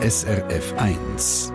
SRF 0.00 0.74
1. 0.76 1.52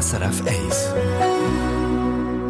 SRF 0.00 0.42
1. 0.46 0.94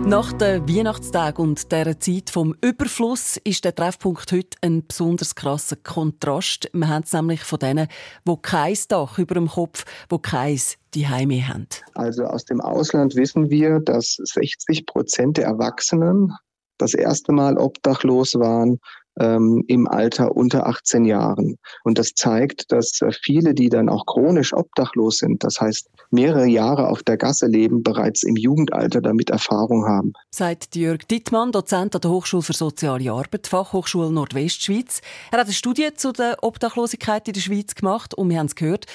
Nach 0.06 0.30
den 0.34 0.68
Weihnachtstagen 0.68 1.42
und 1.42 1.72
dieser 1.72 1.98
Zeit 1.98 2.28
vom 2.28 2.54
Überfluss 2.60 3.38
ist 3.44 3.64
der 3.64 3.74
Treffpunkt 3.74 4.30
heute 4.30 4.58
ein 4.60 4.86
besonders 4.86 5.34
krasser 5.34 5.76
Kontrast. 5.76 6.68
Wir 6.74 6.88
haben 6.88 7.04
es 7.04 7.14
nämlich 7.14 7.44
von 7.44 7.60
denen, 7.60 7.88
die 8.26 8.36
kein 8.42 8.76
Dach 8.88 9.18
über 9.18 9.36
dem 9.36 9.48
Kopf, 9.48 9.86
die 10.12 10.18
kein 10.18 10.60
Heime 10.94 11.48
haben. 11.48 11.68
Also 11.94 12.24
aus 12.24 12.44
dem 12.44 12.60
Ausland 12.60 13.16
wissen 13.16 13.48
wir, 13.48 13.80
dass 13.80 14.16
60 14.22 14.84
Prozent 14.84 15.38
der 15.38 15.46
Erwachsenen 15.46 16.34
das 16.78 16.94
erste 16.94 17.32
Mal 17.32 17.58
obdachlos 17.58 18.34
waren 18.34 18.78
ähm, 19.20 19.64
im 19.66 19.88
Alter 19.88 20.36
unter 20.36 20.66
18 20.66 21.04
Jahren. 21.04 21.56
Und 21.84 21.98
das 21.98 22.14
zeigt, 22.14 22.70
dass 22.72 23.00
äh, 23.00 23.10
viele, 23.12 23.54
die 23.54 23.68
dann 23.68 23.88
auch 23.88 24.06
chronisch 24.06 24.52
obdachlos 24.52 25.18
sind, 25.18 25.44
das 25.44 25.60
heißt 25.60 25.88
mehrere 26.10 26.46
Jahre 26.46 26.88
auf 26.88 27.02
der 27.02 27.16
Gasse 27.16 27.46
leben, 27.46 27.82
bereits 27.82 28.22
im 28.22 28.36
Jugendalter 28.36 29.00
damit 29.00 29.30
Erfahrung 29.30 29.86
haben. 29.86 30.12
Sagt 30.30 30.76
Jörg 30.76 31.04
Dittmann, 31.06 31.52
Dozent 31.52 31.94
an 31.94 32.00
der 32.00 32.10
Hochschule 32.10 32.42
für 32.42 32.52
Soziale 32.52 33.10
Arbeit, 33.10 33.46
Fachhochschule 33.46 34.10
Nordwestschweiz. 34.10 35.00
Er 35.32 35.38
hat 35.38 35.46
eine 35.46 35.54
Studie 35.54 35.88
zu 35.94 36.12
der 36.12 36.36
Obdachlosigkeit 36.42 37.26
in 37.28 37.34
der 37.34 37.40
Schweiz 37.40 37.74
gemacht 37.74 38.14
und 38.14 38.30
wir 38.30 38.38
haben 38.38 38.46
es 38.46 38.54
gehört, 38.54 38.86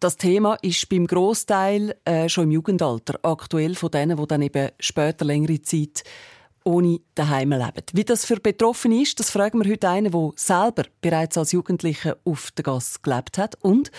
das 0.00 0.16
Thema 0.16 0.56
ist 0.62 0.88
beim 0.88 1.06
Großteil 1.06 1.94
äh, 2.04 2.28
schon 2.28 2.44
im 2.44 2.50
Jugendalter 2.50 3.20
aktuell 3.22 3.76
von 3.76 3.88
denen, 3.88 4.16
die 4.16 4.26
dann 4.26 4.42
eben 4.42 4.70
später 4.80 5.24
längere 5.24 5.62
Zeit 5.62 6.02
ohne 6.64 7.00
daheim 7.14 7.50
leben. 7.50 7.84
Wie 7.92 8.04
das 8.04 8.24
für 8.24 8.36
Betroffene 8.36 9.02
ist, 9.02 9.18
das 9.20 9.30
fragen 9.30 9.62
wir 9.62 9.70
heute 9.70 9.88
einen, 9.88 10.10
der 10.10 10.30
selber 10.36 10.84
bereits 11.00 11.38
als 11.38 11.52
Jugendlicher 11.52 12.16
auf 12.24 12.50
der 12.52 12.64
Gasse 12.64 12.98
gelebt 13.02 13.38
hat. 13.38 13.56
Und 13.60 13.90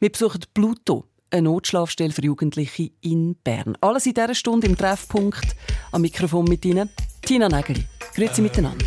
wir 0.00 0.10
besuchen 0.10 0.40
Pluto, 0.54 1.04
eine 1.30 1.42
Notschlafstelle 1.42 2.12
für 2.12 2.22
Jugendliche 2.22 2.90
in 3.00 3.36
Bern. 3.36 3.76
Alles 3.80 4.06
in 4.06 4.14
dieser 4.14 4.34
Stunde 4.34 4.66
im 4.66 4.76
Treffpunkt. 4.76 5.56
Am 5.92 6.02
Mikrofon 6.02 6.44
mit 6.44 6.64
Ihnen 6.64 6.90
Tina 7.22 7.48
Nägeli. 7.48 7.84
Grüezi 8.14 8.40
miteinander. 8.40 8.86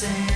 same. 0.00 0.29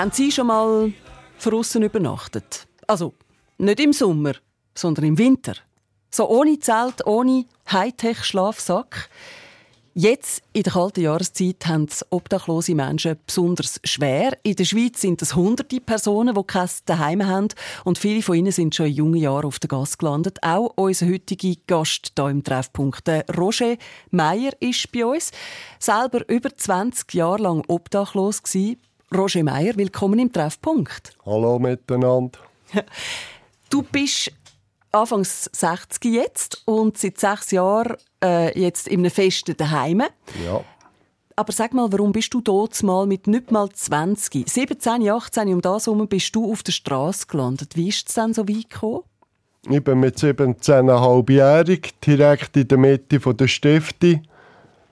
Haben 0.00 0.12
Sie 0.12 0.32
schon 0.32 0.46
mal 0.46 0.94
draussen 1.44 1.82
übernachtet? 1.82 2.66
Also, 2.86 3.12
nicht 3.58 3.80
im 3.80 3.92
Sommer, 3.92 4.32
sondern 4.74 5.04
im 5.04 5.18
Winter. 5.18 5.52
So 6.10 6.26
ohne 6.26 6.58
Zelt, 6.58 7.06
ohne 7.06 7.44
Hightech-Schlafsack. 7.70 9.10
Jetzt, 9.92 10.42
in 10.54 10.62
der 10.62 10.72
kalten 10.72 11.02
Jahreszeit, 11.02 11.66
haben 11.66 11.84
es 11.84 12.06
obdachlose 12.08 12.74
Menschen 12.74 13.18
besonders 13.26 13.78
schwer. 13.84 14.38
In 14.42 14.56
der 14.56 14.64
Schweiz 14.64 15.02
sind 15.02 15.20
es 15.20 15.36
hunderte 15.36 15.82
Personen, 15.82 16.34
die 16.34 16.44
kein 16.44 16.70
Daheim 16.86 17.26
haben. 17.26 17.48
Und 17.84 17.98
viele 17.98 18.22
von 18.22 18.36
ihnen 18.36 18.52
sind 18.52 18.74
schon 18.74 18.86
in 18.86 18.94
jungen 18.94 19.20
Jahren 19.20 19.44
auf 19.44 19.58
der 19.58 19.68
Gas 19.68 19.98
gelandet. 19.98 20.38
Auch 20.40 20.72
unser 20.76 21.10
heutiger 21.10 21.60
Gast 21.66 22.12
hier 22.16 22.28
im 22.30 22.42
Treffpunkt, 22.42 23.06
Roger 23.36 23.76
Meyer, 24.12 24.52
ist 24.60 24.90
bei 24.92 25.04
uns. 25.04 25.30
Selber 25.78 26.26
über 26.30 26.56
20 26.56 27.12
Jahre 27.12 27.42
lang 27.42 27.62
obdachlos. 27.68 28.40
Roger 29.12 29.42
Meyer, 29.42 29.76
willkommen 29.76 30.20
im 30.20 30.32
Treffpunkt. 30.32 31.14
Hallo 31.26 31.58
miteinander. 31.58 32.38
Du 33.68 33.82
bist 33.82 34.30
Anfangs 34.92 35.50
60 35.52 36.04
jetzt 36.04 36.62
und 36.64 36.96
seit 36.96 37.18
sechs 37.18 37.50
Jahren 37.50 37.96
äh, 38.22 38.56
jetzt 38.56 38.86
in 38.86 39.00
einem 39.00 39.10
festen 39.10 39.56
Daheim. 39.56 40.02
Ja. 40.44 40.64
Aber 41.34 41.52
sag 41.52 41.74
mal, 41.74 41.90
warum 41.90 42.12
bist 42.12 42.32
du 42.34 42.40
dort 42.40 42.80
mal 42.84 43.06
mit 43.06 43.26
nicht 43.26 43.50
mal 43.50 43.68
20, 43.68 44.48
17, 44.48 45.08
18 45.08 45.54
um 45.54 45.60
das 45.60 45.86
herum 45.86 46.06
bist 46.06 46.36
du 46.36 46.52
auf 46.52 46.62
der 46.62 46.72
Straße 46.72 47.26
gelandet? 47.26 47.76
Wie 47.76 47.88
ist 47.88 48.08
es 48.08 48.14
dann 48.14 48.32
so 48.32 48.48
weit 48.48 48.70
gekommen? 48.70 49.02
Ich 49.68 49.82
bin 49.82 49.98
mit 49.98 50.18
17,5-jährig 50.18 51.94
direkt 52.06 52.56
in 52.56 52.68
der 52.68 52.78
Mitte 52.78 53.18
der 53.18 53.48
Stifte 53.48 54.22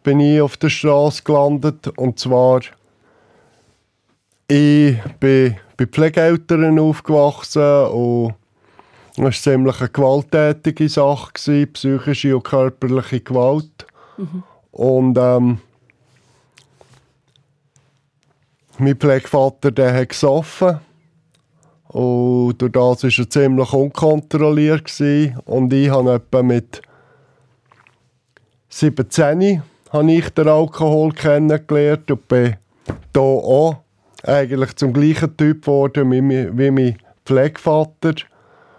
bin 0.02 0.20
ich 0.20 0.40
auf 0.40 0.56
der 0.56 0.70
Straße 0.70 1.22
gelandet 1.22 1.88
und 1.98 2.18
zwar 2.18 2.62
ich 4.48 4.96
bin 5.20 5.56
bei 5.76 5.86
Pflegeeltern 5.86 6.78
aufgewachsen 6.78 7.86
und 7.86 8.34
das 9.16 9.24
war 9.24 9.32
ziemlich 9.32 9.80
eine 9.80 9.90
gewalttätige 9.90 10.88
Sache, 10.88 11.32
psychische 11.66 12.36
und 12.36 12.44
körperliche 12.44 13.20
Gewalt. 13.20 13.86
Mhm. 14.16 14.42
Und 14.70 15.18
ähm, 15.18 15.58
mein 18.78 18.96
Pflegevater 18.96 19.70
der 19.72 19.92
hat 19.92 20.10
gesoffen. 20.10 20.78
Und 21.88 22.58
durch 22.58 22.72
das 22.72 23.02
war 23.02 23.24
er 23.24 23.30
ziemlich 23.30 23.72
unkontrolliert. 23.72 24.84
Gewesen. 24.84 25.38
Und 25.44 25.72
ich 25.72 25.90
habe 25.90 26.14
etwa 26.14 26.42
mit 26.42 26.82
17 28.68 29.62
habe 29.90 30.12
ich 30.12 30.28
den 30.30 30.48
Alkohol 30.48 31.12
kennengelernt 31.12 32.10
und 32.10 32.28
bin 32.28 32.56
hier 33.14 33.22
auch 33.22 33.78
eigentlich 34.24 34.76
zum 34.76 34.92
gleichen 34.92 35.36
Typ 35.36 35.62
geworden 35.62 36.10
wie 36.10 36.70
mein 36.70 36.98
Pflegevater 37.24 38.14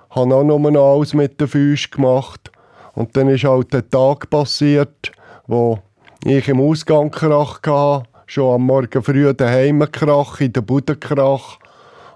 habe 0.09 0.35
auch 0.35 0.43
nur 0.43 0.71
noch 0.71 0.95
alles 0.95 1.13
mit 1.13 1.39
den 1.39 1.47
Füßen 1.47 1.91
gemacht. 1.91 2.51
Und 2.93 3.15
dann 3.15 3.29
ist 3.29 3.43
halt 3.43 3.73
der 3.73 3.89
Tag 3.89 4.29
passiert, 4.29 5.11
wo 5.47 5.79
ich 6.25 6.47
im 6.47 6.59
Ausgang 6.59 7.11
Krach 7.11 7.61
hatte, 7.63 8.07
schon 8.25 8.55
am 8.55 8.63
Morgen 8.63 9.03
früh 9.03 9.33
daheim 9.33 9.85
Krach, 9.91 10.41
in 10.41 10.53
der 10.53 10.61
Bude 10.61 10.95
Krach. 10.95 11.59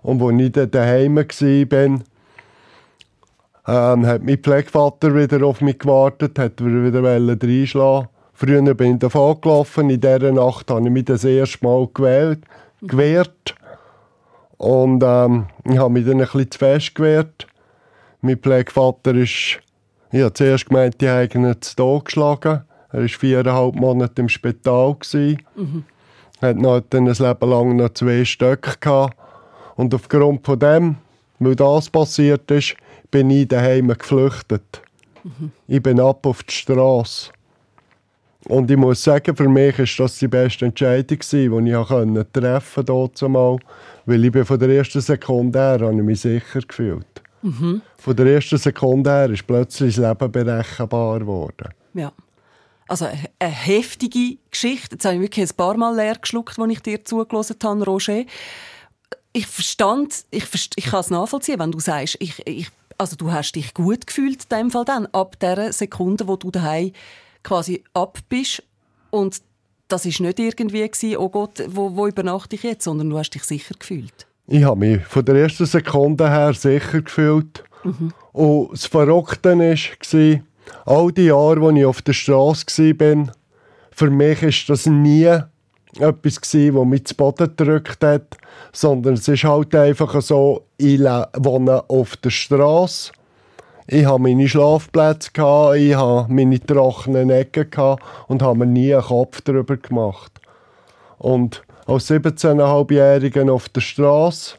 Und 0.01 0.21
als 0.21 0.41
ich 0.41 0.51
dann 0.51 0.71
daheim 0.71 1.15
war, 1.15 2.01
ähm, 3.65 4.05
hat 4.05 4.23
mein 4.23 4.37
Pflegevater 4.39 5.15
wieder 5.15 5.45
auf 5.45 5.61
mich 5.61 5.79
gewartet, 5.79 6.37
hat 6.37 6.63
wieder 6.63 7.03
reinschlagen 7.03 8.09
Früher 8.35 8.73
bin 8.73 8.93
ich 8.93 8.99
davon 8.99 9.39
gelaufen, 9.39 9.91
in 9.91 10.01
dieser 10.01 10.31
Nacht 10.31 10.71
habe 10.71 10.81
ich 10.81 10.89
mich 10.89 11.05
das 11.05 11.23
erste 11.23 11.63
Mal 11.63 11.87
gewählt, 11.93 12.39
gewehrt. 12.87 13.55
Und 14.57 15.03
ähm, 15.05 15.47
ich 15.65 15.77
habe 15.77 15.93
mich 15.93 16.05
dann 16.05 16.13
ein 16.13 16.19
bisschen 16.19 16.51
zu 16.51 16.59
fest 16.59 16.95
gewehrt. 16.95 17.47
Mein 18.21 18.37
Pflegevater 18.37 19.13
ist, 19.15 19.59
ich 20.11 20.21
habe 20.21 20.33
zuerst 20.33 20.67
gemeint, 20.67 21.01
die 21.01 21.09
haben 21.09 21.45
ihn 21.45 21.61
zu 21.61 21.75
Tod 21.75 22.05
geschlagen. 22.05 22.63
Er 22.91 23.01
war 23.01 23.07
viereinhalb 23.07 23.75
Monate 23.75 24.21
im 24.21 24.29
Spital. 24.29 24.95
Mhm. 25.55 25.83
Er 26.39 26.49
hat 26.49 26.57
noch 26.57 26.81
ein 26.91 27.05
Leben 27.05 27.49
lang 27.49 27.75
noch 27.75 27.93
zwei 27.93 28.23
Stöcke 28.23 28.77
gehabt. 28.79 29.17
Und 29.75 29.93
aufgrund 29.93 30.45
von 30.45 30.59
dem, 30.59 30.97
weil 31.39 31.55
das 31.55 31.89
passiert 31.89 32.49
ist, 32.51 32.75
bin 33.09 33.29
ich 33.29 33.47
daheim 33.47 33.87
geflüchtet. 33.87 34.81
Mhm. 35.23 35.51
Ich 35.67 35.81
bin 35.81 35.99
ab 35.99 36.25
auf 36.25 36.43
die 36.43 36.53
Straße. 36.53 37.31
Und 38.47 38.69
ich 38.69 38.77
muss 38.77 39.03
sagen, 39.03 39.35
für 39.35 39.47
mich 39.47 39.77
war 39.77 40.05
das 40.05 40.19
die 40.19 40.27
beste 40.27 40.65
Entscheidung, 40.65 41.19
die 41.19 41.45
ich 41.45 42.27
treffen 42.33 42.85
konnte. 42.85 43.65
Weil 44.05 44.25
ich 44.25 44.47
von 44.47 44.59
der 44.59 44.69
ersten 44.69 45.01
Sekunde 45.01 45.59
her 45.59 45.79
habe 45.81 45.95
ich 45.95 46.03
mich 46.03 46.21
sicher 46.21 46.59
gefühlt. 46.61 47.21
Mhm. 47.41 47.81
Von 47.97 48.15
der 48.15 48.25
ersten 48.25 48.57
Sekunde 48.57 49.09
her 49.09 49.29
ist 49.29 49.47
plötzlich 49.47 49.95
das 49.95 50.05
Leben 50.05 50.31
berechenbar 50.31 51.19
geworden. 51.19 51.69
Ja. 51.93 52.11
Also 52.87 53.05
eine 53.05 53.51
heftige 53.51 54.37
Geschichte. 54.51 54.95
Jetzt 54.95 55.05
habe 55.05 55.15
ich 55.15 55.21
wirklich 55.21 55.49
ein 55.49 55.55
paar 55.55 55.77
Mal 55.77 55.95
leer 55.95 56.15
geschluckt, 56.15 56.59
als 56.59 56.71
ich 56.71 56.81
dir 56.81 57.03
zugelassen 57.03 57.55
habe, 57.63 57.85
Roger. 57.85 58.23
Ich 59.31 59.47
verstand, 59.47 60.25
ich, 60.31 60.45
verst 60.45 60.73
ich 60.75 60.85
kann 60.85 60.99
es 60.99 61.09
nachvollziehen, 61.09 61.59
wenn 61.59 61.71
du 61.71 61.79
sagst, 61.79 62.17
ich, 62.19 62.45
ich, 62.45 62.69
also 62.97 63.15
du 63.15 63.31
hast 63.31 63.53
dich 63.53 63.73
gut 63.73 64.05
gefühlt 64.05 64.43
in 64.43 64.57
dem 64.57 64.71
Fall 64.71 64.85
dann, 64.85 65.07
ab 65.07 65.39
der 65.39 65.71
Sekunde, 65.73 66.27
wo 66.27 66.35
du 66.35 66.51
daheim 66.51 66.91
quasi 67.43 67.83
ab 67.93 68.19
bist 68.29 68.63
und 69.11 69.41
das 69.87 70.05
ist 70.05 70.19
nicht 70.21 70.39
irgendwie 70.39 70.87
gewesen, 70.87 71.17
oh 71.17 71.29
Gott, 71.29 71.63
wo, 71.67 71.95
wo 71.95 72.07
übernachte 72.07 72.55
ich 72.55 72.63
jetzt, 72.63 72.85
sondern 72.85 73.09
du 73.09 73.17
hast 73.17 73.31
dich 73.31 73.43
sicher 73.43 73.75
gefühlt. 73.77 74.27
Ich 74.47 74.63
habe 74.63 74.79
mich 74.79 75.05
von 75.05 75.23
der 75.23 75.35
ersten 75.35 75.65
Sekunde 75.65 76.29
her 76.29 76.53
sicher 76.53 77.01
gefühlt. 77.01 77.63
Mhm. 77.83 78.13
Und 78.31 78.71
das 78.71 78.85
Verrückte 78.87 79.57
war, 79.57 80.41
all 80.85 81.11
die 81.11 81.25
Jahre, 81.25 81.67
als 81.67 81.77
ich 81.77 81.85
auf 81.85 82.01
der 82.01 82.13
Straße 82.13 82.99
war, 82.99 83.33
für 83.91 84.09
mich 84.09 84.41
war 84.41 84.51
das 84.67 84.85
nie 84.85 85.39
etwas, 85.99 86.39
das 86.41 86.53
mich 86.53 87.05
zu 87.05 87.15
Boden 87.15 87.55
gedrückt 87.55 88.03
hat, 88.03 88.37
sondern 88.71 89.13
es 89.13 89.27
ist 89.27 89.43
halt 89.43 89.75
einfach 89.75 90.19
so, 90.21 90.65
ich 90.77 90.99
wohne 90.99 91.83
auf 91.87 92.17
der 92.17 92.31
Straße. 92.31 93.11
Ich 93.87 94.05
hatte 94.05 94.19
meine 94.19 94.47
Schlafplätze, 94.47 95.31
ich 95.77 95.95
hatte 95.95 96.31
meine 96.31 96.59
trockenen 96.59 97.29
Ecken 97.29 97.97
und 98.27 98.41
habe 98.41 98.59
mir 98.59 98.65
nie 98.65 98.93
einen 98.93 99.03
Kopf 99.03 99.41
darüber 99.41 99.77
gemacht. 99.77 100.31
Und 101.17 101.63
als 101.85 102.09
17,5-Jähriger 102.09 103.51
auf 103.51 103.69
der 103.69 103.81
Straße. 103.81 104.55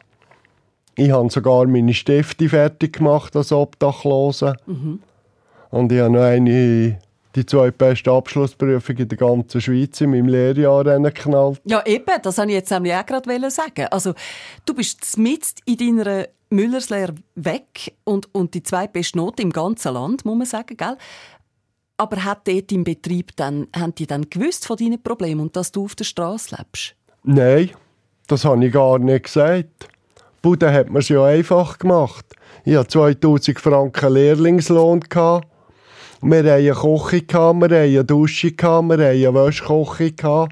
Ich 0.95 1.11
habe 1.11 1.29
sogar 1.29 1.65
meine 1.67 1.93
Stifte 1.93 2.47
fertig 2.47 2.97
gemacht 2.97 3.35
als 3.35 3.51
Obdachlose. 3.51 4.55
Mhm. 4.65 4.99
Und 5.71 5.91
ich 5.91 5.99
habe 5.99 6.13
noch 6.13 6.21
eine, 6.21 6.99
die 7.35 7.45
zwei 7.45 7.71
besten 7.71 8.11
Abschlussprüfungen 8.11 9.01
in 9.01 9.09
der 9.09 9.17
ganzen 9.17 9.59
Schweiz 9.59 9.99
in 9.99 10.11
meinem 10.11 10.27
Lehrjahr 10.27 10.83
geknallt. 11.01 11.59
Ja, 11.65 11.85
eben, 11.85 12.05
das 12.21 12.37
wollte 12.37 12.51
ich 12.51 12.57
jetzt 12.57 12.71
nämlich 12.71 12.93
auch 12.93 13.05
gerade 13.05 13.51
sagen. 13.51 13.87
Also, 13.91 14.13
du 14.65 14.73
bist 14.73 15.17
mit 15.17 15.55
in 15.65 15.97
deiner 15.97 16.27
Müllerslehre 16.49 17.15
weg 17.35 17.95
und, 18.03 18.33
und 18.33 18.53
die 18.53 18.63
zwei 18.63 18.87
besten 18.87 19.19
Noten 19.19 19.41
im 19.41 19.51
ganzen 19.51 19.93
Land, 19.93 20.25
muss 20.25 20.37
man 20.37 20.47
sagen, 20.47 20.77
gell? 20.77 20.97
Aber 21.97 22.23
hat 22.23 22.47
dort 22.47 22.71
im 22.71 22.83
Betrieb 22.83 23.35
dann, 23.37 23.67
haben 23.75 23.95
die 23.95 24.05
dann 24.05 24.29
gewusst 24.29 24.65
von 24.67 24.77
deinen 24.77 25.01
Problemen 25.01 25.41
und 25.41 25.55
dass 25.55 25.71
du 25.71 25.85
auf 25.85 25.95
der 25.95 26.03
Straße 26.03 26.55
lebst? 26.55 26.95
Nein, 27.23 27.71
das 28.27 28.43
habe 28.43 28.65
ich 28.65 28.73
gar 28.73 28.99
nicht 28.99 29.25
gesagt. 29.25 29.87
Bude 30.41 30.71
hat 30.71 30.89
mir 30.89 30.99
es 30.99 31.09
ja 31.09 31.23
einfach 31.23 31.79
gemacht. 31.79 32.25
Ich 32.65 32.75
hatte 32.75 32.89
2000 32.89 33.59
Franken 33.59 34.13
Lehrlingslohn. 34.13 35.01
Wir 35.11 35.41
hatten 36.21 36.49
eine 36.49 36.73
Küche, 36.73 37.23
wir 37.29 37.71
eine 37.71 38.05
Dusche, 38.05 38.51
wir 38.51 38.99
eine 38.99 39.33
Wäschküche. 39.33 40.47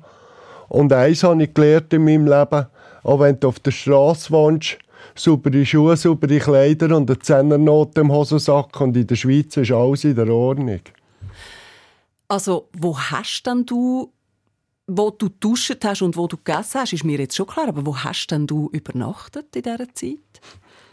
Und 0.70 0.94
eins 0.94 1.24
habe 1.24 1.44
ich 1.44 1.54
gelernt 1.54 1.94
in 1.94 2.06
meinem 2.06 2.26
Leben, 2.26 2.66
auch 3.04 3.20
wenn 3.20 3.40
du 3.40 3.50
auf 3.50 3.60
der 3.60 3.72
Straße 3.72 4.32
wohnst, 4.32 4.80
saubere 5.16 5.66
Schuhe, 5.66 5.96
saubere 5.98 6.40
Kleider 6.40 6.96
und 6.96 7.10
eine 7.10 7.20
Zehnernote 7.20 8.02
im 8.02 8.12
Hosensack 8.12 8.80
und 8.82 8.96
in 8.98 9.08
der 9.08 9.16
Schweiz 9.16 9.58
ist 9.58 9.72
alles 9.72 10.04
in 10.04 10.16
der 10.16 10.30
Ordnung. 10.30 10.82
Also, 12.28 12.70
wo 12.74 12.98
hast 12.98 13.44
denn 13.46 13.66
du 13.66 14.12
wo 14.88 15.12
du 15.12 15.30
duscht 15.30 15.84
hast 15.84 16.02
und 16.02 16.18
wo 16.18 16.28
du 16.28 16.38
gegessen 16.38 16.82
hast, 16.82 16.94
ist 16.94 17.04
mir 17.04 17.20
jetzt 17.20 17.36
schon 17.36 17.48
klar. 17.48 17.70
Aber 17.70 17.86
wo 17.86 17.96
hast 17.96 18.28
denn 18.28 18.48
du 18.48 18.70
übernachtet 18.72 19.56
in 19.56 19.64
dieser 19.64 19.94
Zeit? 19.94 20.42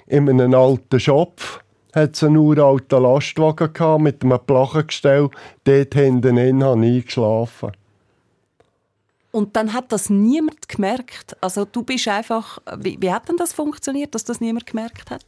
In 0.06 0.28
einem 0.28 0.54
alten 0.54 1.00
Schopf 1.00 1.60
hat 1.94 2.14
es 2.14 2.22
einen 2.22 2.36
uralten 2.36 3.02
Lastwagen 3.02 3.72
gehabt, 3.72 4.02
mit 4.02 4.22
einem 4.22 4.38
Plachengestell. 4.44 5.28
Dort 5.64 5.94
hinten 5.94 6.36
in 6.36 6.62
habe 6.62 6.86
ich 6.86 7.06
geschlafen. 7.06 7.72
Und 9.32 9.54
dann 9.56 9.72
hat 9.72 9.92
das 9.92 10.10
niemand 10.10 10.68
gemerkt? 10.68 11.36
Also 11.40 11.64
du 11.64 11.82
bist 11.82 12.08
einfach... 12.08 12.58
Wie, 12.78 12.96
wie 13.00 13.12
hat 13.12 13.28
denn 13.28 13.36
das 13.36 13.52
funktioniert, 13.52 14.14
dass 14.14 14.24
das 14.24 14.40
niemand 14.40 14.66
gemerkt 14.66 15.10
hat? 15.10 15.24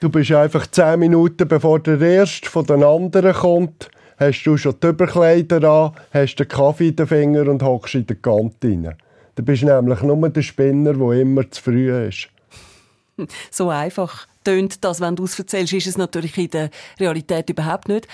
Du 0.00 0.08
bist 0.08 0.32
einfach 0.32 0.66
zehn 0.66 0.98
Minuten, 0.98 1.46
bevor 1.46 1.78
der 1.78 2.00
Erste 2.00 2.50
von 2.50 2.66
den 2.66 2.82
anderen 2.82 3.32
kommt, 3.32 3.90
hast 4.18 4.42
du 4.44 4.56
schon 4.56 4.74
die 4.82 4.88
Überkleider 4.88 5.62
an, 5.64 5.92
hast 6.12 6.36
den 6.36 6.48
Kaffee 6.48 6.88
in 6.88 6.96
den 6.96 7.06
Finger 7.06 7.48
und 7.48 7.62
hockst 7.62 7.94
in 7.94 8.06
den 8.06 8.20
Kantine. 8.20 8.96
Du 9.36 9.42
bist 9.42 9.62
nämlich 9.62 10.02
nur 10.02 10.28
der 10.28 10.42
Spinner, 10.42 10.92
der 10.92 11.10
immer 11.12 11.50
zu 11.50 11.62
früh 11.62 12.06
ist. 12.06 12.28
So 13.50 13.68
einfach 13.70 14.26
tönt 14.42 14.84
das, 14.84 15.00
wenn 15.00 15.14
du 15.14 15.24
es 15.24 15.38
erzählst, 15.38 15.72
ist 15.72 15.86
es 15.86 15.96
natürlich 15.96 16.36
in 16.36 16.50
der 16.50 16.70
Realität 16.98 17.48
überhaupt 17.48 17.88
nicht. 17.88 18.08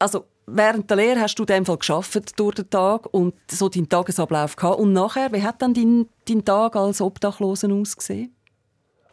Also 0.00 0.26
während 0.46 0.90
der 0.90 0.96
Lehre 0.96 1.20
hast 1.20 1.36
du 1.36 1.44
dem 1.44 1.64
Fall 1.64 1.78
geschafft 1.78 2.38
durch 2.38 2.54
den 2.56 2.70
Tag 2.70 3.12
und 3.12 3.34
so 3.50 3.68
deinen 3.68 3.88
Tagesablauf 3.88 4.56
gehabt. 4.56 4.78
Und 4.78 4.92
nachher, 4.92 5.32
wie 5.32 5.42
hat 5.42 5.62
dann 5.62 5.74
dein, 5.74 6.06
dein 6.28 6.44
Tag 6.44 6.76
als 6.76 7.00
Obdachlosen 7.00 7.72
ausgesehen? 7.72 8.34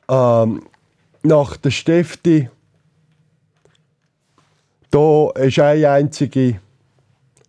Ähm, 0.10 0.64
nach 1.24 1.58
der 1.58 1.72
Stiftung, 1.72 2.50
da 4.92 5.30
ist 5.36 5.60
eine 5.60 5.90
einzige 5.90 6.60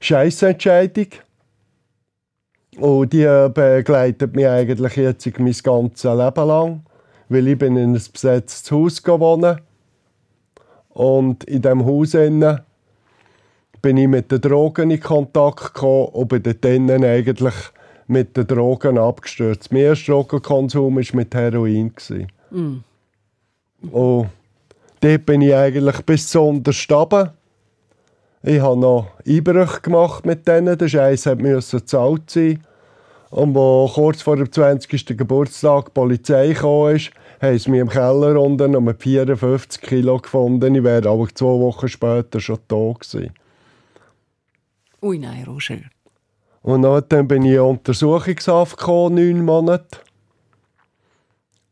Scheissentscheidung. 0.00 1.08
Und 2.76 3.12
die 3.12 3.24
begleitet 3.52 4.34
mich 4.34 4.46
eigentlich 4.46 4.96
jetzt 4.96 5.38
mein 5.38 5.52
ganzes 5.62 6.04
Leben 6.04 6.46
lang. 6.46 6.82
Weil 7.28 7.48
ich 7.48 7.58
bin 7.58 7.76
in 7.76 7.94
ein 7.94 8.02
besetztes 8.12 8.70
Haus 8.70 9.02
gewohnt. 9.02 9.62
Und 10.88 11.44
in 11.44 11.62
diesem 11.62 11.84
Haus 11.84 12.14
bin 13.82 13.96
ich 13.96 14.08
mit 14.08 14.30
den 14.30 14.40
Drogen 14.40 14.90
in 14.90 15.00
Kontakt 15.00 15.74
gekommen 15.74 16.08
und 16.08 16.28
bin 16.28 16.42
dann 16.86 17.04
eigentlich 17.04 17.54
mit 18.06 18.36
den 18.36 18.46
Drogen 18.46 18.98
abgestürzt. 18.98 19.72
Mein 19.72 19.82
erster 19.82 20.12
Drogenkonsum 20.12 20.96
war 20.96 21.04
mit 21.12 21.34
Heroin. 21.34 21.92
Mm. 22.50 22.76
Und 23.92 24.28
dort 25.00 25.26
bin 25.26 25.42
ich 25.42 25.54
eigentlich 25.54 26.00
bis 26.02 26.28
zu 26.28 26.40
unterstaben. 26.40 27.30
Ich 28.42 28.60
habe 28.60 28.80
noch 28.80 29.06
Einbrüche 29.26 29.80
gemacht 29.80 30.26
mit 30.26 30.48
denen. 30.48 30.76
Der 30.76 30.88
Scheiß 30.88 31.26
musste 31.36 31.78
gezahlt 31.78 32.30
sein. 32.30 32.64
Und 33.30 33.56
als 33.56 33.92
kurz 33.92 34.22
vor 34.22 34.36
dem 34.36 34.50
20. 34.50 35.16
Geburtstag 35.16 35.86
die 35.86 35.90
Polizei 35.92 36.52
kam, 36.52 36.98
haben 37.40 37.58
sie 37.58 37.70
mich 37.70 37.80
im 37.80 37.88
Keller 37.88 38.40
unten 38.40 38.74
um 38.74 38.92
54 38.92 39.80
Kilo 39.80 40.18
gefunden. 40.18 40.74
Ich 40.74 40.82
wäre 40.82 41.08
aber 41.08 41.28
zwei 41.32 41.46
Wochen 41.46 41.88
später 41.88 42.40
schon 42.40 42.58
tot 42.66 43.00
gewesen. 43.00 43.32
Ui, 45.02 45.18
nein, 45.18 45.44
Roger. 45.44 45.78
Und 46.62 46.82
dann 46.82 47.28
bin 47.28 47.44
ich 47.44 47.54
in 47.54 47.60
Untersuchungshaft 47.60 48.76
gekommen, 48.76 49.14
neun 49.14 49.44
Monate. 49.44 49.98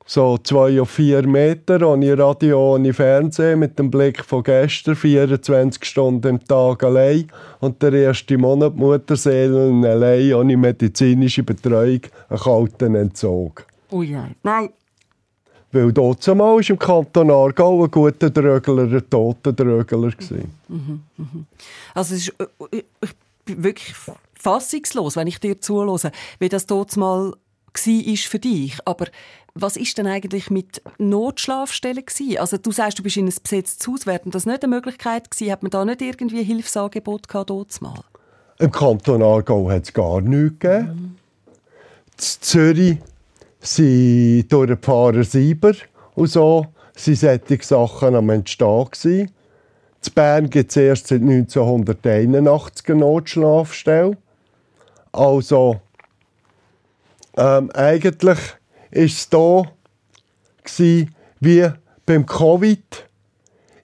So 0.06 0.38
zwei 0.38 0.80
auf 0.80 0.88
vier 0.88 1.26
Meter, 1.26 1.86
ohne 1.86 2.18
Radio, 2.18 2.72
ohne 2.74 2.94
Fernsehen, 2.94 3.58
mit 3.58 3.78
dem 3.78 3.90
Blick 3.90 4.24
von 4.24 4.42
gestern, 4.42 4.96
24 4.96 5.84
Stunden 5.84 6.28
am 6.28 6.44
Tag 6.46 6.82
allein. 6.82 7.30
Und 7.60 7.82
der 7.82 7.92
erste 7.92 8.38
Monat 8.38 8.74
Mutterseelen 8.74 9.84
allein, 9.84 10.32
ohne 10.32 10.56
medizinische 10.56 11.42
Betreuung, 11.42 12.00
einen 12.30 12.38
kalten 12.38 12.94
Entzug. 12.94 13.66
Ui, 13.92 14.08
nein. 14.08 14.34
Nein. 14.42 14.70
Weil 15.70 15.92
dort 15.92 16.22
zumal 16.22 16.56
war 16.56 16.70
im 16.70 16.78
Kanton 16.78 17.30
Aargau 17.30 17.84
ein 17.84 17.90
guter 17.90 18.30
Drögler, 18.30 18.84
ein 18.84 19.10
toter 19.10 19.52
Drögler. 19.52 20.12
Mhm, 20.68 21.02
mhm. 21.16 21.46
Also 21.94 22.14
es 22.14 22.28
ist, 22.28 22.34
äh, 22.38 22.82
ich 23.02 23.10
bin 23.44 23.64
wirklich 23.64 23.94
fassungslos, 24.34 25.16
wenn 25.16 25.26
ich 25.26 25.40
dir 25.40 25.60
zuhöre, 25.60 26.10
wie 26.38 26.48
das 26.48 26.66
dort 26.66 26.96
mal 26.96 27.32
war 27.32 28.16
für 28.16 28.38
dich. 28.38 28.78
Aber 28.86 29.06
was 29.54 29.76
ist 29.76 29.98
denn 29.98 30.06
eigentlich 30.06 30.50
mit 30.50 30.82
Notschlafstellen 30.98 32.04
gewesen? 32.04 32.38
Also 32.38 32.56
du 32.56 32.72
sagst, 32.72 32.98
du 32.98 33.02
bist 33.02 33.16
in 33.16 33.26
ein 33.26 33.34
besetztes 33.42 33.86
Haus. 33.86 34.06
Wäre 34.06 34.20
das 34.24 34.46
nicht 34.46 34.62
eine 34.62 34.74
Möglichkeit 34.74 35.30
gewesen? 35.30 35.52
Hat 35.52 35.62
man 35.62 35.70
da 35.70 35.84
nicht 35.84 36.00
irgendwie 36.00 36.42
Hilfsangebot 36.44 37.28
gehabt 37.28 37.50
dort 37.50 37.80
mal? 37.82 38.00
Im 38.58 38.72
Kanton 38.72 39.22
Aargau 39.22 39.70
hat 39.70 39.84
es 39.84 39.92
gar 39.92 40.20
nichts 40.20 40.58
gegeben. 40.60 40.86
Mhm. 40.86 41.16
In 42.12 42.18
Zürich 42.18 42.98
sind 43.60 44.48
durch 44.48 44.68
den 44.68 44.78
Pfarrer 44.78 45.24
Sieber 45.24 45.72
und 46.14 46.28
so 46.28 46.66
sind 46.94 47.18
solche 47.18 47.62
Sachen 47.62 48.14
am 48.14 48.30
Entstehen 48.30 48.86
gewesen. 48.90 49.30
In 50.06 50.14
Bern 50.14 50.50
gibt 50.50 50.70
es 50.70 50.76
erst 50.76 51.08
seit 51.08 51.20
1981 51.20 52.88
eine 52.88 53.00
Notschlafstelle. 53.00 54.16
Also 55.12 55.80
ähm, 57.36 57.70
eigentlich 57.72 58.38
war 58.38 58.38
es 58.90 59.28
da 59.28 59.62
wie 61.40 61.68
beim 62.06 62.26
Covid. 62.26 63.06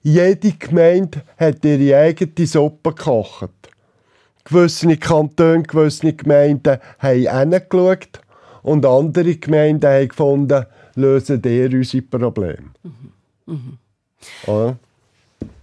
Jede 0.01 0.51
Gemeinde 0.51 1.21
hat 1.37 1.65
ihre 1.65 1.97
eigene 1.97 2.47
Suppe 2.47 2.93
gekocht. 2.93 3.49
Gewisse 4.43 4.97
Kantone, 4.97 5.63
gewisse 5.63 6.13
Gemeinden 6.13 6.79
haben 6.99 7.49
hingeschaut 7.49 8.21
und 8.65 8.85
andere 8.85 9.35
Gemeinden 9.35 9.87
haben 9.87 10.07
gefunden, 10.07 10.65
lösen 10.95 11.41
ihr 11.45 11.71
unsere 11.71 12.01
Probleme. 12.01 12.71
Mhm. 12.83 13.11
Mhm. 13.45 13.77
Ja. 14.47 14.75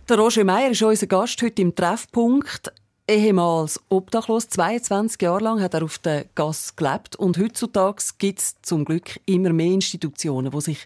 Der 0.09 0.19
Roger 0.19 0.45
Meier 0.45 0.71
ist 0.71 0.83
unser 0.83 1.07
Gast 1.09 1.43
heute 1.43 1.63
im 1.63 1.75
Treffpunkt. 1.75 2.73
Ehemals 3.09 3.81
obdachlos, 3.89 4.49
22 4.49 5.21
Jahre 5.21 5.43
lang 5.43 5.61
hat 5.61 5.75
er 5.75 5.83
auf 5.83 5.99
der 5.99 6.27
Gas 6.37 6.77
gelebt 6.77 7.17
und 7.17 7.37
heutzutage 7.39 8.03
gibt 8.19 8.39
es 8.39 8.63
zum 8.63 8.85
Glück 8.85 9.19
immer 9.27 9.53
mehr 9.53 9.73
Institutionen, 9.73 10.53
die 10.53 10.61
sich 10.61 10.85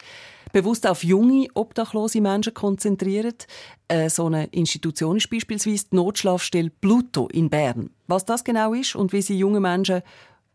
bewusst 0.53 0.87
auf 0.87 1.05
junge 1.05 1.49
obdachlose 1.53 2.23
Menschen 2.23 2.55
konzentrieren. 2.55 3.35
Äh, 3.89 4.09
so 4.09 4.27
eine 4.27 4.47
Institution 4.47 5.19
ist 5.19 5.29
beispielsweise 5.29 5.85
die 5.93 5.97
Notschlafstelle 5.97 6.71
Pluto 6.71 7.29
in 7.29 7.51
Bern. 7.51 7.91
Was 8.07 8.25
das 8.25 8.43
genau 8.43 8.73
ist 8.73 8.97
und 8.97 9.13
wie 9.13 9.21
sie 9.21 9.37
jungen 9.37 9.61
Menschen 9.61 10.01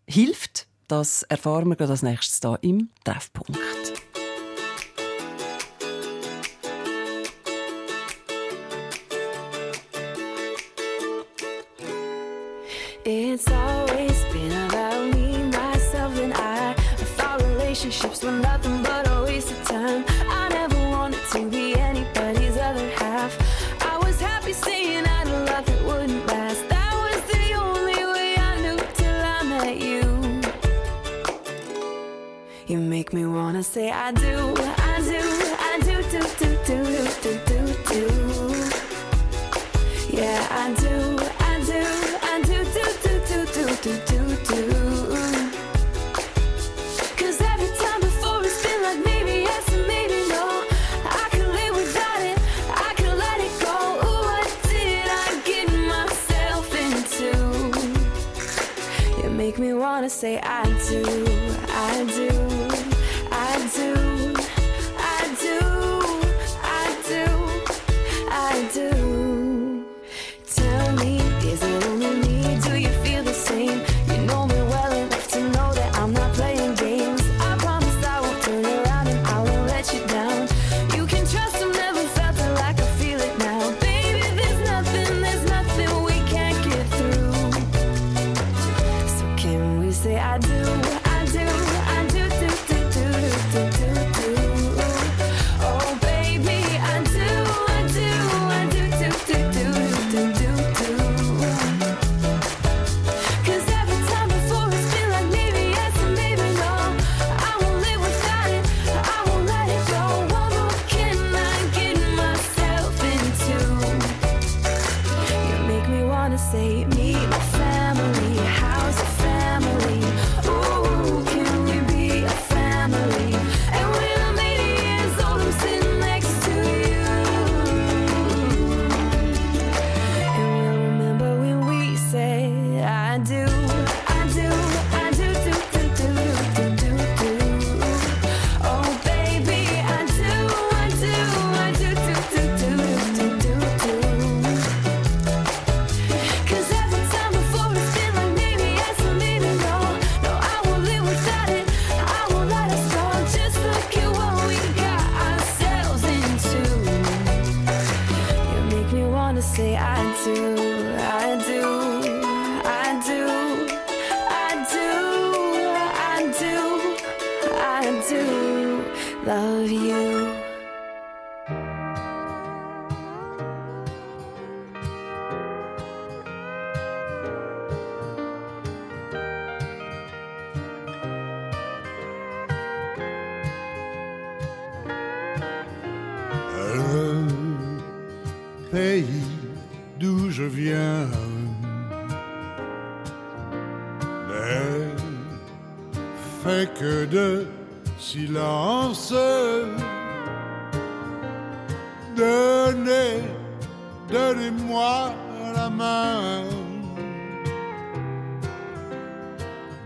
hilft, 0.07 0.67
das 0.91 1.23
erfahren 1.23 1.69
wir 1.69 1.89
als 1.89 2.03
nächstes 2.03 2.41
hier 2.41 2.59
im 2.61 2.89
Treffpunkt. 3.05 4.00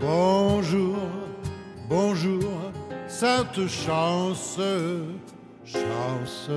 Bonjour, 0.08 0.94
bonjour, 1.88 2.44
sainte 3.08 3.66
chance, 3.66 4.60
chance. 5.64 6.48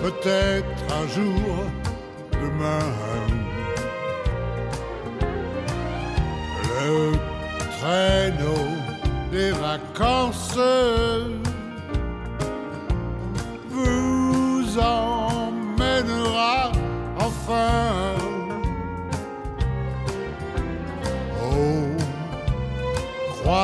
Peut-être 0.00 0.82
un 0.94 1.06
jour, 1.08 1.50
demain. 2.30 2.92
Le 6.84 7.14
traîneau 7.80 8.64
des 9.32 9.50
vacances 9.50 10.56
vous 13.70 14.78
emmènera 14.78 16.70
enfin 17.18 17.95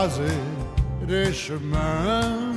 croisé 0.03 0.35
des 1.07 1.33
chemins 1.33 2.52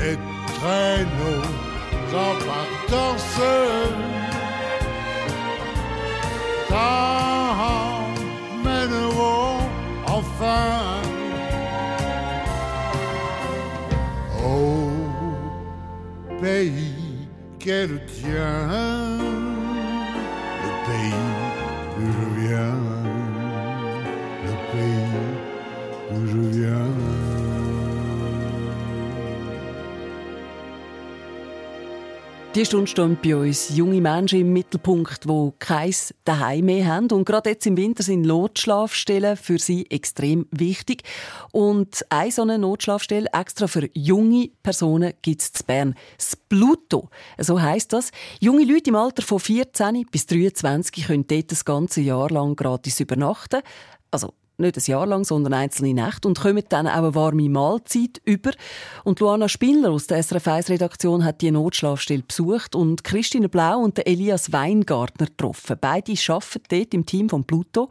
des 0.00 0.16
traîneaux 0.54 1.48
en 2.26 2.34
partance 2.46 3.40
t'emmèneront 8.62 9.60
enfin 10.06 11.02
au 14.42 14.90
pays 16.40 17.28
qu'elle 17.58 17.96
tient, 18.06 18.99
Die 32.60 32.66
Stunde 32.66 32.88
stehen 32.88 33.16
bei 33.24 33.34
uns 33.34 33.74
junge 33.74 34.02
Menschen 34.02 34.40
im 34.40 34.52
Mittelpunkt, 34.52 35.24
die 35.24 35.52
kein 35.60 35.94
Daheim 36.26 36.66
mehr 36.66 36.86
haben. 36.88 37.10
Und 37.10 37.24
gerade 37.24 37.48
jetzt 37.48 37.66
im 37.66 37.78
Winter 37.78 38.02
sind 38.02 38.20
Notschlafstellen 38.20 39.38
für 39.38 39.58
sie 39.58 39.90
extrem 39.90 40.46
wichtig. 40.50 41.04
Und 41.52 42.04
eine 42.10 42.30
so 42.30 42.42
eine 42.42 42.58
Notschlafstelle 42.58 43.30
extra 43.32 43.66
für 43.66 43.88
junge 43.94 44.50
Personen 44.62 45.14
gibt 45.22 45.40
es 45.40 45.52
in 45.58 45.66
Bern. 45.66 45.94
Das 46.18 46.36
Pluto, 46.36 47.08
so 47.38 47.62
heisst 47.62 47.94
das. 47.94 48.10
Junge 48.40 48.64
Leute 48.64 48.90
im 48.90 48.96
Alter 48.96 49.22
von 49.22 49.40
14 49.40 50.04
bis 50.12 50.26
23 50.26 51.06
können 51.06 51.26
dort 51.26 51.50
das 51.50 51.64
ganze 51.64 52.02
Jahr 52.02 52.28
lang 52.28 52.56
gratis 52.56 53.00
übernachten. 53.00 53.62
Also 54.10 54.34
nicht 54.60 54.76
ein 54.76 54.84
Jahr 54.86 55.06
lang, 55.06 55.24
sondern 55.24 55.54
einzelne 55.54 55.94
Nächte 55.94 56.28
und 56.28 56.40
kommen 56.40 56.62
dann 56.68 56.86
auch 56.86 56.92
eine 56.94 57.14
warme 57.14 57.48
Mahlzeit 57.48 58.20
über. 58.24 58.50
Und 59.04 59.20
Luana 59.20 59.48
Spindler 59.48 59.90
aus 59.90 60.06
der 60.06 60.22
SRF 60.22 60.46
1 60.46 60.70
Redaktion 60.70 61.24
hat 61.24 61.40
die 61.40 61.50
Notschlafstelle 61.50 62.22
besucht 62.22 62.74
und 62.74 63.04
Christine 63.04 63.48
Blau 63.48 63.80
und 63.80 64.06
Elias 64.06 64.52
Weingartner 64.52 65.26
getroffen. 65.26 65.76
Beide 65.80 66.12
arbeiten 66.28 66.62
dort 66.68 66.94
im 66.94 67.06
Team 67.06 67.28
von 67.28 67.44
Pluto 67.44 67.88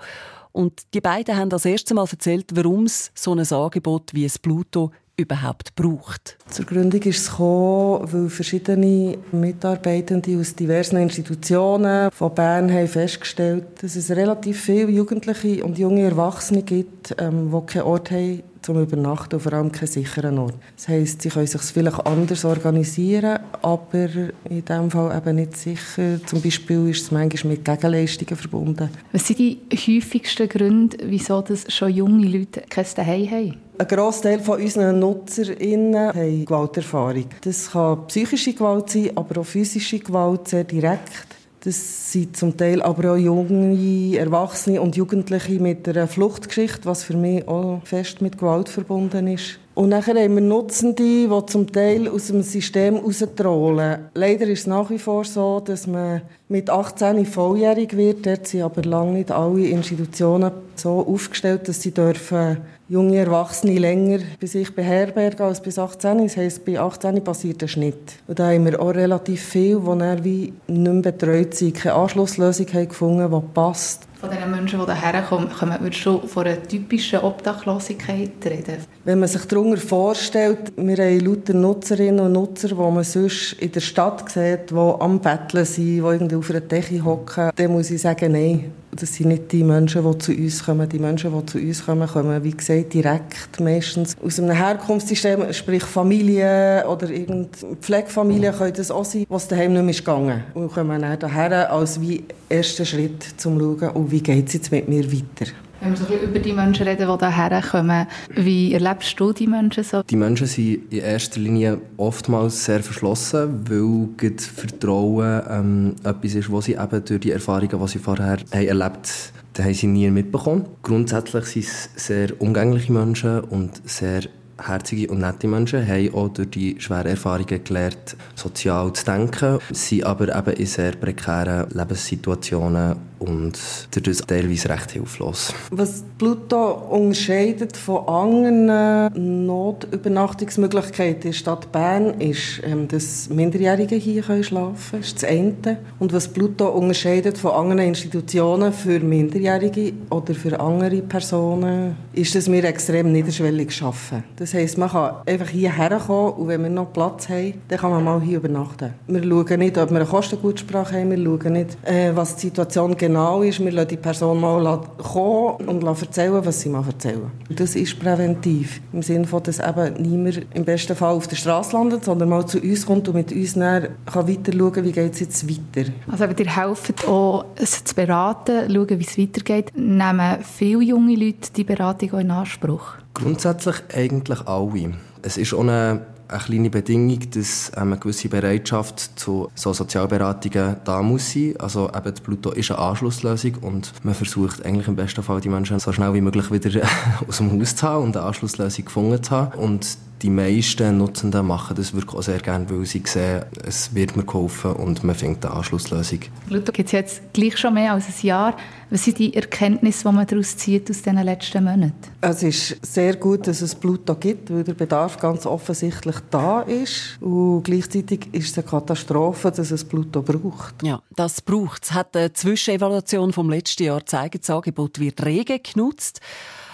und 0.52 0.94
die 0.94 1.02
beiden 1.02 1.38
haben 1.38 1.50
das 1.50 1.66
erste 1.66 1.94
Mal 1.94 2.08
erzählt, 2.10 2.52
warum 2.54 2.86
es 2.86 3.12
so 3.14 3.34
ein 3.34 3.52
Angebot 3.52 4.14
wie 4.14 4.26
es 4.26 4.40
Pluto 4.40 4.92
überhaupt 5.20 5.76
braucht. 5.76 6.38
Zur 6.50 6.66
Gründung 6.66 7.02
ist 7.04 7.20
es 7.20 7.30
gekommen, 7.30 8.08
weil 8.12 8.30
verschiedene 8.30 9.18
Mitarbeitende 9.32 10.38
aus 10.40 10.56
diversen 10.56 10.98
Institutionen 10.98 12.10
von 12.12 12.34
Bern 12.34 12.72
haben 12.72 12.88
festgestellt, 12.88 13.66
dass 13.82 13.96
es 13.96 14.10
relativ 14.12 14.62
viele 14.62 14.90
Jugendliche 14.90 15.64
und 15.64 15.78
junge 15.78 16.04
Erwachsene 16.04 16.64
gibt, 16.64 17.16
ähm, 17.20 17.52
die 17.52 17.66
keinen 17.66 17.84
Ort 17.84 18.12
haben 18.12 18.44
zum 18.62 18.82
Übernachten 18.82 19.36
und 19.36 19.42
vor 19.42 19.54
allem 19.54 19.72
keinen 19.72 19.88
sicheren 19.88 20.38
Ort. 20.38 20.56
Das 20.76 20.88
heisst, 20.88 21.22
sie 21.22 21.30
können 21.30 21.48
sich 21.48 21.62
vielleicht 21.62 22.06
anders 22.06 22.46
organisieren, 22.46 23.40
aber 23.62 24.10
in 24.50 24.66
diesem 24.66 24.92
Fall 24.92 25.18
eben 25.18 25.36
nicht 25.36 25.58
sicher. 25.58 26.20
Zum 26.26 26.42
Beispiel 26.42 26.90
ist 26.90 27.04
es 27.04 27.12
manchmal 27.12 27.54
mit 27.54 27.66
Gegenleistungen 27.66 28.36
verbunden. 28.36 28.90
Was 29.12 29.28
sind 29.28 29.40
die 29.40 29.60
häufigsten 29.74 30.50
Gründe, 30.50 30.98
wieso 31.04 31.42
das 31.42 31.72
schon 31.74 31.94
junge 31.94 32.28
Leute 32.28 32.64
kein 32.70 32.86
Zuhause 32.86 33.32
haben? 33.32 33.56
Ein 33.78 33.88
Großteil 33.88 34.40
von 34.42 34.62
unseren 34.62 35.00
NutzerInnen 35.00 36.10
haben 36.10 36.46
Gewalterfahrung. 36.46 37.26
Das 37.42 37.72
kann 37.72 38.08
psychische 38.08 38.54
Gewalt 38.54 38.90
sein, 38.90 39.12
aber 39.16 39.40
auch 39.40 39.46
physische 39.46 40.00
Gewalt 40.00 40.50
sehr 40.50 40.66
direkt. 40.66 41.39
Das 41.62 42.14
sind 42.14 42.38
zum 42.38 42.56
Teil 42.56 42.82
aber 42.82 43.14
auch 43.14 43.18
junge 43.18 44.18
Erwachsene 44.18 44.82
und 44.82 44.96
Jugendliche 44.96 45.60
mit 45.60 45.88
einer 45.90 46.08
Fluchtgeschichte, 46.08 46.86
was 46.86 47.04
für 47.04 47.18
mich 47.18 47.46
auch 47.50 47.82
fest 47.84 48.22
mit 48.22 48.38
Gewalt 48.38 48.70
verbunden 48.70 49.28
ist. 49.28 49.60
Und 49.76 49.92
dann 49.92 50.06
haben 50.06 50.36
wir 50.36 50.42
Nutzende, 50.42 51.04
die 51.04 51.46
zum 51.48 51.72
Teil 51.72 52.08
aus 52.08 52.28
dem 52.28 52.44
System 52.44 52.98
raustrollen. 52.98 54.10
Leider 54.14 54.48
ist 54.48 54.62
es 54.62 54.68
nach 54.68 54.90
wie 54.90 55.00
vor 55.00 55.26
so, 55.26 55.60
dass 55.60 55.86
man 55.86 56.22
mit 56.48 56.70
18 56.70 57.26
volljährig 57.26 57.96
wird. 57.96 58.26
Dort 58.26 58.48
sind 58.48 58.62
aber 58.62 58.82
lange 58.84 59.14
nicht 59.14 59.32
alle 59.32 59.68
Institutionen 59.68 60.52
so 60.76 61.06
aufgestellt, 61.08 61.68
dass 61.68 61.82
sie 61.82 61.92
dürfen 61.92 62.58
junge 62.90 63.18
Erwachsene 63.18 63.78
länger 63.78 64.20
bei 64.42 64.48
sich 64.48 64.74
beherbergen 64.74 65.46
als 65.46 65.62
bis 65.62 65.78
18. 65.78 66.24
Das 66.24 66.38
heisst, 66.38 66.66
bei 66.66 66.80
18 66.80 67.24
passiert 67.24 67.62
ein 67.62 67.68
Schnitt. 67.68 68.16
Und 68.28 68.40
da 68.40 68.50
haben 68.50 68.66
wir 68.66 68.82
auch 68.82 68.90
relativ 68.90 69.44
viel, 69.44 69.80
die 69.80 70.00
dann 70.00 70.24
wie 70.24 70.54
nicht 70.68 70.92
mehr 70.92 71.02
betreut 71.02 71.54
sind, 71.54 71.76
keine 71.76 71.96
Anschlusslösung 71.96 72.66
haben 72.74 72.88
gefunden, 72.90 73.32
die 73.32 73.54
passt. 73.54 74.08
Von 74.20 74.32
den 74.32 74.52
Menschen, 74.52 74.80
die 74.86 74.86
hierher 74.94 75.22
kommen, 75.22 75.50
können 75.50 75.78
wir 75.82 75.94
schon 75.94 76.28
von 76.28 76.46
einer 76.46 76.62
typischen 76.64 77.20
Obdachlosigkeit 77.20 78.32
reden. 78.44 78.78
Wenn 79.06 79.20
man 79.20 79.30
sich 79.30 79.46
darunter 79.46 79.78
vorstellt, 79.78 80.74
wir 80.76 80.98
haben 80.98 81.20
lauter 81.22 81.54
Nutzerinnen 81.54 82.20
und 82.26 82.34
Nutzer, 82.34 82.70
die 82.70 82.74
man 82.76 83.04
sonst 83.04 83.54
in 83.54 83.72
der 83.72 83.80
Stadt 83.80 84.30
sieht, 84.30 84.72
die 84.72 84.76
am 84.76 85.20
Betteln 85.22 85.64
sind, 85.64 85.86
die 85.86 85.98
irgendwie 86.00 86.36
auf 86.36 86.50
einer 86.50 86.60
Decke 86.60 87.06
hocken, 87.06 87.52
dann 87.56 87.72
muss 87.72 87.92
ich 87.92 88.02
sagen, 88.02 88.34
nein, 88.34 88.74
das 88.92 89.16
sind 89.16 89.28
nicht 89.28 89.52
die 89.52 89.64
Menschen, 89.64 90.04
die 90.04 90.18
zu 90.18 90.32
uns 90.32 90.66
kommen. 90.66 90.90
Die 90.90 91.00
Menschen, 91.00 91.32
die 91.32 91.46
zu 91.46 91.58
uns 91.58 91.86
kommen, 91.86 92.08
kommen, 92.08 92.44
wie 92.44 92.52
gesagt, 92.52 92.94
direkt 92.94 93.60
meistens 93.60 94.16
aus 94.24 94.40
einem 94.40 94.52
Herkunftssystem, 94.52 95.52
sprich 95.54 95.84
Familie 95.84 96.86
oder 96.88 97.10
irgendeine 97.10 97.76
Pflegefamilie 97.80 98.52
können 98.52 98.74
das 98.74 98.92
auch 98.92 99.06
sein, 99.06 99.26
was 99.30 99.48
daheim 99.48 99.74
nicht 99.74 99.82
mehr 99.82 99.92
ist 99.92 100.00
gegangen. 100.00 100.44
Und 100.54 100.72
kommen 100.72 101.02
dann 101.02 101.18
hierher 101.20 101.72
als 101.72 102.00
wie 102.02 102.24
ersten 102.50 102.86
Schritt, 102.86 103.24
zum 103.38 103.60
zu 103.60 103.78
schauen, 103.80 103.90
und 103.92 104.12
wie 104.12 104.22
geht 104.22 104.48
es 104.48 104.54
jetzt 104.54 104.72
mit 104.72 104.88
mir 104.88 105.12
weiter. 105.12 105.52
Wenn 105.82 105.92
wir 105.92 105.98
so 105.98 106.06
ein 106.06 106.12
bisschen 106.12 106.30
über 106.30 106.40
die 106.40 106.54
Menschen 106.54 106.88
reden, 106.88 107.08
die 107.08 107.26
hierher 107.26 107.62
kommen, 107.62 108.08
wie 108.36 108.74
erlebst 108.74 109.18
du 109.20 109.32
die 109.32 109.48
Menschen 109.48 109.84
so? 109.84 110.04
Die 110.04 110.16
Menschen 110.18 110.48
sind 110.48 110.92
in 110.92 111.00
erster 111.00 111.40
Linie 111.40 111.80
oftmals 111.96 112.66
sehr 112.66 112.82
verschlossen, 112.82 113.64
weil 113.70 114.10
gerade 114.18 114.44
Vertrauen 114.44 115.42
ähm, 115.50 115.96
etwas 116.04 116.36
ist, 116.36 116.52
was 116.52 116.66
sie 116.66 116.74
eben 116.74 117.06
durch 117.06 117.22
die 117.22 117.32
Erfahrungen, 117.32 117.80
die 117.80 117.88
sie 117.88 118.00
vorher 118.00 118.32
haben 118.32 118.68
erlebt 118.68 119.32
haben, 119.58 119.66
haben 119.66 119.74
sie 119.74 119.88
nie 119.88 120.10
mitbekommen. 120.10 120.66
Grundsätzlich 120.84 121.46
sind 121.46 121.66
es 121.66 121.90
sehr 121.96 122.42
umgängliche 122.42 122.92
Menschen 122.92 123.40
und 123.42 123.82
sehr 123.90 124.24
herzige 124.66 125.08
und 125.12 125.20
nette 125.20 125.48
Menschen 125.48 125.88
haben 125.88 126.14
auch 126.14 126.30
durch 126.30 126.50
die 126.50 126.76
schweren 126.80 127.08
Erfahrungen 127.08 127.64
gelernt, 127.64 128.16
sozial 128.36 128.94
zu 128.94 129.06
denken, 129.06 129.60
sind 129.72 130.04
aber 130.04 130.36
eben 130.36 130.54
in 130.58 130.66
sehr 130.66 130.92
prekären 130.94 131.68
Lebenssituationen 131.72 133.10
und 133.20 133.60
dadurch 133.92 134.22
teilweise 134.22 134.70
recht 134.70 134.92
hilflos. 134.92 135.54
Was 135.72 136.04
Pluto 136.18 136.72
unterscheidet 136.90 137.76
von 137.76 138.08
anderen 138.08 139.46
Notübernachtungsmöglichkeiten 139.46 141.16
in 141.16 141.22
der 141.22 141.34
Stadt 141.34 141.72
Bern 141.72 142.20
ist, 142.20 142.62
ähm, 142.64 142.88
dass 142.88 143.30
Minderjährige 143.30 143.96
hier 143.96 144.24
schlafen 144.24 144.76
können. 144.92 145.04
Ist 145.04 145.22
das 145.22 145.30
eine. 145.30 145.78
Und 146.00 146.14
was 146.14 146.28
Pluto 146.28 146.70
unterscheidet 146.70 147.38
von 147.38 147.52
anderen 147.52 147.90
Institutionen 147.90 148.72
für 148.72 149.00
Minderjährige 149.00 149.94
oder 150.10 150.34
für 150.34 150.60
andere 150.60 151.02
Personen, 151.02 151.96
ist, 152.14 152.36
dass 152.36 152.52
wir 152.52 152.64
extrem 152.64 153.12
niederschwellig 153.12 153.82
arbeiten. 153.82 154.24
Das 154.38 154.49
heisst, 154.54 154.78
man 154.78 154.90
kann 154.90 155.16
einfach 155.26 155.50
hierher 155.50 156.00
kommen 156.00 156.34
und 156.34 156.48
wenn 156.48 156.64
wir 156.64 156.70
noch 156.70 156.92
Platz 156.92 157.30
haben, 157.30 157.54
dann 157.68 157.80
kann 157.80 157.92
man 157.92 158.04
mal 158.04 158.22
hier 158.22 158.38
übernachten. 158.38 158.94
Wir 159.08 159.24
schauen 159.24 159.60
nicht, 159.60 159.78
ob 159.78 159.90
wir 159.90 159.98
eine 159.98 160.06
Kostengutsprache 160.06 161.00
haben, 161.00 161.12
wir 161.12 161.18
schauen 161.18 161.54
nicht, 161.54 161.78
äh, 161.86 162.12
was 162.16 162.36
die 162.36 162.48
Situation 162.48 162.96
genau 162.96 163.42
ist. 163.42 163.60
Wir 163.60 163.72
lassen 163.72 163.90
die 163.90 163.98
Person 163.98 164.40
mal 164.40 164.82
kommen 164.98 165.68
und 165.68 165.84
erzählen, 165.84 166.46
was 166.46 166.62
sie 166.62 166.70
mal 166.70 166.84
erzählen. 166.86 167.32
Das 167.50 167.76
ist 167.76 168.00
präventiv. 168.00 168.82
Im 168.94 169.02
Sinne 169.02 169.26
von, 169.26 169.44
dass 169.44 169.60
eben 169.60 170.02
niemand 170.02 170.46
im 170.54 170.66
besten 170.66 170.96
Fall 170.96 171.14
auf 171.14 171.28
der 171.28 171.36
Straße 171.36 171.76
landet, 171.76 172.06
sondern 172.06 172.30
mal 172.30 172.46
zu 172.46 172.60
uns 172.60 172.86
kommt 172.86 173.08
und 173.08 173.16
mit 173.16 173.32
uns 173.32 173.54
dann 173.54 173.90
kann 174.06 174.28
weiter 174.28 174.54
schauen, 174.54 174.84
wie 174.84 174.92
geht 174.92 175.14
es 175.14 175.20
jetzt 175.20 175.50
weiter. 175.50 175.90
Also 176.12 176.24
eben, 176.26 176.36
ihr 176.38 176.56
helft 176.56 177.08
auch, 177.08 177.46
es 177.56 177.84
zu 177.84 177.96
beraten, 177.96 178.74
schauen, 178.74 179.00
wie 179.00 179.06
es 179.06 179.18
weitergeht. 179.18 179.72
Nehmen 179.76 180.38
viele 180.44 180.84
junge 180.84 181.16
Leute 181.16 181.52
die 181.56 181.64
Beratung 181.64 182.14
auch 182.14 182.20
in 182.20 182.32
Anspruch? 182.32 182.96
Grundsätzlich 183.20 183.76
eigentlich 183.94 184.48
alle. 184.48 184.94
Es 185.22 185.38
ist 185.38 185.54
auch 185.54 185.60
eine, 185.60 186.06
eine 186.30 186.40
kleine 186.40 186.70
Bedingung, 186.70 187.20
dass 187.32 187.70
ähm, 187.76 187.92
eine 187.92 187.98
gewisse 187.98 188.30
Bereitschaft 188.30 189.20
zu 189.20 189.50
so 189.56 189.74
Sozialberatungen 189.74 190.78
da 190.86 191.02
muss 191.02 191.34
sein. 191.34 191.56
Also 191.60 191.92
eben 191.94 192.14
Pluto 192.24 192.52
ist 192.52 192.72
eine 192.72 192.80
Anschlusslösung 192.80 193.56
und 193.62 193.92
man 194.04 194.14
versucht 194.14 194.66
eigentlich 194.66 194.88
im 194.88 194.96
besten 194.96 195.22
Fall 195.22 195.42
die 195.42 195.50
Menschen 195.50 195.80
so 195.80 195.92
schnell 195.92 196.14
wie 196.14 196.22
möglich 196.22 196.50
wieder 196.50 196.82
aus 197.28 197.38
dem 197.38 197.52
Haus 197.60 197.76
zu 197.76 197.88
haben 197.88 198.06
und 198.06 198.16
eine 198.16 198.26
Anschlusslösung 198.26 198.86
gefunden 198.86 199.22
zu 199.22 199.32
haben. 199.32 199.60
Und 199.60 199.98
die 200.22 200.30
meisten 200.30 200.98
Nutzenden 200.98 201.48
machen 201.48 201.76
das 201.76 201.94
wirklich 201.94 202.16
auch 202.16 202.22
sehr 202.22 202.40
gerne, 202.40 202.70
weil 202.70 202.86
sie 202.86 203.02
sehen, 203.06 203.46
es 203.64 203.94
wird 203.96 204.16
mir 204.18 204.24
geholfen 204.24 204.74
und 204.74 205.04
man 205.04 205.16
findet 205.16 205.46
eine 205.46 205.56
Anschlusslösung. 205.56 206.20
Pluto 206.48 206.72
gibt 206.72 206.88
es 206.88 206.92
jetzt 206.92 207.34
gleich 207.34 207.58
schon 207.58 207.74
mehr 207.74 207.94
als 207.94 208.08
ein 208.08 208.28
Jahr. 208.28 208.58
Was 208.90 209.06
sind 209.06 209.20
die 209.20 209.34
Erkenntnisse, 209.34 210.08
die 210.08 210.16
man 210.16 210.26
daraus 210.26 210.58
zieht 210.58 210.90
aus 210.90 211.04
diesen 211.04 211.24
letzten 211.24 211.64
Monaten? 211.64 211.94
Es 212.22 212.42
ist 212.42 212.78
sehr 212.84 213.16
gut, 213.16 213.46
dass 213.46 213.62
es 213.62 213.76
Pluto 213.76 214.16
gibt, 214.16 214.52
weil 214.52 214.64
der 214.64 214.74
Bedarf 214.74 215.18
ganz 215.20 215.46
offensichtlich 215.46 216.16
da 216.32 216.62
ist. 216.62 217.22
Und 217.22 217.64
gleichzeitig 217.64 218.28
ist 218.32 218.52
es 218.52 218.58
eine 218.58 218.68
Katastrophe, 218.68 219.52
dass 219.52 219.70
es 219.72 219.86
Pluto 219.86 220.24
braucht. 220.24 220.82
Ja, 220.82 221.02
das 221.16 221.42
braucht 221.42 221.84
es. 221.84 221.94
Hat 221.94 222.18
eine 222.18 222.34
Zwischenevaluation 222.34 223.32
vom 223.32 223.50
letzten 223.50 223.84
Jahr 223.84 224.00
gezeigt, 224.00 224.40
das 224.42 224.50
Angebot 224.50 225.00
wird 225.00 225.24
rege 225.24 225.60
genutzt. 225.60 226.20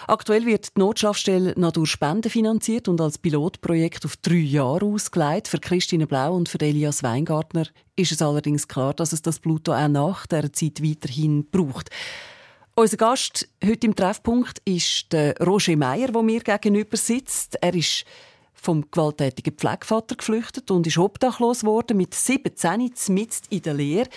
Aktuell 0.07 0.45
wird 0.45 0.75
die 0.75 0.79
Notschlafstelle 0.79 1.53
noch 1.57 1.71
durch 1.71 1.89
Spenden 1.89 2.29
finanziert 2.29 2.87
und 2.87 3.01
als 3.01 3.17
Pilotprojekt 3.17 4.05
auf 4.05 4.17
drei 4.17 4.35
Jahre 4.35 4.85
ausgelegt. 4.85 5.47
Für 5.47 5.59
Christine 5.59 6.05
Blau 6.05 6.35
und 6.35 6.47
für 6.47 6.61
Elias 6.61 7.01
Weingartner 7.01 7.65
ist 7.95 8.11
es 8.11 8.21
allerdings 8.21 8.67
klar, 8.67 8.93
dass 8.93 9.13
es 9.13 9.23
das 9.23 9.39
Pluto 9.39 9.73
auch 9.73 9.87
nach 9.87 10.27
dieser 10.27 10.53
Zeit 10.53 10.83
weiterhin 10.83 11.49
braucht. 11.49 11.89
Unser 12.75 12.97
Gast 12.97 13.47
heute 13.65 13.87
im 13.87 13.95
Treffpunkt 13.95 14.61
ist 14.65 15.13
Roger 15.43 15.75
Meyer, 15.75 16.09
der 16.09 16.21
mir 16.21 16.41
gegenüber 16.41 16.97
sitzt. 16.97 17.57
Er 17.61 17.73
ist 17.73 18.05
vom 18.53 18.85
gewalttätigen 18.91 19.55
Pflegevater 19.55 20.15
geflüchtet 20.15 20.69
und 20.69 20.85
ist 20.85 20.97
obdachlos 20.97 21.61
geworden 21.61 21.97
mit 21.97 22.13
17 22.13 22.91
mitten 23.09 23.43
in 23.49 23.61
der 23.61 23.73
Lehre. 23.73 24.09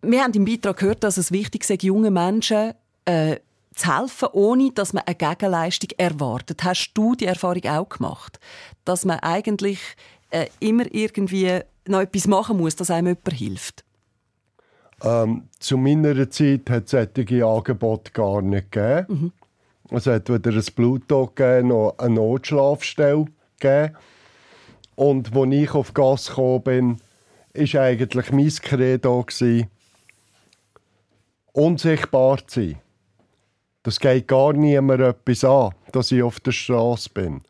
Wir 0.00 0.22
haben 0.22 0.32
im 0.34 0.44
Beitrag 0.44 0.78
gehört, 0.78 1.02
dass 1.02 1.16
es 1.18 1.32
wichtig 1.32 1.68
ist, 1.68 1.82
jungen 1.82 2.12
Menschen 2.12 2.72
äh, 3.06 3.36
zu 3.74 3.96
helfen, 3.96 4.28
ohne 4.32 4.70
dass 4.72 4.92
man 4.92 5.04
eine 5.06 5.16
Gegenleistung 5.16 5.90
erwartet. 5.96 6.64
Hast 6.64 6.92
du 6.94 7.14
die 7.14 7.26
Erfahrung 7.26 7.64
auch 7.64 7.88
gemacht, 7.88 8.38
dass 8.84 9.04
man 9.04 9.18
eigentlich 9.20 9.80
äh, 10.30 10.46
immer 10.60 10.84
irgendwie 10.92 11.60
noch 11.86 12.00
etwas 12.00 12.26
machen 12.26 12.58
muss, 12.58 12.76
dass 12.76 12.90
einem 12.90 13.08
jemand 13.08 13.32
hilft? 13.32 13.84
Ähm, 15.02 15.48
zu 15.58 15.76
meiner 15.76 16.30
Zeit 16.30 16.70
hat 16.70 16.84
es 16.84 16.90
solche 16.90 17.44
Angebote 17.44 18.12
gar 18.12 18.42
nicht 18.42 18.72
gegeben. 18.72 19.06
Mhm. 19.08 19.32
Es 19.90 20.06
hat 20.06 20.30
weder 20.30 20.52
ein 20.52 20.64
Pluto 20.74 21.26
gegeben, 21.26 21.68
noch 21.68 21.94
eine 21.98 22.14
Notschlafstelle 22.14 23.26
gegeben. 23.58 23.96
Und 24.96 25.36
als 25.36 25.52
ich 25.52 25.74
auf 25.74 25.92
Gas 25.92 26.28
gekommen 26.28 26.62
bin, 26.62 27.00
war 27.54 27.82
eigentlich 27.82 28.32
mein 28.32 28.48
Credo, 28.48 29.26
unsichtbar 31.52 32.46
zu 32.46 32.60
sein. 32.60 32.78
Das 33.84 34.00
geht 34.00 34.28
gar 34.28 34.54
niemand 34.54 35.02
etwas 35.02 35.44
an, 35.44 35.72
dass 35.92 36.10
ich 36.10 36.22
auf 36.22 36.40
der 36.40 36.52
Straße 36.52 37.10
bin. 37.10 37.42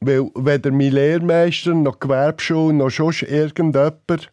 Weil 0.00 0.30
weder 0.34 0.70
mein 0.70 0.92
Lehrmeister, 0.92 1.72
noch 1.72 2.00
Gewerbeschule, 2.00 2.74
noch 2.74 2.90
sonst 2.90 3.22
irgendjemand 3.22 4.30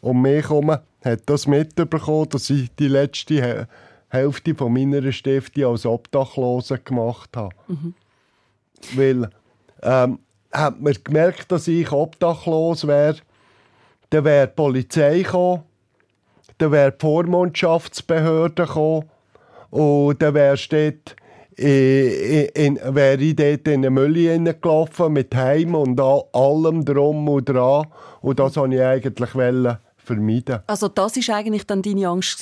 um 0.00 0.22
mich 0.22 0.48
herum 0.48 0.70
hat 0.70 1.22
das 1.26 1.46
mitbekommen, 1.46 2.28
dass 2.28 2.48
ich 2.50 2.74
die 2.76 2.88
letzte 2.88 3.68
Hälfte 4.08 4.54
von 4.54 4.72
meiner 4.72 5.10
Stiftung 5.10 5.64
als 5.64 5.84
Obdachlose 5.84 6.78
gemacht 6.78 7.36
habe. 7.36 7.54
Mhm. 7.66 7.94
Weil, 8.94 9.30
ähm, 9.82 10.20
hat 10.52 10.80
man 10.80 10.94
gemerkt, 11.02 11.50
dass 11.50 11.68
ich 11.68 11.90
obdachlos 11.90 12.86
wäre, 12.86 13.16
dann 14.10 14.24
wäre 14.24 14.46
die 14.46 14.54
Polizei 14.54 15.22
gekommen, 15.22 15.62
dann 16.58 16.72
wäre 16.72 16.92
die 16.92 17.00
Vormundschaftsbehörde 17.00 18.66
gekommen 18.66 19.10
dann 19.70 20.34
wärst 20.34 20.72
dort 20.72 21.16
in, 21.56 22.48
in, 22.54 22.94
wäre 22.94 23.20
ich 23.20 23.34
dort 23.34 23.66
in 23.66 23.74
eine 23.74 23.90
Mülle 23.90 24.54
gelaufen 24.54 25.12
mit 25.12 25.34
Heim 25.34 25.74
und 25.74 26.00
allem 26.00 26.84
drum 26.84 27.28
und 27.28 27.48
dran. 27.48 27.86
Und 28.20 28.38
das 28.38 28.56
wollte 28.56 28.76
ich 28.76 28.82
eigentlich 28.82 29.34
vermeiden. 30.08 30.60
Also 30.66 30.88
das 30.88 31.16
ist 31.16 31.30
eigentlich 31.30 31.66
dann 31.66 31.82
deine 31.82 32.08
Angst 32.08 32.40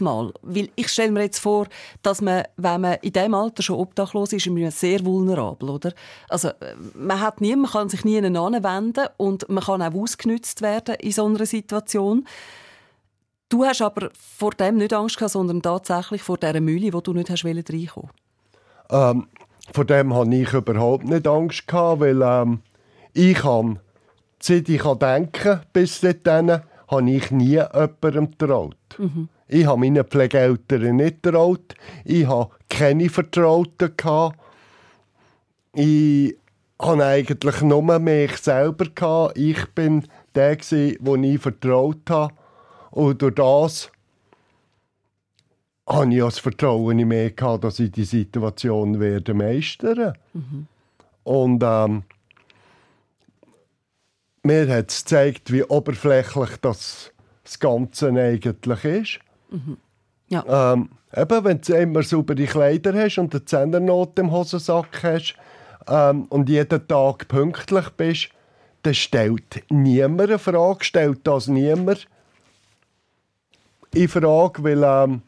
mal, 0.00 0.32
weil 0.42 0.70
ich 0.76 0.88
stelle 0.88 1.12
mir 1.12 1.22
jetzt 1.22 1.38
vor, 1.38 1.66
dass 2.02 2.20
man, 2.20 2.44
wenn 2.56 2.80
man 2.80 2.94
in 3.02 3.12
diesem 3.12 3.34
Alter 3.34 3.62
schon 3.62 3.78
obdachlos 3.78 4.32
ist, 4.32 4.46
ist 4.46 4.52
man 4.52 4.70
sehr 4.70 5.04
vulnerabel, 5.04 5.68
oder? 5.68 5.92
Also 6.28 6.50
man 6.94 7.20
hat 7.20 7.40
nie, 7.40 7.54
man 7.54 7.70
kann 7.70 7.88
sich 7.88 8.04
nie 8.04 8.18
anwenden 8.18 9.06
und 9.18 9.48
man 9.48 9.62
kann 9.62 9.82
auch 9.82 9.94
ausgenützt 9.94 10.62
werden 10.62 10.94
in 11.00 11.12
so 11.12 11.26
einer 11.26 11.46
Situation. 11.46 12.26
Du 13.52 13.66
hast 13.66 13.82
aber 13.82 14.08
vor 14.14 14.52
dem 14.52 14.78
nicht 14.78 14.94
Angst 14.94 15.18
gehabt, 15.18 15.32
sondern 15.32 15.60
tatsächlich 15.60 16.22
vor 16.22 16.38
dieser 16.38 16.58
Mühle, 16.62 16.90
wo 16.94 17.02
du 17.02 17.12
nicht 17.12 17.28
hast 17.28 17.44
reinkommen 17.44 18.08
ähm, 18.88 19.26
Vor 19.74 19.84
dem 19.84 20.14
hatte 20.14 20.34
ich 20.34 20.54
überhaupt 20.54 21.04
nicht 21.04 21.26
Angst, 21.26 21.68
gehabt, 21.68 22.00
weil 22.00 22.22
ähm, 22.22 22.60
ich 23.12 23.34
kann, 23.34 23.78
seit 24.40 24.70
ich 24.70 24.82
denken 24.82 25.60
bis 25.74 26.00
dahin, 26.00 26.62
habe 26.88 27.10
ich 27.10 27.30
nie 27.30 27.60
jemandem 27.74 28.30
getraut. 28.30 28.76
Mhm. 28.96 29.28
Ich 29.48 29.66
habe 29.66 29.80
meinen 29.80 30.02
Pflegeeltern 30.02 30.96
nicht 30.96 31.22
getraut. 31.22 31.74
Ich 32.06 32.26
habe 32.26 32.52
keine 32.70 33.10
Vertrauten. 33.10 33.94
Gehabt. 33.94 34.38
Ich 35.74 36.38
hatte 36.80 37.04
eigentlich 37.04 37.60
nur 37.60 37.98
mich 37.98 38.34
selber. 38.38 38.86
Gehabt. 38.86 39.36
Ich 39.36 39.66
bin 39.74 40.08
der, 40.34 40.56
den 40.56 41.24
ich 41.24 41.38
vertraut 41.42 42.08
habe. 42.08 42.32
Und 42.92 43.22
durch 43.22 43.34
das 43.34 43.90
habe 45.88 46.12
ich 46.14 46.20
das 46.20 46.38
Vertrauen 46.38 46.98
in 46.98 47.08
mich 47.08 47.34
gehabt, 47.34 47.64
dass 47.64 47.80
ich 47.80 47.90
die 47.90 48.04
Situation 48.04 49.00
werde 49.00 49.34
meistern. 49.34 50.12
Und 51.24 51.62
ähm, 51.64 52.02
mir 54.42 54.68
hat 54.68 54.90
es 54.90 55.04
gezeigt, 55.04 55.52
wie 55.52 55.64
oberflächlich 55.64 56.56
das, 56.60 57.10
das 57.44 57.58
Ganze 57.58 58.08
eigentlich 58.08 58.84
ist. 58.84 59.18
Ja. 60.28 60.72
Ähm, 60.72 60.90
eben, 61.16 61.44
wenn 61.44 61.60
du 61.60 61.74
immer 61.74 62.02
saubere 62.02 62.44
Kleider 62.44 62.94
hast 62.94 63.18
und 63.18 63.34
eine 63.34 63.44
Zehnernote 63.44 64.22
im 64.22 64.32
Hosensack 64.32 65.02
hast 65.02 65.34
ähm, 65.88 66.24
und 66.24 66.48
jeden 66.48 66.86
Tag 66.86 67.28
pünktlich 67.28 67.88
bist, 67.90 68.28
dann 68.82 68.94
stellt 68.94 69.64
niemand 69.70 70.28
eine 70.28 70.38
Frage, 70.38 70.84
stellt 70.84 71.26
das 71.26 71.48
niemand 71.48 72.06
in 73.94 74.08
Frage, 74.08 74.62
weil 74.64 74.82
ähm, 74.82 75.22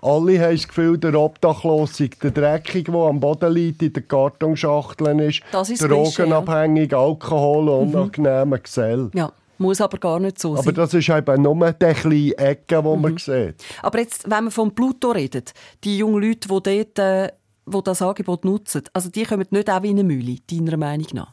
alle 0.00 0.40
haben 0.40 0.56
das 0.56 0.68
Gefühl, 0.68 0.98
der 0.98 1.14
Obdachlose, 1.14 2.08
der 2.08 2.30
Dreckige, 2.30 2.92
der 2.92 3.00
am 3.00 3.18
Boden 3.18 3.52
liegt, 3.52 3.82
in 3.82 3.92
den 3.92 4.06
Kartonschachteln 4.06 5.18
ist, 5.18 5.40
ist 5.40 5.50
Klischee, 5.50 5.82
ja. 5.82 5.88
drogenabhängig, 5.88 6.94
Alkohol 6.94 7.68
und 7.68 7.94
unangenehmer 7.94 8.58
Gesell. 8.58 9.10
Ja, 9.14 9.32
muss 9.58 9.80
aber 9.80 9.98
gar 9.98 10.20
nicht 10.20 10.38
so 10.38 10.52
Aber 10.52 10.62
sein. 10.62 10.74
das 10.74 10.94
ist 10.94 11.08
eben 11.08 11.42
nur 11.42 11.72
die 11.72 11.92
kleine 11.94 12.38
Ecke, 12.38 12.82
die 12.82 12.96
man 12.96 13.16
sieht. 13.16 13.64
Aber 13.82 13.98
jetzt, 13.98 14.24
wenn 14.30 14.44
man 14.44 14.50
von 14.50 14.74
Pluto 14.74 15.10
redet, 15.10 15.54
die 15.82 15.98
jungen 15.98 16.22
Leute, 16.22 16.48
die 16.48 16.84
dort 16.94 16.98
äh, 16.98 17.32
die 17.68 17.82
das 17.82 18.02
Angebot 18.02 18.44
nutzen, 18.44 18.82
also 18.92 19.08
die 19.08 19.24
kommen 19.24 19.46
nicht 19.50 19.70
auch 19.70 19.82
wie 19.82 19.90
eine 19.90 20.04
Mühle, 20.04 20.36
deiner 20.48 20.76
Meinung 20.76 21.08
nach? 21.14 21.32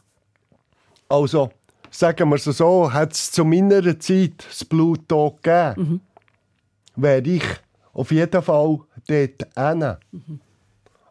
Also, 1.08 1.50
sagen 1.90 2.28
wir 2.30 2.36
es 2.36 2.44
so, 2.44 2.92
hat 2.92 3.12
es 3.12 3.30
zu 3.30 3.44
meiner 3.44 4.00
Zeit 4.00 4.44
das 4.48 4.64
Bluttod 4.64 5.42
gegeben, 5.42 6.00
wäre 6.96 7.22
ich 7.22 7.44
auf 7.92 8.10
jeden 8.10 8.42
Fall 8.42 8.78
dort 9.06 9.46
hin. 9.56 9.96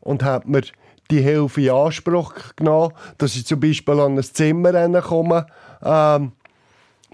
Und 0.01 0.23
habe 0.23 0.49
mir 0.49 0.63
die 1.09 1.21
Hilfe 1.21 1.61
in 1.61 1.69
Anspruch 1.69 2.33
genommen, 2.55 2.93
dass 3.17 3.35
ich 3.35 3.45
zum 3.45 3.59
Beispiel 3.59 3.99
an 3.99 4.17
ein 4.17 4.23
Zimmer 4.23 5.01
komme, 5.01 5.45
ähm, 5.81 6.33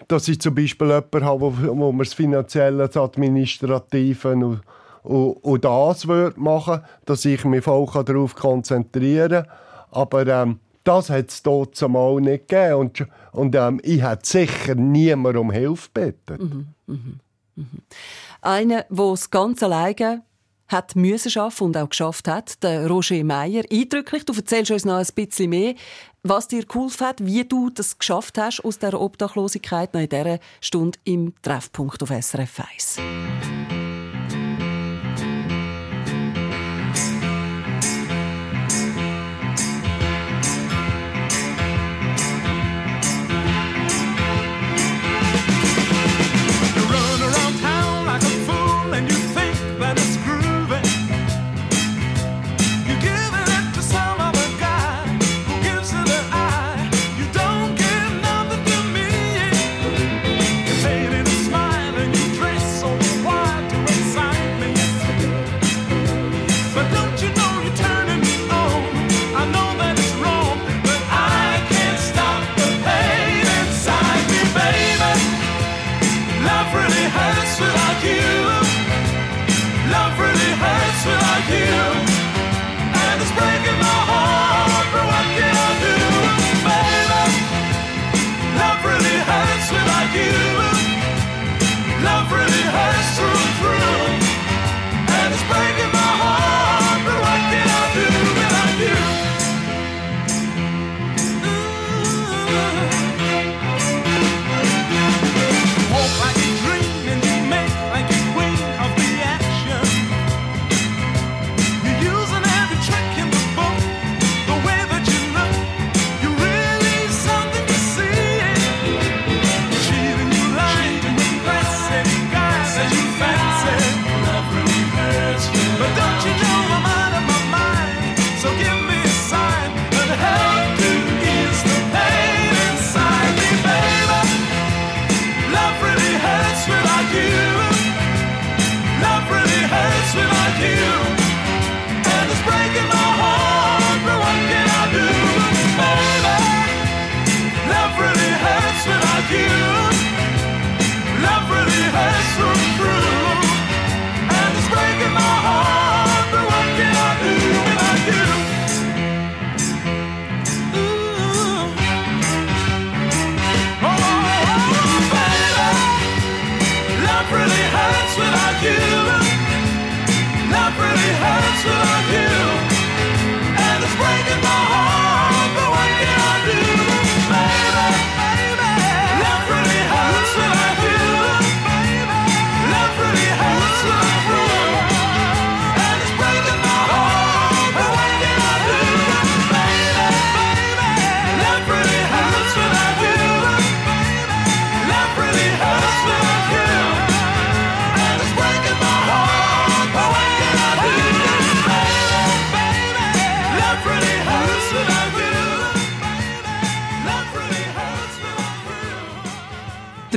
dass 0.07 0.27
ich 0.27 0.41
zum 0.41 0.55
Beispiel 0.55 0.87
jemanden 0.87 1.25
habe, 1.25 1.41
wo, 1.41 1.77
wo 1.77 1.91
mir 1.91 2.03
das 2.03 2.13
Finanzielle, 2.13 2.87
das 2.87 2.97
Administrative 2.97 4.31
und, 4.31 4.61
und, 5.03 5.31
und 5.43 5.65
das 5.65 6.07
würde 6.07 6.39
machen 6.39 6.81
dass 7.05 7.25
ich 7.25 7.43
mich 7.45 7.63
voll 7.63 7.87
darauf 8.03 8.35
konzentrieren 8.35 9.43
kann. 9.43 9.53
Aber 9.91 10.27
ähm, 10.27 10.59
das 10.83 11.09
hat 11.09 11.29
es 11.29 11.43
dort 11.43 11.75
zumal 11.75 12.21
nicht 12.21 12.47
gegeben. 12.47 12.75
Und, 12.75 13.07
und 13.31 13.55
ähm, 13.55 13.79
ich 13.83 14.01
hätte 14.01 14.27
sicher 14.27 14.75
niemand 14.75 15.37
um 15.37 15.51
Hilfe 15.51 15.89
gebeten. 15.93 16.73
Einer, 18.41 18.85
der 18.89 19.05
es 19.05 19.29
ganz 19.29 19.61
alleine 19.63 20.23
hat 20.67 20.95
müssen 20.95 21.31
schaffen 21.31 21.65
und 21.65 21.77
auch 21.77 21.89
geschafft 21.89 22.27
hat, 22.27 22.61
der 22.63 22.87
Roger 22.87 23.23
Meyer. 23.23 23.63
Eindrücklich, 23.71 24.23
du 24.23 24.33
erzählst 24.33 24.71
uns 24.71 24.85
noch 24.85 24.97
ein 24.97 25.07
bisschen 25.15 25.49
mehr, 25.49 25.73
was 26.21 26.47
dir 26.47 26.63
geholfen 26.63 27.07
hat, 27.07 27.25
wie 27.25 27.43
du 27.43 27.71
das 27.71 27.97
geschafft 27.97 28.37
hast 28.37 28.63
aus 28.63 28.77
der 28.77 28.99
Obdachlosigkeit 28.99 29.93
noch 29.93 30.01
in 30.01 30.09
dieser 30.09 30.39
Stunde 30.61 30.99
im 31.05 31.33
Treffpunkt 31.41 32.03
auf 32.03 32.09
SRF 32.09 32.59
1. 32.59 33.88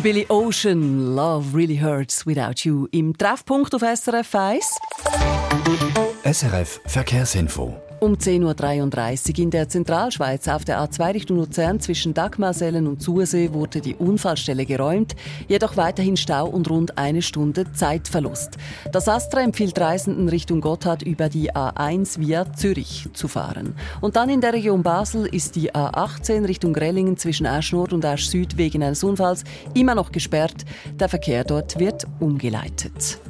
Billy 0.02 0.26
Ocean, 0.28 1.14
Love 1.14 1.54
Really 1.54 1.76
Hurts 1.76 2.26
Without 2.26 2.64
You, 2.64 2.88
im 2.90 3.16
Treffpunkt 3.16 3.72
auf 3.72 3.82
SRF 3.82 4.34
1. 4.34 6.11
SRF 6.32 6.80
Verkehrsinfo. 6.86 7.74
Um 8.00 8.14
10.33 8.14 9.32
Uhr 9.32 9.38
in 9.38 9.50
der 9.50 9.68
Zentralschweiz 9.68 10.48
auf 10.48 10.64
der 10.64 10.80
A2 10.80 11.12
Richtung 11.12 11.36
Luzern 11.36 11.78
zwischen 11.78 12.14
Dagmarsellen 12.14 12.86
und 12.86 13.02
Zusee 13.02 13.52
wurde 13.52 13.82
die 13.82 13.94
Unfallstelle 13.94 14.64
geräumt, 14.64 15.14
jedoch 15.46 15.76
weiterhin 15.76 16.16
Stau 16.16 16.48
und 16.48 16.70
rund 16.70 16.96
eine 16.96 17.20
Stunde 17.20 17.70
Zeitverlust. 17.74 18.56
Das 18.92 19.08
Astra 19.08 19.42
empfiehlt 19.42 19.78
Reisenden 19.78 20.30
Richtung 20.30 20.62
Gotthard 20.62 21.02
über 21.02 21.28
die 21.28 21.52
A1 21.52 22.18
via 22.18 22.50
Zürich 22.54 23.08
zu 23.12 23.28
fahren. 23.28 23.74
Und 24.00 24.16
dann 24.16 24.30
in 24.30 24.40
der 24.40 24.54
Region 24.54 24.82
Basel 24.82 25.26
ist 25.26 25.54
die 25.54 25.72
A18 25.72 26.48
Richtung 26.48 26.72
Grellingen 26.72 27.18
zwischen 27.18 27.44
Asch 27.44 27.72
Nord 27.72 27.92
und 27.92 28.06
Asch 28.06 28.24
Süd 28.24 28.56
wegen 28.56 28.82
eines 28.82 29.04
Unfalls 29.04 29.44
immer 29.74 29.94
noch 29.94 30.12
gesperrt. 30.12 30.64
Der 30.98 31.10
Verkehr 31.10 31.44
dort 31.44 31.78
wird 31.78 32.06
umgeleitet. 32.20 33.20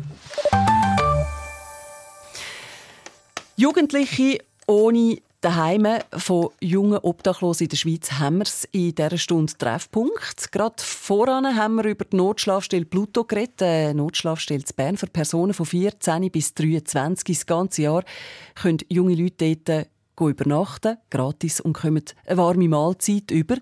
Jugendliche 3.62 4.38
ohne 4.66 5.18
Daheim 5.40 5.86
von 6.16 6.48
jungen 6.60 6.98
Obdachlosen 6.98 7.66
in 7.66 7.68
der 7.68 7.76
Schweiz 7.76 8.10
haben 8.10 8.38
wir 8.38 8.42
es 8.42 8.64
in 8.72 8.92
dieser 8.92 9.18
Stunde 9.18 9.52
Treffpunkt. 9.56 10.50
Gerade 10.50 10.82
voran 10.82 11.56
haben 11.56 11.76
wir 11.76 11.84
über 11.84 12.04
die 12.04 12.16
Notschlafstelle 12.16 12.86
Pluto 12.86 13.22
geredet. 13.22 13.62
Eine 13.62 13.94
Notschlafstelle 13.94 14.64
zu 14.64 14.74
Bern 14.74 14.96
für 14.96 15.06
Personen 15.06 15.54
von 15.54 15.64
14 15.64 16.28
bis 16.32 16.54
23 16.54 17.36
das 17.36 17.46
ganze 17.46 17.82
Jahr 17.82 18.02
können 18.56 18.78
junge 18.88 19.14
Leute 19.14 19.54
dort 19.54 19.88
gehen 20.16 20.28
übernachten, 20.28 20.98
gratis, 21.08 21.60
und 21.60 21.74
kommen 21.74 22.02
eine 22.26 22.36
warme 22.36 22.68
Mahlzeit 22.68 23.30
über. 23.30 23.58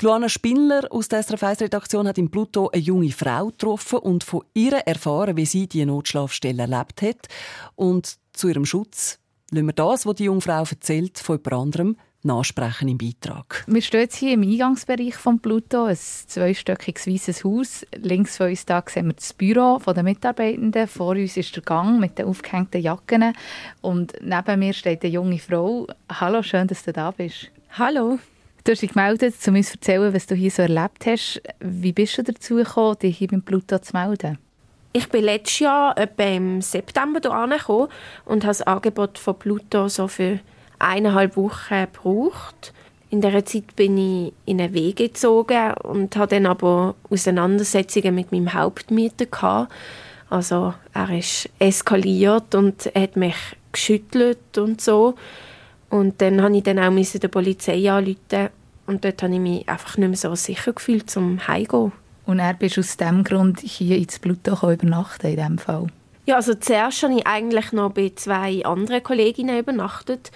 Die 0.00 0.04
Luana 0.04 0.28
Spindler 0.28 0.88
aus 0.90 1.06
der 1.06 1.22
SRF 1.22 1.44
1 1.44 1.60
Redaktion 1.60 2.08
hat 2.08 2.18
in 2.18 2.32
Pluto 2.32 2.68
eine 2.70 2.82
junge 2.82 3.12
Frau 3.12 3.46
getroffen 3.46 4.00
und 4.00 4.24
von 4.24 4.42
ihr 4.54 4.72
erfahren, 4.72 5.36
wie 5.36 5.46
sie 5.46 5.68
die 5.68 5.86
Notschlafstelle 5.86 6.62
erlebt 6.62 7.00
hat. 7.00 7.28
Und 7.76 8.16
zu 8.32 8.48
ihrem 8.48 8.66
Schutz 8.66 9.20
lassen 9.50 9.66
wir 9.66 9.72
das, 9.72 10.06
was 10.06 10.14
die 10.16 10.24
junge 10.24 10.40
Frau 10.40 10.60
erzählt, 10.60 11.18
von 11.18 11.36
jemand 11.36 11.52
anderem 11.52 11.96
nachsprechen 12.26 12.88
im 12.88 12.98
Beitrag. 12.98 13.64
Wir 13.66 13.80
stehen 13.80 14.00
jetzt 14.00 14.16
hier 14.16 14.34
im 14.34 14.42
Eingangsbereich 14.42 15.14
von 15.14 15.38
Pluto, 15.38 15.84
ein 15.84 15.96
zweistöckiges 15.96 17.06
weißes 17.06 17.44
Haus. 17.44 17.86
Links 17.96 18.36
von 18.36 18.48
uns 18.48 18.66
da 18.66 18.82
sehen 18.86 19.06
wir 19.06 19.14
das 19.14 19.32
Büro 19.32 19.78
der 19.78 20.02
Mitarbeitenden. 20.02 20.88
Vor 20.88 21.14
uns 21.14 21.36
ist 21.36 21.54
der 21.54 21.62
Gang 21.62 22.00
mit 22.00 22.18
den 22.18 22.26
aufgehängten 22.26 22.82
Jacken. 22.82 23.32
Und 23.80 24.14
neben 24.20 24.58
mir 24.58 24.72
steht 24.72 25.04
eine 25.04 25.12
junge 25.12 25.38
Frau. 25.38 25.86
Hallo, 26.10 26.42
schön, 26.42 26.66
dass 26.66 26.82
du 26.82 26.92
da 26.92 27.12
bist. 27.12 27.50
Hallo. 27.70 28.18
Du 28.64 28.72
hast 28.72 28.82
dich 28.82 28.92
gemeldet, 28.92 29.34
um 29.46 29.54
uns 29.54 29.68
zu 29.68 29.74
erzählen, 29.74 30.12
was 30.12 30.26
du 30.26 30.34
hier 30.34 30.50
so 30.50 30.62
erlebt 30.62 31.06
hast. 31.06 31.40
Wie 31.60 31.92
bist 31.92 32.18
du 32.18 32.24
dazu 32.24 32.56
gekommen, 32.56 32.98
dich 32.98 33.18
hier 33.18 33.28
beim 33.28 33.42
Pluto 33.42 33.78
zu 33.78 33.96
melden? 33.96 34.38
Ich 34.96 35.10
bin 35.10 35.24
letztes 35.24 35.58
Jahr 35.58 35.98
etwa 35.98 36.22
im 36.22 36.62
September 36.62 37.20
hierher 37.20 37.88
und 38.24 38.44
habe 38.44 38.46
das 38.46 38.62
Angebot 38.62 39.18
von 39.18 39.38
Pluto 39.38 39.88
so 39.88 40.08
für 40.08 40.40
eineinhalb 40.78 41.36
Wochen 41.36 41.86
gebraucht. 41.92 42.72
In 43.10 43.20
dieser 43.20 43.44
Zeit 43.44 43.76
bin 43.76 43.98
ich 43.98 44.32
in 44.46 44.58
eine 44.58 44.72
Wege 44.72 45.08
gezogen 45.08 45.74
und 45.82 46.16
hatte 46.16 46.36
dann 46.36 46.46
aber 46.46 46.94
Auseinandersetzungen 47.10 48.14
mit 48.14 48.32
meinem 48.32 48.54
Hauptmieter. 48.54 49.26
Gehabt. 49.26 49.70
Also 50.30 50.72
er 50.94 51.10
ist 51.10 51.50
eskaliert 51.58 52.54
und 52.54 52.90
hat 52.94 53.16
mich 53.16 53.36
geschüttelt 53.72 54.56
und 54.56 54.80
so. 54.80 55.14
Und 55.90 56.22
dann 56.22 56.36
musste 56.36 56.56
ich 56.56 56.62
dann 56.62 56.78
auch 56.78 57.18
der 57.18 57.28
Polizei 57.28 57.92
anrufen 57.92 58.48
und 58.86 59.04
dort 59.04 59.22
habe 59.22 59.34
ich 59.34 59.40
mich 59.40 59.68
einfach 59.68 59.98
nicht 59.98 60.08
mehr 60.08 60.16
so 60.16 60.34
sicher 60.34 60.72
gefühlt, 60.72 61.10
zum 61.10 61.46
heimgehen. 61.46 61.92
Und 62.26 62.40
er 62.40 62.54
bist 62.54 62.78
aus 62.78 62.96
diesem 62.96 63.24
Grund 63.24 63.60
hier 63.60 63.96
ins 63.96 64.18
Pluto 64.18 64.70
übernachten 64.70 65.28
in 65.28 65.36
diesem 65.36 65.58
Fall? 65.58 65.86
Ja, 66.26 66.36
also 66.36 66.54
zuerst 66.54 67.04
habe 67.04 67.14
ich 67.14 67.26
eigentlich 67.26 67.72
noch 67.72 67.92
bei 67.92 68.12
zwei 68.14 68.64
anderen 68.64 69.02
Kolleginnen 69.02 69.58
übernachtet. 69.58 70.32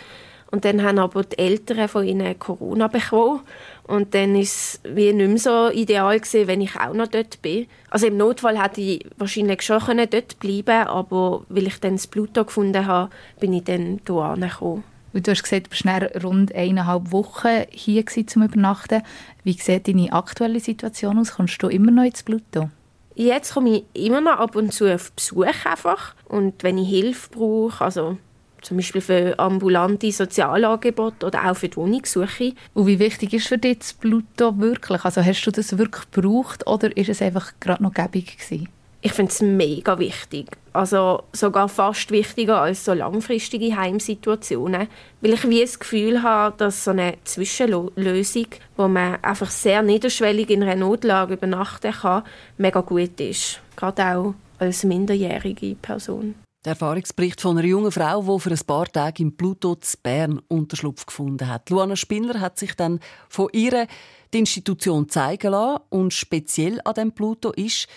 Und 0.52 0.64
dann 0.64 0.82
haben 0.82 0.98
aber 0.98 1.22
die 1.22 1.38
Eltern 1.38 1.88
von 1.88 2.06
ihnen 2.06 2.38
Corona 2.38 2.88
bekommen. 2.88 3.40
Und 3.84 4.14
dann 4.14 4.34
war 4.34 4.40
es 4.40 4.80
wie 4.84 5.12
nicht 5.12 5.28
mehr 5.28 5.38
so 5.38 5.68
ideal 5.70 6.18
gewesen, 6.18 6.46
wenn 6.46 6.60
ich 6.60 6.78
auch 6.78 6.94
noch 6.94 7.08
dort 7.08 7.42
bin. 7.42 7.66
Also 7.88 8.06
im 8.06 8.16
Notfall 8.16 8.60
hätte 8.60 8.80
ich 8.80 9.06
wahrscheinlich 9.16 9.62
schon 9.62 9.80
können 9.80 10.08
dort 10.10 10.38
bleiben 10.38 10.86
aber 10.88 11.44
weil 11.48 11.66
ich 11.66 11.80
dann 11.80 11.96
das 11.96 12.06
Pluto 12.06 12.44
gefunden 12.44 12.86
habe, 12.86 13.10
bin 13.38 13.52
ich 13.52 13.64
dann 13.64 14.00
hierher 14.06 14.36
gekommen. 14.36 14.84
Und 15.12 15.26
du 15.26 15.30
hast 15.30 15.42
gesagt, 15.42 15.66
du 15.66 15.88
warst 15.88 16.24
rund 16.24 16.54
eineinhalb 16.54 17.10
Wochen 17.12 17.64
hier 17.70 18.06
zum 18.06 18.42
Übernachten. 18.42 19.02
Wie 19.44 19.52
sieht 19.52 19.88
deine 19.88 20.12
aktuelle 20.12 20.60
Situation 20.60 21.18
aus? 21.18 21.32
Kommst 21.32 21.62
du 21.62 21.68
immer 21.68 21.90
noch 21.90 22.04
ins 22.04 22.22
Pluto? 22.22 22.70
Jetzt 23.14 23.54
komme 23.54 23.70
ich 23.70 23.84
immer 24.06 24.20
noch 24.20 24.38
ab 24.38 24.56
und 24.56 24.72
zu 24.72 24.92
auf 24.92 25.12
Besuch 25.12 25.46
einfach. 25.64 26.14
Und 26.26 26.62
wenn 26.62 26.78
ich 26.78 26.88
Hilfe 26.88 27.28
brauche, 27.30 27.84
also 27.84 28.16
zum 28.62 28.76
Beispiel 28.76 29.00
für 29.00 29.38
ambulante 29.38 30.12
Sozialangebote 30.12 31.26
oder 31.26 31.50
auch 31.50 31.56
für 31.56 31.68
die 31.68 31.76
Wohnungssuche. 31.76 32.52
Und 32.74 32.86
wie 32.86 32.98
wichtig 32.98 33.32
ist 33.32 33.48
für 33.48 33.58
dich 33.58 33.78
das 33.78 33.92
Pluto 33.94 34.58
wirklich? 34.58 35.04
Also 35.04 35.24
hast 35.24 35.42
du 35.44 35.50
das 35.50 35.78
wirklich 35.78 36.10
gebraucht 36.10 36.66
oder 36.66 36.94
ist 36.96 37.08
es 37.08 37.22
einfach 37.22 37.52
gerade 37.60 37.82
noch 37.82 37.94
gäbig 37.94 38.38
gewesen? 38.38 38.68
Ich 39.02 39.12
finde 39.12 39.32
es 39.32 39.40
mega 39.40 39.98
wichtig. 39.98 40.58
Also 40.74 41.22
sogar 41.32 41.68
fast 41.68 42.10
wichtiger 42.10 42.60
als 42.60 42.84
so 42.84 42.92
langfristige 42.92 43.74
Heimsituationen. 43.74 44.88
Weil 45.22 45.32
ich 45.32 45.48
wie 45.48 45.62
das 45.62 45.78
Gefühl 45.78 46.22
habe, 46.22 46.54
dass 46.58 46.84
so 46.84 46.90
eine 46.90 47.14
Zwischenlösung, 47.24 48.46
wo 48.76 48.88
man 48.88 49.16
einfach 49.22 49.50
sehr 49.50 49.82
niederschwellig 49.82 50.50
in 50.50 50.62
einer 50.62 50.76
Notlage 50.76 51.34
übernachten 51.34 51.92
kann, 51.92 52.24
mega 52.58 52.80
gut 52.82 53.18
ist. 53.20 53.60
Gerade 53.74 54.04
auch 54.04 54.34
als 54.58 54.84
minderjährige 54.84 55.76
Person. 55.76 56.34
Der 56.66 56.72
Erfahrungsbericht 56.72 57.40
von 57.40 57.56
einer 57.56 57.66
jungen 57.66 57.90
Frau, 57.90 58.20
die 58.20 58.40
für 58.40 58.50
ein 58.50 58.66
paar 58.66 58.84
Tage 58.84 59.22
im 59.22 59.34
Pluto 59.34 59.76
zu 59.76 59.96
Bern 60.02 60.42
Unterschlupf 60.48 61.06
gefunden 61.06 61.48
hat. 61.48 61.70
Luana 61.70 61.96
Spindler 61.96 62.38
hat 62.38 62.58
sich 62.58 62.74
dann 62.74 63.00
von 63.30 63.48
ihr 63.52 63.86
die 64.34 64.40
Institution 64.40 65.08
zeigen 65.08 65.52
lassen 65.52 65.80
und 65.88 66.12
speziell 66.12 66.78
an 66.84 66.94
dem 66.94 67.12
Pluto 67.12 67.50
ist, 67.52 67.88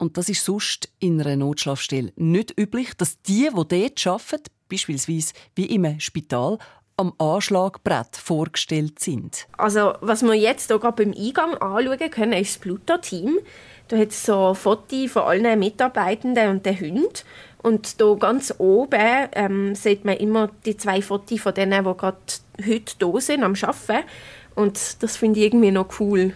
und 0.00 0.16
das 0.16 0.28
ist 0.28 0.44
sonst 0.44 0.88
in 0.98 1.20
einer 1.20 1.36
Notschlafstelle 1.36 2.12
nicht 2.16 2.58
üblich, 2.58 2.94
dass 2.94 3.20
die, 3.22 3.48
die 3.52 3.68
dort 3.68 4.06
arbeiten, 4.06 4.50
beispielsweise 4.68 5.34
wie 5.54 5.66
im 5.66 6.00
Spital, 6.00 6.58
am 6.96 7.12
Anschlagbrett 7.18 8.16
vorgestellt 8.16 8.98
sind. 8.98 9.46
Also, 9.56 9.94
was 10.00 10.22
wir 10.22 10.34
jetzt 10.34 10.68
hier 10.68 10.78
beim 10.78 11.14
Eingang 11.16 11.54
anschauen 11.54 12.10
können, 12.10 12.32
ist 12.34 12.56
das 12.56 12.58
Pluto-Team. 12.60 13.38
Da 13.88 13.96
hat 13.96 14.08
es 14.08 14.24
so 14.24 14.54
Fotos 14.54 15.10
von 15.10 15.22
allen 15.22 15.58
Mitarbeitenden 15.58 16.48
und 16.48 16.66
den 16.66 16.78
Hunden. 16.78 17.08
Und 17.62 17.96
hier 17.98 18.16
ganz 18.16 18.54
oben 18.58 19.28
ähm, 19.32 19.74
sieht 19.74 20.04
man 20.04 20.16
immer 20.16 20.50
die 20.64 20.76
zwei 20.76 21.02
Fotos 21.02 21.40
von 21.40 21.54
denen, 21.54 21.84
die 21.84 21.96
gerade 21.96 22.18
heute 22.66 22.94
hier 22.98 23.20
sind, 23.20 23.44
am 23.44 23.54
Arbeiten. 23.54 24.06
Und 24.54 25.02
das 25.02 25.16
finde 25.16 25.40
ich 25.40 25.46
irgendwie 25.46 25.70
noch 25.70 26.00
cool. 26.00 26.34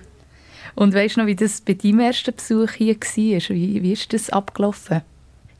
Und 0.74 0.94
weißt 0.94 1.16
du 1.16 1.20
noch, 1.20 1.26
wie 1.26 1.36
das 1.36 1.60
bei 1.60 1.74
deinem 1.74 2.00
ersten 2.00 2.34
Besuch 2.34 2.72
hier 2.72 2.94
war? 2.94 3.56
Wie, 3.56 3.82
wie 3.82 3.92
ist 3.92 4.12
das 4.12 4.30
abgelaufen? 4.30 5.02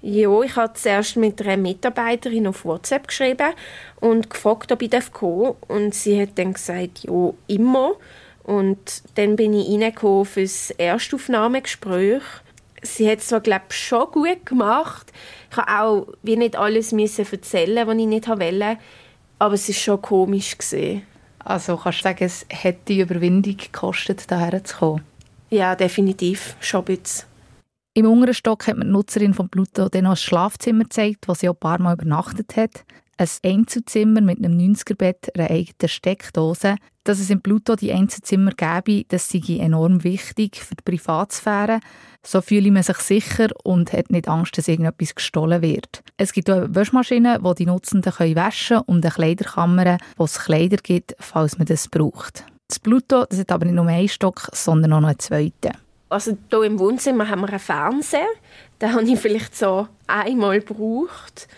Ja, 0.03 0.43
ich 0.43 0.57
habe 0.57 0.75
zuerst 0.75 1.17
mit 1.17 1.41
einer 1.41 1.57
Mitarbeiterin 1.57 2.47
auf 2.47 2.67
WhatsApp 2.67 3.09
geschrieben 3.09 3.55
und 4.01 4.29
gefragt, 4.29 4.71
ob 4.71 4.83
ich 4.83 4.91
kommen 5.13 5.45
darf. 5.45 5.57
Und 5.69 5.95
sie 5.95 6.21
hat 6.21 6.37
dann 6.37 6.53
gesagt, 6.53 7.05
ja, 7.05 7.33
immer. 7.47 7.93
Und 8.43 9.03
dann 9.15 9.37
bin 9.37 9.55
ich 9.55 9.67
reingekommen 9.67 10.27
für 10.27 10.43
das 10.43 10.73
Erstaufnahmegespräch. 10.73 12.23
Sie 12.83 13.11
hat 13.11 13.21
es 13.21 13.29
zwar, 13.29 13.41
glaube 13.41 13.65
ich, 13.71 13.77
schon 13.77 14.11
gut 14.11 14.45
gemacht. 14.45 15.11
Ich 15.51 15.57
habe 15.57 15.83
auch 15.83 16.09
wie 16.23 16.37
nicht 16.37 16.57
alles 16.57 16.93
erzählen, 16.93 17.87
was 17.87 17.97
ich 17.97 18.07
nicht 18.07 18.29
wollte. 18.29 18.77
Aber 19.39 19.55
es 19.55 19.69
war 19.69 19.75
schon 19.75 20.03
komisch. 20.03 20.57
Also 21.45 21.77
kannst 21.77 22.01
du 22.01 22.03
sagen, 22.05 22.25
es 22.25 22.47
hat 22.53 22.89
die 22.89 23.01
Überwindung 23.01 23.57
gekostet, 23.57 24.25
hierher 24.29 24.65
zu 24.65 24.77
kommen? 24.77 25.03
Ja, 25.51 25.77
definitiv. 25.77 26.57
Schon 26.61 26.81
ein 26.81 26.97
bisschen. 26.97 27.27
Im 27.97 28.07
unteren 28.07 28.35
Stock 28.35 28.67
hat 28.67 28.77
mir 28.77 28.85
die 28.85 28.91
Nutzerin 28.91 29.35
von 29.35 29.49
Pluto 29.49 29.89
dann 29.89 30.05
noch 30.05 30.13
ein 30.13 30.17
Schlafzimmer 30.17 30.85
gezeigt, 30.85 31.29
das 31.29 31.41
sie 31.41 31.49
auch 31.49 31.55
ein 31.55 31.61
paar 31.61 31.81
Mal 31.81 31.95
übernachtet 31.95 32.57
hat. 32.57 32.85
Ein 33.17 33.29
Einzelzimmer 33.45 34.21
mit 34.21 34.39
einem 34.39 34.59
90er-Bett, 34.59 35.37
einer 35.37 35.51
eigenen 35.51 35.89
Steckdose. 35.89 36.77
Dass 37.05 37.21
es 37.21 37.31
im 37.31 37.43
Pluto 37.43 37.77
die 37.77 37.93
Einzelzimmer 37.93 38.53
gäbe, 38.53 39.05
das 39.09 39.29
sei 39.29 39.41
enorm 39.59 40.05
wichtig 40.05 40.57
für 40.57 40.75
die 40.75 40.83
Privatsphäre. 40.83 41.81
So 42.27 42.41
fühle 42.41 42.71
man 42.71 42.83
sich 42.83 42.97
sicher 42.97 43.49
und 43.63 43.93
hat 43.93 44.11
nicht 44.11 44.27
Angst, 44.27 44.57
dass 44.57 44.69
irgendetwas 44.69 45.15
gestohlen 45.15 45.61
wird. 45.61 46.03
Es 46.17 46.33
gibt 46.33 46.51
auch 46.51 46.67
Waschmaschinen, 46.69 47.45
die 47.45 47.55
die 47.57 47.67
Nutzenden 47.67 48.13
waschen 48.35 48.79
können 48.79 48.85
und 48.87 49.05
eine 49.05 49.13
Kleiderkammer, 49.13 49.99
wo 50.17 50.25
es 50.25 50.39
Kleider 50.39 50.79
gibt, 50.79 51.15
falls 51.19 51.59
man 51.59 51.67
das 51.67 51.89
braucht. 51.89 52.47
Das 52.69 52.79
Pluto 52.79 53.27
das 53.29 53.39
hat 53.39 53.53
aber 53.53 53.67
nicht 53.67 53.75
nur 53.75 53.87
einen 53.87 54.09
Stock, 54.09 54.49
sondern 54.53 54.95
auch 54.95 55.01
noch 55.01 55.09
einen 55.09 55.19
zweiten. 55.19 55.77
Also 56.09 56.39
hier 56.49 56.63
im 56.63 56.79
Wohnzimmer 56.79 57.29
haben 57.29 57.43
wir 57.43 57.49
einen 57.51 57.59
Fernseher. 57.59 58.27
Den 58.81 58.95
habe 58.95 59.05
ich 59.05 59.19
vielleicht 59.19 59.57
so 59.57 59.89
einmal 60.07 60.61
gebraucht. 60.61 61.49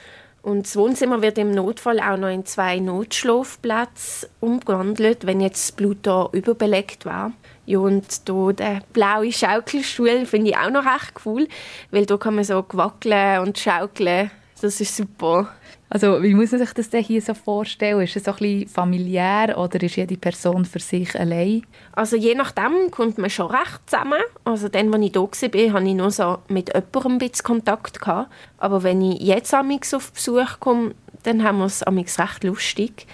Und 0.46 0.64
das 0.64 0.76
Wohnzimmer 0.76 1.22
wird 1.22 1.38
im 1.38 1.50
Notfall 1.50 1.98
auch 1.98 2.16
noch 2.16 2.28
in 2.28 2.46
zwei 2.46 2.78
Notschlafplätze 2.78 4.28
umgewandelt, 4.38 5.26
wenn 5.26 5.40
jetzt 5.40 5.70
das 5.70 5.72
Blut 5.72 5.98
da 6.02 6.28
überbelegt 6.30 7.04
war. 7.04 7.32
Ja, 7.64 7.80
und 7.80 8.06
hier 8.24 8.52
der 8.52 8.80
blaue 8.92 9.32
Schaukelstuhl 9.32 10.24
finde 10.24 10.50
ich 10.50 10.56
auch 10.56 10.70
noch 10.70 10.84
recht 10.84 11.14
cool, 11.24 11.48
weil 11.90 12.06
da 12.06 12.16
kann 12.16 12.36
man 12.36 12.44
so 12.44 12.64
wackeln 12.74 13.40
und 13.40 13.58
schaukeln. 13.58 14.30
Das 14.62 14.80
ist 14.80 14.96
super. 14.96 15.52
Also 15.88 16.22
wie 16.22 16.34
muss 16.34 16.50
man 16.50 16.60
sich 16.60 16.72
das 16.72 16.90
denn 16.90 17.04
hier 17.04 17.22
so 17.22 17.32
vorstellen? 17.32 18.00
Ist 18.00 18.16
es 18.16 18.24
so 18.24 18.32
ein 18.32 18.36
bisschen 18.38 18.68
familiär 18.68 19.56
oder 19.56 19.80
ist 19.80 19.96
jede 19.96 20.16
Person 20.16 20.64
für 20.64 20.80
sich 20.80 21.18
allein? 21.18 21.62
Also 21.92 22.16
je 22.16 22.34
nachdem 22.34 22.90
kommt 22.90 23.18
man 23.18 23.30
schon 23.30 23.50
recht 23.50 23.80
zusammen. 23.86 24.20
Also 24.44 24.68
dann, 24.68 24.92
als 24.92 25.04
ich 25.04 25.12
da 25.12 25.20
war, 25.20 25.72
hatte 25.74 25.88
ich 25.88 25.94
nur 25.94 26.10
so 26.10 26.38
mit 26.48 26.74
jemandem 26.74 27.12
ein 27.12 27.18
bisschen 27.18 27.44
Kontakt. 27.44 28.00
Gehabt. 28.00 28.30
Aber 28.58 28.82
wenn 28.82 29.00
ich 29.00 29.20
jetzt 29.20 29.54
amix 29.54 29.94
auf 29.94 30.12
Besuch 30.12 30.58
komme, 30.58 30.94
dann 31.22 31.44
haben 31.44 31.58
wir 31.58 31.66
es 31.66 31.82
amix 31.84 32.18
recht 32.18 32.42
lustig. 32.42 33.06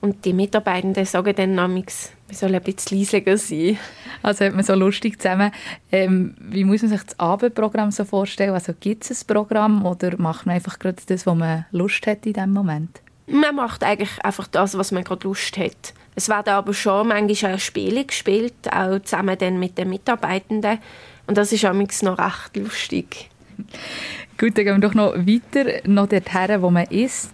Und 0.00 0.24
die 0.24 0.32
Mitarbeitenden 0.32 1.04
sagen 1.06 1.34
dann 1.34 1.58
amix, 1.58 2.12
wir 2.28 2.36
sollen 2.36 2.54
ein 2.54 2.62
bisschen 2.62 2.98
leisiger 2.98 3.38
sein. 3.38 3.78
Also 4.22 4.44
hat 4.44 4.54
man 4.54 4.62
so 4.62 4.74
lustig 4.74 5.20
zusammen. 5.20 5.50
Ähm, 5.90 6.34
wie 6.38 6.64
muss 6.64 6.82
man 6.82 6.90
sich 6.90 7.02
das 7.02 7.18
Abendprogramm 7.18 7.90
so 7.90 8.04
vorstellen? 8.04 8.52
Also 8.52 8.74
gibt 8.78 9.10
es 9.10 9.22
ein 9.22 9.26
Programm 9.26 9.86
oder 9.86 10.16
macht 10.18 10.44
man 10.44 10.56
einfach 10.56 10.78
gerade 10.78 10.98
das, 11.06 11.26
was 11.26 11.34
man 11.34 11.64
Lust 11.72 12.06
hat 12.06 12.26
in 12.26 12.34
diesem 12.34 12.52
Moment? 12.52 13.00
Man 13.26 13.56
macht 13.56 13.82
eigentlich 13.82 14.22
einfach 14.22 14.46
das, 14.46 14.76
was 14.76 14.92
man 14.92 15.04
gerade 15.04 15.26
Lust 15.26 15.56
hat. 15.56 15.94
Es 16.14 16.28
werden 16.28 16.50
aber 16.50 16.74
schon 16.74 17.08
manchmal 17.08 17.54
auch 17.54 17.58
Spiele 17.58 18.04
gespielt, 18.04 18.54
auch 18.70 18.98
zusammen 19.00 19.38
dann 19.38 19.58
mit 19.58 19.78
den 19.78 19.88
Mitarbeitenden. 19.88 20.78
Und 21.26 21.38
das 21.38 21.52
ist 21.52 21.64
amix 21.64 22.02
noch 22.02 22.18
recht 22.18 22.56
lustig. 22.56 23.30
Gut, 24.38 24.56
dann 24.56 24.64
gehen 24.64 24.80
wir 24.80 24.88
doch 24.88 24.94
noch 24.94 25.14
weiter, 25.14 25.80
noch 25.88 26.08
dorthin, 26.08 26.62
wo 26.62 26.70
man 26.70 26.86
isst. 26.86 27.32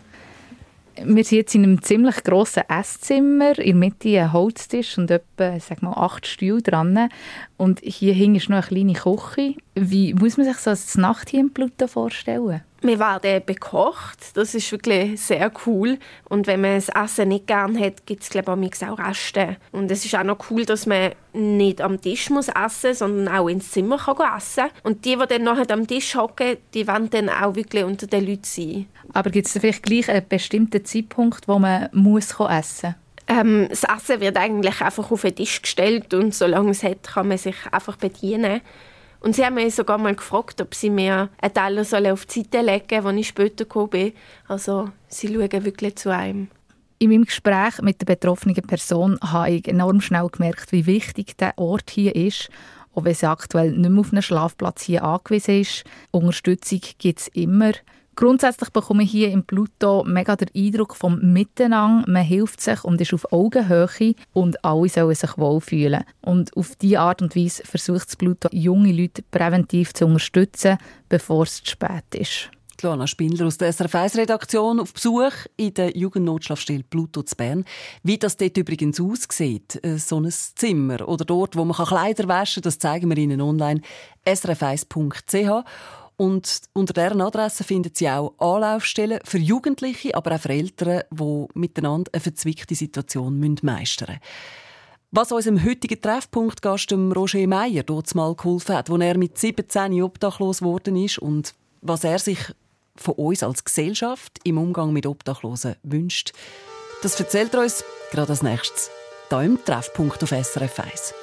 Wir 0.97 1.24
sind 1.24 1.38
jetzt 1.38 1.55
in 1.55 1.64
einem 1.64 1.82
ziemlich 1.82 2.22
grossen 2.22 2.62
Esszimmer, 2.68 3.59
in 3.59 3.64
der 3.64 3.74
Mitte 3.74 4.20
ein 4.20 4.32
Holztisch 4.32 4.97
und 4.97 5.11
etwa 5.11 5.59
sag 5.59 5.82
mal, 5.82 5.92
acht 5.92 6.26
Stühle 6.26 6.62
dran. 6.62 7.09
Und 7.57 7.80
hier 7.80 8.14
hinten 8.14 8.36
ist 8.36 8.49
noch 8.49 8.59
eine 8.59 8.66
kleine 8.66 8.92
Küche. 8.92 9.55
Wie 9.74 10.14
muss 10.14 10.36
man 10.36 10.47
sich 10.47 10.59
so 10.59 10.70
das 10.70 10.97
Nacht 10.97 11.30
hier 11.30 11.40
in 11.40 11.53
Pluto 11.53 11.88
vorstellen? 11.88 12.62
Wir 12.85 12.99
werden 12.99 13.43
bekocht, 13.47 14.37
das 14.37 14.55
ist 14.55 14.70
wirklich 14.70 15.18
sehr 15.18 15.51
cool. 15.64 15.99
Und 16.28 16.47
wenn 16.47 16.61
man 16.61 16.74
das 16.74 16.91
Essen 16.91 17.28
nicht 17.28 17.47
gerne 17.47 17.80
hat, 17.80 18.05
gibt 18.05 18.24
es 18.24 18.28
glaube 18.28 18.61
ich 18.62 18.87
auch 18.87 18.99
Reste. 18.99 19.57
Und 19.72 19.91
es 19.91 20.05
ist 20.05 20.14
auch 20.14 20.22
noch 20.22 20.51
cool, 20.51 20.66
dass 20.66 20.85
man 20.85 21.12
nicht 21.32 21.80
am 21.80 21.99
Tisch 21.99 22.28
muss 22.28 22.49
essen 22.49 22.93
sondern 22.93 23.35
auch 23.35 23.49
ins 23.49 23.70
Zimmer 23.70 23.97
kann 23.97 24.37
essen 24.37 24.66
Und 24.82 25.07
die, 25.07 25.16
die 25.16 25.26
dann 25.26 25.45
nachher 25.45 25.70
am 25.70 25.87
Tisch 25.87 26.14
hocken, 26.14 26.59
die 26.74 26.87
wollen 26.87 27.09
dann 27.09 27.30
auch 27.30 27.55
wirklich 27.55 27.85
unter 27.85 28.07
den 28.07 28.26
Leuten 28.26 28.45
sein. 28.45 28.87
Aber 29.14 29.30
gibt 29.30 29.47
es 29.47 29.55
vielleicht 29.55 29.82
gleich 29.82 30.11
einen 30.11 30.28
bestimmten 30.28 30.85
Zeitpunkt, 30.85 31.49
wo 31.49 31.59
man 31.59 31.89
muss 31.93 32.39
essen 32.39 32.97
Ähm, 33.26 33.66
das 33.70 33.85
Essen 33.85 34.20
wird 34.20 34.37
eigentlich 34.37 34.82
einfach 34.82 35.11
auf 35.11 35.22
den 35.22 35.37
Tisch 35.37 35.62
gestellt 35.62 36.12
und 36.12 36.35
solange 36.35 36.72
es 36.72 36.82
hat, 36.82 37.03
kann 37.03 37.28
man 37.28 37.39
sich 37.39 37.57
einfach 37.72 37.97
bedienen. 37.97 38.61
Und 39.25 39.35
sie 39.35 39.43
haben 39.43 39.55
mich 39.55 39.75
sogar 39.75 39.97
mal 39.97 40.14
gefragt, 40.14 40.61
ob 40.61 40.75
sie 40.75 40.91
mir 40.91 41.31
einen 41.41 41.55
Teller 41.55 41.85
sollen 41.85 42.12
auf 42.12 42.27
die 42.27 42.43
Seite 42.43 42.61
legen 42.61 42.85
sollen, 42.91 43.07
als 43.07 43.16
ich 43.16 43.29
später 43.29 43.64
gekommen 43.64 43.89
bin. 43.89 44.12
Also 44.49 44.91
sie 45.09 45.29
schauen 45.29 45.64
wirklich 45.64 45.97
zu 45.97 46.11
einem. 46.11 46.49
In 46.99 47.09
meinem 47.09 47.25
Gespräch 47.25 47.81
mit 47.81 48.03
der 48.03 48.05
betroffenen 48.05 48.55
Person 48.57 49.18
habe 49.22 49.53
ich 49.53 49.66
enorm 49.66 50.03
schnell 50.03 50.29
gemerkt, 50.29 50.72
wie 50.72 50.85
wichtig 50.85 51.39
der 51.39 51.57
Ort 51.57 51.91
hier 51.91 52.14
ist. 52.14 52.51
Auch 52.95 53.05
wenn 53.05 53.14
sie 53.14 53.27
aktuell 53.27 53.72
nicht 53.72 53.89
mehr 53.89 54.01
auf 54.01 54.12
einen 54.12 54.20
Schlafplatz 54.20 54.83
hier 54.83 55.03
angewiesen 55.03 55.62
ist. 55.62 55.85
Unterstützung 56.11 56.81
gibt 56.99 57.20
es 57.20 57.29
immer. 57.29 57.72
Grundsätzlich 58.17 58.71
bekomme 58.71 59.03
ich 59.03 59.11
hier 59.11 59.31
im 59.31 59.45
Pluto 59.45 60.05
mega 60.05 60.37
den 60.37 60.49
Eindruck 60.55 60.95
vom 60.95 61.33
Miteinander. 61.33 62.11
Man 62.11 62.23
hilft 62.23 62.61
sich 62.61 62.85
und 62.85 63.01
ist 63.01 63.12
auf 63.12 63.33
Augenhöhe 63.33 64.15
und 64.33 64.65
alle 64.65 64.89
sollen 64.89 65.15
sich 65.15 65.37
wohlfühlen. 65.37 66.05
Und 66.21 66.57
auf 66.57 66.77
diese 66.77 67.01
Art 67.01 67.23
und 67.23 67.35
Weise 67.35 67.65
versucht 67.65 68.09
das 68.09 68.17
Pluto, 68.17 68.49
junge 68.53 68.93
Leute 68.93 69.23
präventiv 69.23 69.95
zu 69.95 70.07
unterstützen, 70.07 70.79
bevor 71.09 71.43
es 71.43 71.62
zu 71.62 71.73
spät 71.73 72.15
ist. 72.15 72.51
Die 72.81 72.87
Luana 72.87 73.07
Spindler 73.07 73.47
aus 73.47 73.59
der 73.59 73.73
SRF 73.73 73.95
1 73.95 74.17
Redaktion 74.17 74.81
auf 74.81 74.93
Besuch 74.93 75.33
in 75.57 75.75
der 75.75 75.97
Jugendnotschlafstelle 75.97 76.83
Pluto 76.83 77.23
zu 77.23 77.37
Bern. 77.37 77.65
Wie 78.03 78.19
das 78.19 78.37
dort 78.37 78.57
übrigens 78.57 79.01
aussieht, 79.01 79.83
äh, 79.85 79.97
so 79.99 80.21
ein 80.21 80.31
Zimmer 80.31 81.09
oder 81.09 81.25
dort, 81.25 81.57
wo 81.57 81.65
man 81.65 81.77
Kleider 81.77 82.27
waschen 82.29 82.62
kann, 82.62 82.69
das 82.69 82.79
zeigen 82.79 83.09
wir 83.09 83.17
Ihnen 83.17 83.41
online 83.41 83.81
srf1.ch. 84.27 85.65
Und 86.17 86.62
unter 86.73 86.93
deren 86.93 87.21
Adresse 87.21 87.65
finden 87.65 87.93
Sie 87.93 88.09
auch 88.09 88.35
Anlaufstellen 88.39 89.21
für 89.25 89.39
Jugendliche, 89.39 90.15
aber 90.15 90.35
auch 90.35 90.41
für 90.41 90.51
Eltern, 90.51 91.03
die 91.11 91.47
miteinander 91.55 92.11
eine 92.12 92.21
verzwickte 92.21 92.75
Situation 92.75 93.39
meistern 93.62 94.09
müssen. 94.09 94.21
Was 95.11 95.31
unserem 95.31 95.65
heutigen 95.65 96.01
Treffpunktgast 96.01 96.93
Roger 96.93 97.47
Meyer 97.47 97.85
dort 97.85 98.15
mal 98.15 98.35
geholfen 98.35 98.75
hat, 98.77 98.91
als 98.91 99.01
er 99.01 99.17
mit 99.17 99.39
17 99.39 100.03
obdachlos 100.03 100.59
geworden 100.59 100.97
ist 100.97 101.19
und 101.19 101.55
was 101.83 102.03
er 102.03 102.19
sich 102.19 102.39
von 102.97 103.15
uns 103.15 103.43
als 103.43 103.65
Gesellschaft 103.65 104.41
im 104.45 104.59
Umgang 104.59 104.93
mit 104.93 105.07
Obdachlosen 105.07 105.77
wünscht, 105.83 106.33
das 107.03 107.19
erzählt 107.21 107.55
er 107.55 107.61
uns 107.61 107.85
gerade 108.11 108.31
als 108.31 108.43
nächstes 108.43 108.91
hier 109.29 109.43
im 109.43 109.65
Treffpunkt 109.65 110.23
auf 110.23 110.31
SRF 110.31 110.81
1. 110.81 111.15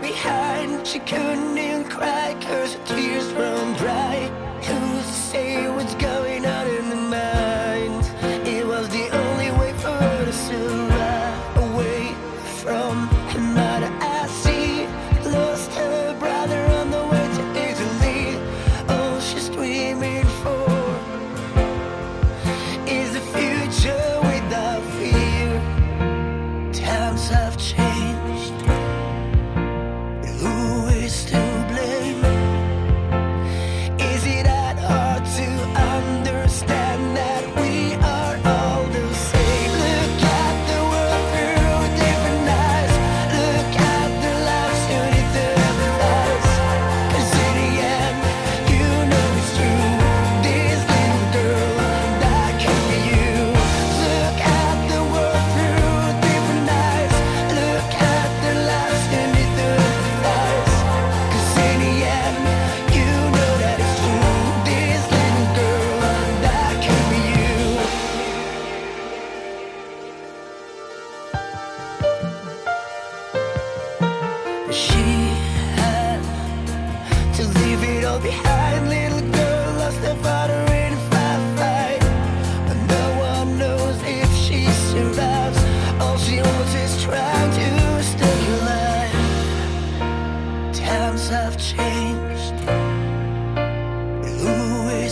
Behind. 0.00 0.86
She 0.86 0.98
couldn't 1.00 1.58
even 1.58 1.84
cry 1.84 2.36
cause 2.40 2.74
her 2.74 3.05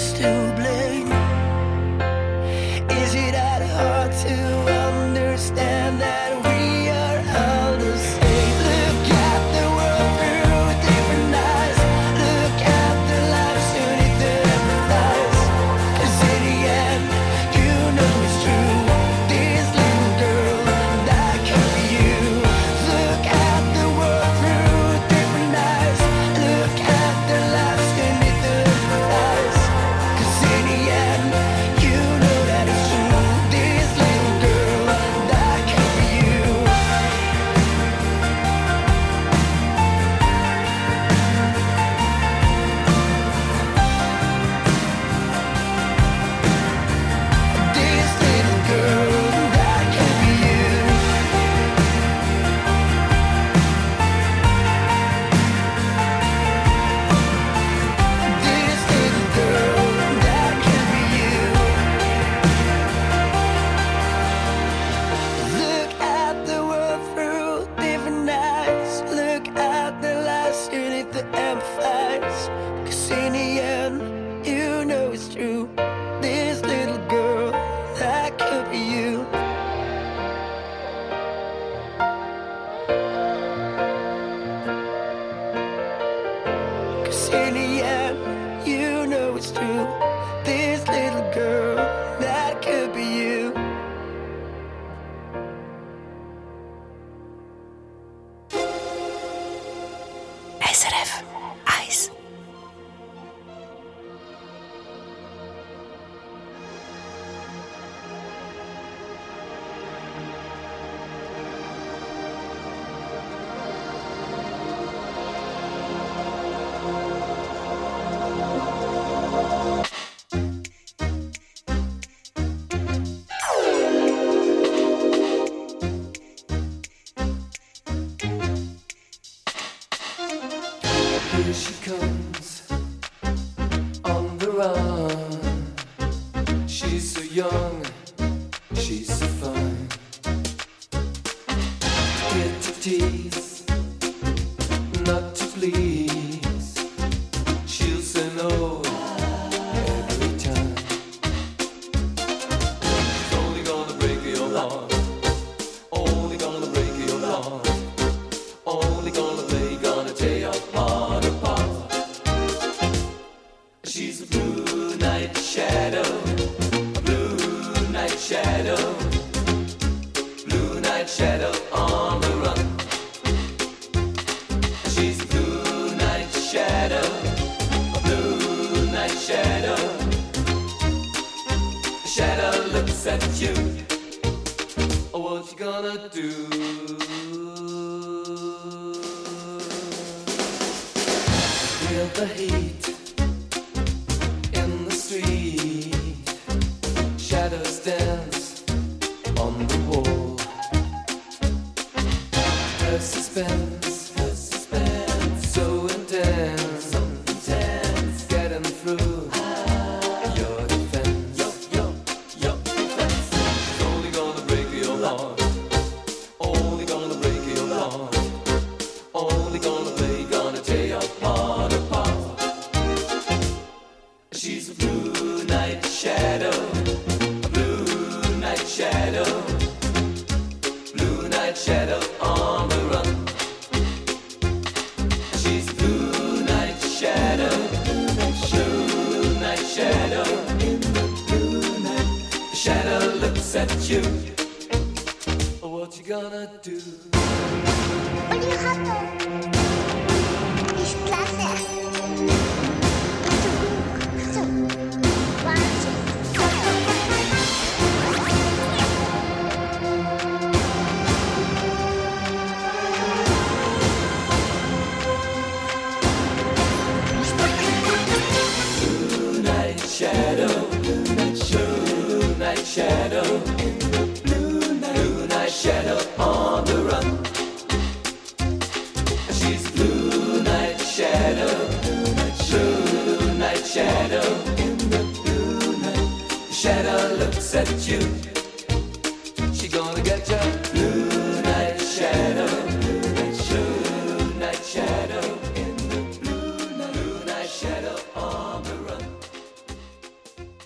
still 0.04 0.52
blue. 0.52 0.73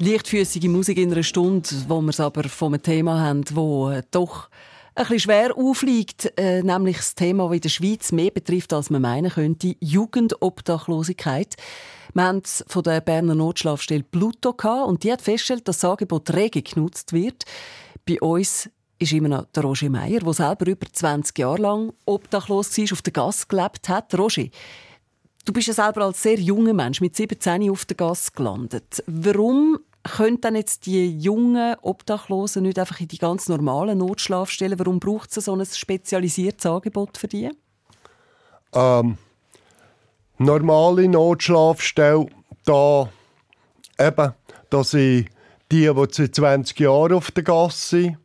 Leichtfüßige 0.09 0.69
Musik 0.69 0.97
in 0.97 1.13
einer 1.13 1.23
Stunde, 1.23 1.69
wo 1.87 2.01
wir 2.01 2.09
es 2.09 2.19
aber 2.19 2.45
von 2.45 2.73
einem 2.73 2.83
Thema 2.83 3.21
haben, 3.21 3.45
wo 3.53 3.91
äh, 3.91 4.03
doch 4.11 4.49
ein 4.95 5.03
bisschen 5.03 5.21
schwer 5.21 5.55
aufliegt, 5.55 6.33
äh, 6.39 6.63
nämlich 6.63 6.97
das 6.97 7.15
Thema, 7.15 7.45
das 7.49 7.57
in 7.57 7.61
der 7.61 7.69
Schweiz 7.69 8.13
mehr 8.13 8.31
betrifft, 8.31 8.73
als 8.73 8.89
man 8.89 9.03
meinen 9.03 9.31
könnte, 9.31 9.77
Jugendobdachlosigkeit. 9.81 11.57
Wir 12.15 12.23
haben 12.23 12.41
es 12.43 12.65
von 12.69 12.83
der 12.85 13.03
Berner 13.03 13.35
Notschlafstelle 13.35 14.03
Pluto 14.03 14.55
gehabt 14.55 14.89
und 14.89 15.05
die 15.05 15.13
hat 15.13 15.21
festgestellt, 15.21 15.69
dass 15.69 15.81
das 15.81 15.91
Angebot 15.91 16.33
rege 16.33 16.63
genutzt 16.63 17.13
wird. 17.13 17.45
Bei 18.07 18.19
uns 18.23 18.71
ist 18.99 19.13
immer 19.13 19.29
noch 19.29 19.45
der 19.55 19.63
Roger 19.63 19.91
Meier, 19.91 20.21
der 20.21 20.33
selber 20.33 20.69
über 20.69 20.87
20 20.91 21.39
Jahre 21.39 21.61
lang 21.61 21.93
obdachlos 22.07 22.79
war, 22.79 22.93
auf 22.93 23.03
der 23.03 23.13
Gasse 23.13 23.45
gelebt 23.47 23.91
hat. 23.91 24.19
Roger, 24.19 24.47
du 25.45 25.53
bist 25.53 25.69
ja 25.69 25.75
selber 25.75 26.07
als 26.07 26.23
sehr 26.23 26.41
junger 26.41 26.73
Mensch 26.73 27.03
mit 27.03 27.15
17 27.15 27.71
auf 27.71 27.85
der 27.85 27.97
Gasse 27.99 28.31
gelandet. 28.35 29.05
Warum 29.07 29.79
können 30.09 30.41
dann 30.41 30.57
jetzt 30.57 30.87
die 30.87 31.19
jungen 31.19 31.77
Obdachlosen 31.83 32.63
nicht 32.63 32.79
einfach 32.79 33.01
in 33.01 33.09
die 33.09 33.19
ganz 33.19 33.49
normalen 33.49 33.99
Notschlafstellen? 33.99 34.79
Warum 34.79 35.01
braucht 35.01 35.37
es 35.37 35.45
so 35.45 35.55
ein 35.55 35.65
spezialisiertes 35.65 36.67
Angebot 36.67 37.19
für 37.19 37.29
die? 37.29 37.51
ähm, 38.75 39.17
normale 40.39 41.09
Notschlafstelle, 41.09 42.27
da 42.65 43.09
eben, 43.99 44.33
da 44.71 44.85
sind 44.85 45.29
die, 45.71 45.93
die 45.93 46.07
seit 46.11 46.35
20 46.35 46.81
Jahren 46.81 47.15
auf 47.15 47.31
der 47.31 47.45
Gasse 47.45 47.89
sind. 47.89 48.19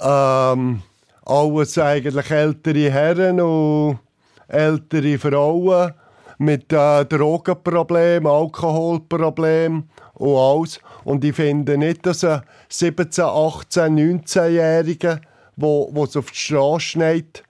Ähm, 0.00 0.82
alles 1.24 1.78
eigentlich 1.78 2.30
ältere 2.30 2.90
Herren 2.90 3.40
und 3.40 3.98
ältere 4.46 5.18
Frauen 5.18 5.92
mit 6.38 6.72
äh, 6.72 7.04
Drogenproblemen, 7.04 8.30
Alkoholproblemen 8.30 9.90
und 10.18 10.36
alles. 10.36 10.80
Und 11.04 11.24
ich 11.24 11.34
finde 11.34 11.78
nicht, 11.78 12.04
dass 12.06 12.24
ein 12.24 12.42
17-, 12.70 13.22
18-, 13.22 14.24
19-Jähriger, 14.24 15.20
wo 15.56 15.88
wo 15.92 16.04
es 16.04 16.16
auf 16.16 16.30
die 16.30 16.36
Straße 16.36 16.80
schneit, 16.80 17.42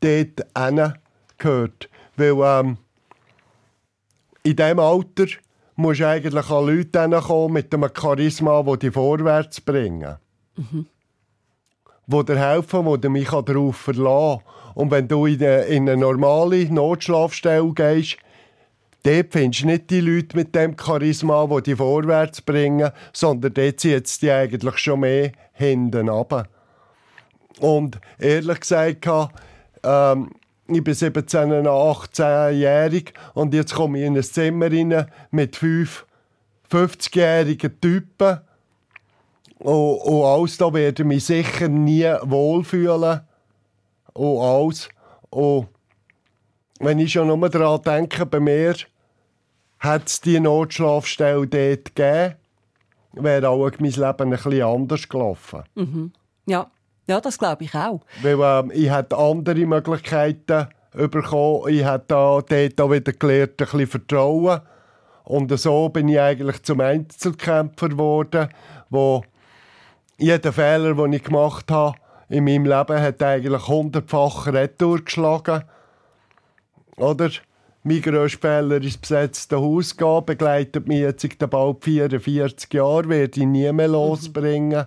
dort 0.00 0.42
gehört. 1.38 1.88
Weil 2.16 2.36
ähm, 2.42 2.78
in 4.42 4.56
diesem 4.56 4.78
Alter 4.78 5.26
musst 5.76 6.00
du 6.00 6.08
eigentlich 6.08 6.50
an 6.50 6.66
Leute 6.66 7.20
kommen 7.20 7.54
mit 7.54 7.74
einem 7.74 7.90
Charisma, 7.94 8.62
das 8.62 8.78
dich 8.78 8.92
vorwärts 8.92 9.60
bringen. 9.60 10.16
Wo 12.06 12.22
dir 12.22 12.38
helfen, 12.38 12.84
wo 12.84 12.96
du 12.96 13.10
mich 13.10 13.28
darauf 13.28 13.76
verlassen 13.76 14.40
kann. 14.40 14.74
Und 14.74 14.90
wenn 14.90 15.08
du 15.08 15.26
in 15.26 15.42
eine, 15.42 15.62
in 15.62 15.88
eine 15.88 16.00
normale 16.00 16.66
Notschlafstelle 16.66 17.72
gehst, 17.72 18.18
dort 19.06 19.32
findest 19.32 19.62
du 19.62 19.66
nicht 19.66 19.90
die 19.90 20.00
Leute 20.00 20.36
mit 20.36 20.54
dem 20.54 20.76
Charisma, 20.76 21.46
die 21.46 21.62
dich 21.62 21.76
vorwärts 21.76 22.42
bringen, 22.42 22.90
sondern 23.12 23.54
dort 23.54 23.80
zieht 23.80 24.06
es 24.06 24.18
dich 24.18 24.32
eigentlich 24.32 24.78
schon 24.78 25.00
mehr 25.00 25.32
hinten 25.52 26.08
runter. 26.08 26.48
Und 27.60 27.98
ehrlich 28.18 28.60
gesagt, 28.60 29.06
ähm, 29.82 30.30
ich 30.68 30.82
bin 30.82 30.94
17, 30.94 31.22
18-jährig 31.66 33.14
und 33.34 33.54
jetzt 33.54 33.74
komme 33.74 33.98
ich 33.98 34.04
in 34.04 34.16
ein 34.16 34.22
Zimmer 34.22 34.70
rein 34.70 35.06
mit 35.30 35.56
fünf 35.56 36.04
50-jährigen 36.70 37.80
Typen. 37.80 38.40
Und, 39.58 39.98
und 39.98 40.24
alles 40.24 40.56
da 40.58 40.72
werde 40.74 41.02
ich 41.02 41.06
mich 41.06 41.24
sicher 41.24 41.68
nie 41.68 42.12
wohlfühlen. 42.22 43.20
Und 44.12 44.40
alles. 44.40 44.88
Und 45.30 45.68
wenn 46.80 46.98
ich 46.98 47.12
schon 47.12 47.28
nur 47.28 47.48
daran 47.48 47.80
denke, 47.82 48.26
bei 48.26 48.40
mir 48.40 48.74
hat 49.86 50.08
es 50.08 50.20
die 50.20 50.40
Notschlafstelle 50.40 51.46
dort 51.46 51.94
gegeben, 51.94 52.34
wäre 53.12 53.48
auch 53.48 53.70
mein 53.78 53.90
Leben 53.90 54.04
ein 54.04 54.30
bisschen 54.30 54.62
anders 54.62 55.08
gelaufen. 55.08 55.62
Mhm. 55.74 56.12
Ja. 56.46 56.70
ja, 57.06 57.20
das 57.20 57.38
glaube 57.38 57.64
ich 57.64 57.74
auch. 57.74 58.00
Weil 58.22 58.38
ähm, 58.40 58.70
ich 58.74 58.90
hätte 58.90 59.16
andere 59.16 59.66
Möglichkeiten 59.66 60.68
bekommen. 60.92 61.68
Ich 61.68 61.84
hätte 61.84 62.04
da, 62.08 62.40
dort 62.40 62.80
auch 62.80 62.90
wieder 62.90 63.12
gelernt, 63.12 63.52
ein 63.52 63.56
bisschen 63.56 63.86
Vertrauen. 63.86 64.60
Und 65.24 65.58
so 65.58 65.88
bin 65.88 66.08
ich 66.08 66.20
eigentlich 66.20 66.62
zum 66.62 66.80
Einzelkämpfer 66.80 67.88
geworden, 67.88 68.48
wo 68.90 69.24
jeder 70.18 70.52
Fehler, 70.52 70.94
den 70.94 71.12
ich 71.12 71.24
gemacht 71.24 71.70
habe 71.70 71.96
in 72.28 72.44
meinem 72.44 72.64
Leben, 72.64 73.00
hat 73.00 73.22
eigentlich 73.22 73.66
hundertfach 73.66 74.46
Retour 74.46 75.04
geschlagen. 75.04 75.64
Oder? 76.96 77.30
Mein 77.88 78.02
Fehler 78.02 78.82
ist 78.82 79.00
besetzte 79.00 79.60
Haus 79.60 79.96
gehen, 79.96 80.26
begleitet 80.26 80.88
mich 80.88 80.98
jetzt 80.98 81.22
seit 81.22 81.48
bald 81.48 81.84
44 81.84 82.74
Jahren, 82.74 83.08
werde 83.08 83.40
ich 83.40 83.46
nie 83.46 83.70
mehr 83.70 83.86
losbringen. 83.86 84.86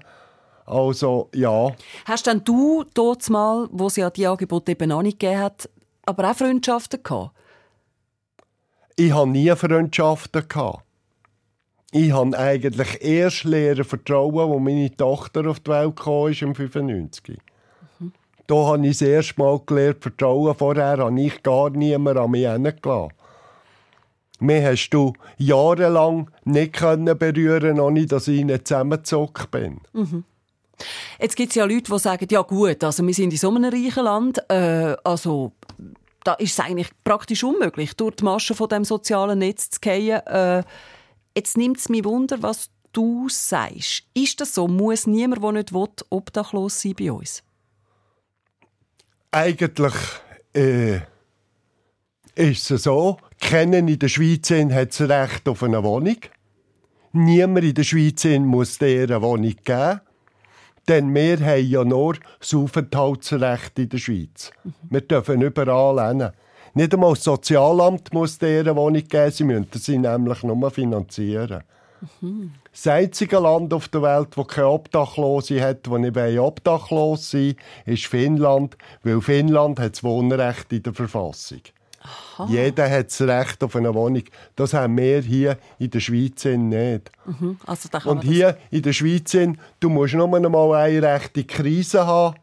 Also, 0.66 1.30
ja. 1.34 1.72
Hast 2.04 2.28
denn 2.28 2.44
du 2.44 2.84
dort 2.94 3.30
mal, 3.30 3.70
wo 3.72 3.88
es 3.88 3.96
ja 3.96 4.10
die 4.10 4.28
Angebote 4.28 4.74
eben 4.74 4.90
noch 4.90 5.02
nicht 5.02 5.18
gegeben 5.18 5.40
hat, 5.40 5.70
aber 6.06 6.30
auch 6.30 6.36
Freundschaften 6.36 7.02
gehabt? 7.02 7.32
Ich 8.98 9.14
hatte 9.14 9.30
nie 9.30 9.50
Freundschaften. 9.56 10.46
Gehabt. 10.50 10.84
Ich 11.94 12.12
habe 12.12 12.38
eigentlich 12.38 13.02
erst 13.02 13.46
lernen 13.46 13.86
vertrauen, 13.86 14.52
als 14.52 14.62
meine 14.62 14.94
Tochter 14.94 15.50
auf 15.50 15.62
die 15.62 15.72
Welt 15.72 15.96
kam, 15.96 16.28
ist 16.28 16.42
im 16.42 16.54
95. 16.54 17.40
Da 18.50 18.56
habe 18.56 18.88
ich 18.88 18.98
das 18.98 19.08
erste 19.08 19.40
Mal 19.40 19.62
gelernt 19.64 20.02
vertrauen. 20.02 20.56
Vorher 20.56 20.98
habe 20.98 21.22
ich 21.22 21.44
gar 21.44 21.70
niemanden 21.70 22.18
an 22.18 22.32
mich 22.32 22.46
herangelassen. 22.46 23.14
Mir 24.40 24.72
hast 24.72 24.90
du 24.90 25.14
jahrelang 25.38 26.32
nicht 26.46 26.74
können 26.74 27.16
berühren 27.16 27.80
ohne 27.80 28.08
dass 28.08 28.28
ich 28.28 28.44
nicht 28.44 28.68
zusammengezuckt 28.68 29.52
bin. 29.52 29.82
Mhm. 29.94 30.24
Jetzt 31.20 31.36
gibt 31.36 31.50
es 31.50 31.56
ja 31.58 31.66
Leute, 31.66 31.92
die 31.92 32.00
sagen, 32.00 32.28
ja 32.32 32.42
gut, 32.42 32.84
also 32.84 33.06
wir 33.06 33.14
sind 33.14 33.34
in 33.34 33.38
so 33.38 33.50
einem 33.50 33.66
reichen 33.66 34.04
Land, 34.04 34.40
äh, 34.50 34.96
also 35.04 35.52
da 36.24 36.34
ist 36.34 36.54
es 36.54 36.60
eigentlich 36.60 36.90
praktisch 37.04 37.44
unmöglich, 37.44 37.94
durch 37.98 38.16
die 38.16 38.24
Maschen 38.24 38.56
von 38.56 38.70
dem 38.70 38.84
sozialen 38.84 39.40
Netz 39.40 39.70
zu 39.70 39.80
fallen. 39.84 40.22
Äh, 40.26 40.64
jetzt 41.36 41.56
nimmt 41.56 41.78
es 41.78 41.90
mich 41.90 42.04
Wunder, 42.04 42.42
was 42.42 42.72
du 42.94 43.28
sagst. 43.30 44.06
Ist 44.16 44.42
das 44.42 44.56
so? 44.56 44.68
Muss 44.68 45.06
niemand, 45.06 45.44
der 45.44 45.52
nicht 45.52 45.72
will, 45.72 45.90
obdachlos 46.10 46.82
sein 46.82 46.96
bei 46.98 47.12
uns? 47.12 47.44
Eigentlich 49.32 49.94
äh, 50.56 51.02
ist 52.34 52.72
es 52.72 52.84
so, 52.84 53.18
kennen 53.40 53.88
in 53.88 54.00
der 54.00 54.08
Schweiz 54.08 54.50
hat 54.50 55.00
das 55.00 55.02
Recht 55.08 55.48
auf 55.48 55.62
eine 55.62 55.84
Wohnung. 55.84 56.18
Niemand 57.12 57.64
in 57.64 57.76
der 57.76 57.84
Schweiz 57.84 58.26
muss 58.26 58.80
dir 58.80 59.04
eine 59.04 59.22
Wohnung 59.22 59.54
geben. 59.64 60.02
Denn 60.88 61.14
wir 61.14 61.40
haben 61.46 61.64
ja 61.64 61.84
nur 61.84 62.16
das 62.40 62.56
Aufenthaltsrecht 62.56 63.78
in 63.78 63.90
der 63.90 64.00
Schweiz. 64.00 64.52
Wir 64.90 65.02
dürfen 65.02 65.44
überall 65.44 66.08
hin. 66.08 66.32
Nicht 66.74 66.96
einmal 66.96 67.14
das 67.14 67.24
Sozialamt 67.24 68.12
muss 68.12 68.40
dir 68.40 68.62
eine 68.62 68.76
Wohnung 68.76 69.08
geben, 69.08 69.32
sie 69.32 69.44
müssen 69.44 69.68
sie 69.74 70.00
nämlich 70.00 70.42
nur 70.42 70.72
finanzieren. 70.72 71.64
Das 72.72 72.88
einzige 72.88 73.40
Land 73.40 73.74
auf 73.74 73.88
der 73.90 74.02
Welt, 74.02 74.30
das 74.36 74.48
keine 74.48 74.68
Obdachlose 74.68 75.62
hat, 75.62 75.88
das 75.88 76.00
nicht 76.00 76.40
obdachlos 76.40 77.32
sein 77.32 77.56
ist 77.86 78.06
Finnland, 78.06 78.78
weil 79.04 79.22
Finnland 79.22 79.80
hat 79.80 79.94
das 79.94 80.04
Wohnrecht 80.04 80.72
in 80.72 80.84
der 80.84 80.94
Verfassung. 80.94 81.62
Jeder 82.48 82.90
hat 82.90 83.08
das 83.08 83.22
Recht 83.22 83.64
auf 83.64 83.76
eine 83.76 83.94
Wohnung. 83.94 84.24
Das 84.56 84.74
haben 84.74 84.98
wir 84.98 85.22
hier 85.22 85.58
in 85.78 85.90
der 85.90 86.00
Schweiz 86.00 86.46
nicht. 86.46 87.12
Mhm. 87.26 87.58
Also 87.66 87.90
Und 88.10 88.24
hier 88.24 88.58
in 88.72 88.82
der 88.82 88.94
Schweiz, 88.94 89.36
du 89.80 89.90
musst 89.90 90.14
nur 90.14 90.34
einmal 90.34 90.74
eine 90.76 91.02
rechte 91.02 91.44
Krise 91.44 92.08
haben 92.08 92.38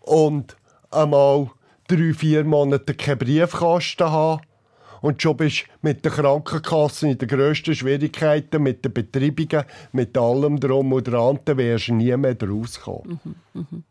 und 0.00 0.56
einmal 0.90 1.50
drei, 1.88 2.14
vier 2.14 2.44
Monate 2.44 2.94
keinen 2.94 3.18
Briefkasten 3.18 4.10
haben. 4.10 4.40
Und 5.04 5.20
schon 5.20 5.36
bist 5.36 5.64
du 5.64 5.70
mit 5.82 6.02
der 6.02 6.12
Krankenkasse 6.12 7.10
in 7.10 7.18
den 7.18 7.28
grössten 7.28 7.74
Schwierigkeiten, 7.74 8.62
mit 8.62 8.86
den 8.86 8.94
Betreibungen, 8.94 9.66
mit 9.92 10.16
allem 10.16 10.58
drum 10.58 10.94
und 10.94 11.06
dran, 11.06 11.40
dann 11.44 11.58
wärst 11.58 11.88
du 11.88 11.94
nie 11.94 12.16
mehr 12.16 12.34
rauskommen. 12.40 13.20
Mhm, 13.22 13.34
mhm. 13.52 13.84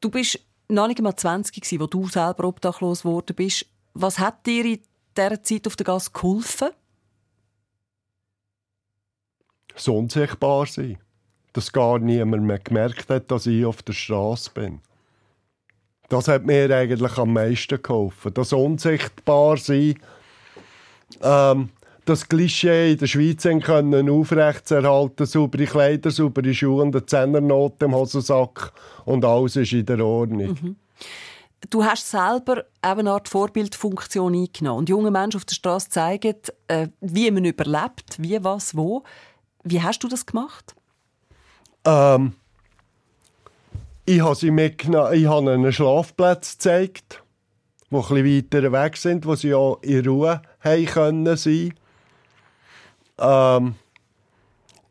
Du 0.00 0.08
bist 0.08 0.40
noch 0.70 0.88
nicht 0.88 1.02
mal 1.02 1.14
20 1.14 1.54
gewesen, 1.54 1.78
wo 1.78 1.86
du 1.86 2.08
selber 2.08 2.44
obdachlos 2.44 3.02
geworden 3.02 3.36
bist. 3.36 3.66
Was 3.92 4.18
hat 4.18 4.46
dir 4.46 4.64
in 4.64 4.80
dieser 5.14 5.42
Zeit 5.42 5.66
auf 5.66 5.76
der 5.76 5.84
Gas 5.84 6.10
geholfen? 6.10 6.70
So 9.76 9.98
unsichtbar 9.98 10.64
sein. 10.64 10.96
Dass 11.52 11.70
gar 11.70 11.98
niemand 11.98 12.44
mehr 12.44 12.60
gemerkt 12.60 13.10
hat, 13.10 13.30
dass 13.30 13.44
ich 13.44 13.66
auf 13.66 13.82
der 13.82 13.92
Straße 13.92 14.52
bin. 14.54 14.80
Das 16.08 16.28
hat 16.28 16.46
mir 16.46 16.70
eigentlich 16.74 17.18
am 17.18 17.34
meisten 17.34 17.82
geholfen. 17.82 18.32
Das 18.32 18.54
unsichtbar 18.54 19.58
sein, 19.58 19.96
ähm, 21.22 21.70
das 22.04 22.28
Klischee 22.28 22.92
in 22.92 22.98
der 22.98 23.06
Schweiz 23.06 23.44
können 23.64 24.10
aufrechtzuerhalten, 24.10 25.26
saubere 25.26 25.64
Kleider, 25.64 26.10
saubere 26.10 26.52
Schuhe 26.52 26.82
und 26.82 26.94
eine 26.94 27.06
Zehnernote 27.06 27.86
im 27.86 27.94
Hosensack 27.94 28.72
und 29.04 29.24
alles 29.24 29.56
ist 29.56 29.72
in 29.72 29.86
der 29.86 30.04
Ordnung. 30.04 30.58
Mhm. 30.60 30.76
Du 31.70 31.82
hast 31.82 32.10
selber 32.10 32.64
eine 32.82 33.10
Art 33.10 33.28
Vorbildfunktion 33.28 34.34
eingenommen. 34.34 34.80
Und 34.80 34.88
junge 34.90 35.10
Menschen 35.10 35.38
auf 35.38 35.46
der 35.46 35.54
Straße 35.54 35.88
zeigen, 35.88 36.34
äh, 36.68 36.88
wie 37.00 37.30
man 37.30 37.46
überlebt, 37.46 38.16
wie, 38.18 38.42
was, 38.44 38.76
wo. 38.76 39.02
Wie 39.62 39.80
hast 39.80 40.00
du 40.00 40.08
das 40.08 40.26
gemacht? 40.26 40.74
Ähm, 41.86 42.34
ich 44.04 44.20
habe 44.20 44.34
sie 44.34 44.50
mitgenommen, 44.50 45.14
ich 45.14 45.26
habe 45.26 45.54
ihnen 45.54 45.72
Schlafplätze 45.72 46.52
gezeigt, 46.52 47.23
die 48.02 48.22
etwas 48.22 48.60
weiter 48.62 48.72
weg 48.72 48.96
sind, 48.96 49.26
wo 49.26 49.34
sie 49.34 49.54
auch 49.54 49.80
in 49.82 50.06
Ruhe 50.06 50.42
haben 50.60 50.86
können 50.86 51.36
sein. 51.36 51.74
Ähm, 53.18 53.74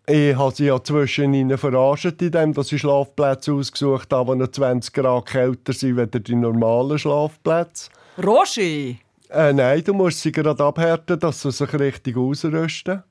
ich 0.06 0.36
habe 0.36 0.54
sie 0.54 0.66
ja 0.66 0.84
zwischen 0.84 1.34
ihnen 1.34 1.58
verarscht, 1.58 2.22
indem 2.22 2.54
dass 2.54 2.72
ich 2.72 2.82
Schlafplätze 2.82 3.54
ausgesucht 3.54 4.12
habe, 4.12 4.34
die 4.34 4.40
noch 4.40 4.52
20 4.52 4.94
Grad 4.94 5.28
kälter 5.28 5.74
sind 5.74 6.00
als 6.00 6.24
die 6.24 6.36
normalen 6.36 7.00
Schlafplätze. 7.00 7.90
Roger! 8.22 8.96
Äh, 9.30 9.54
nein, 9.54 9.84
du 9.84 9.94
musst 9.94 10.22
sie 10.22 10.32
gerade 10.32 10.64
abhärten, 10.64 11.20
dass 11.20 11.42
sie 11.42 11.52
sich 11.52 11.74
richtig 11.74 12.18
ausrüsten. 12.18 13.02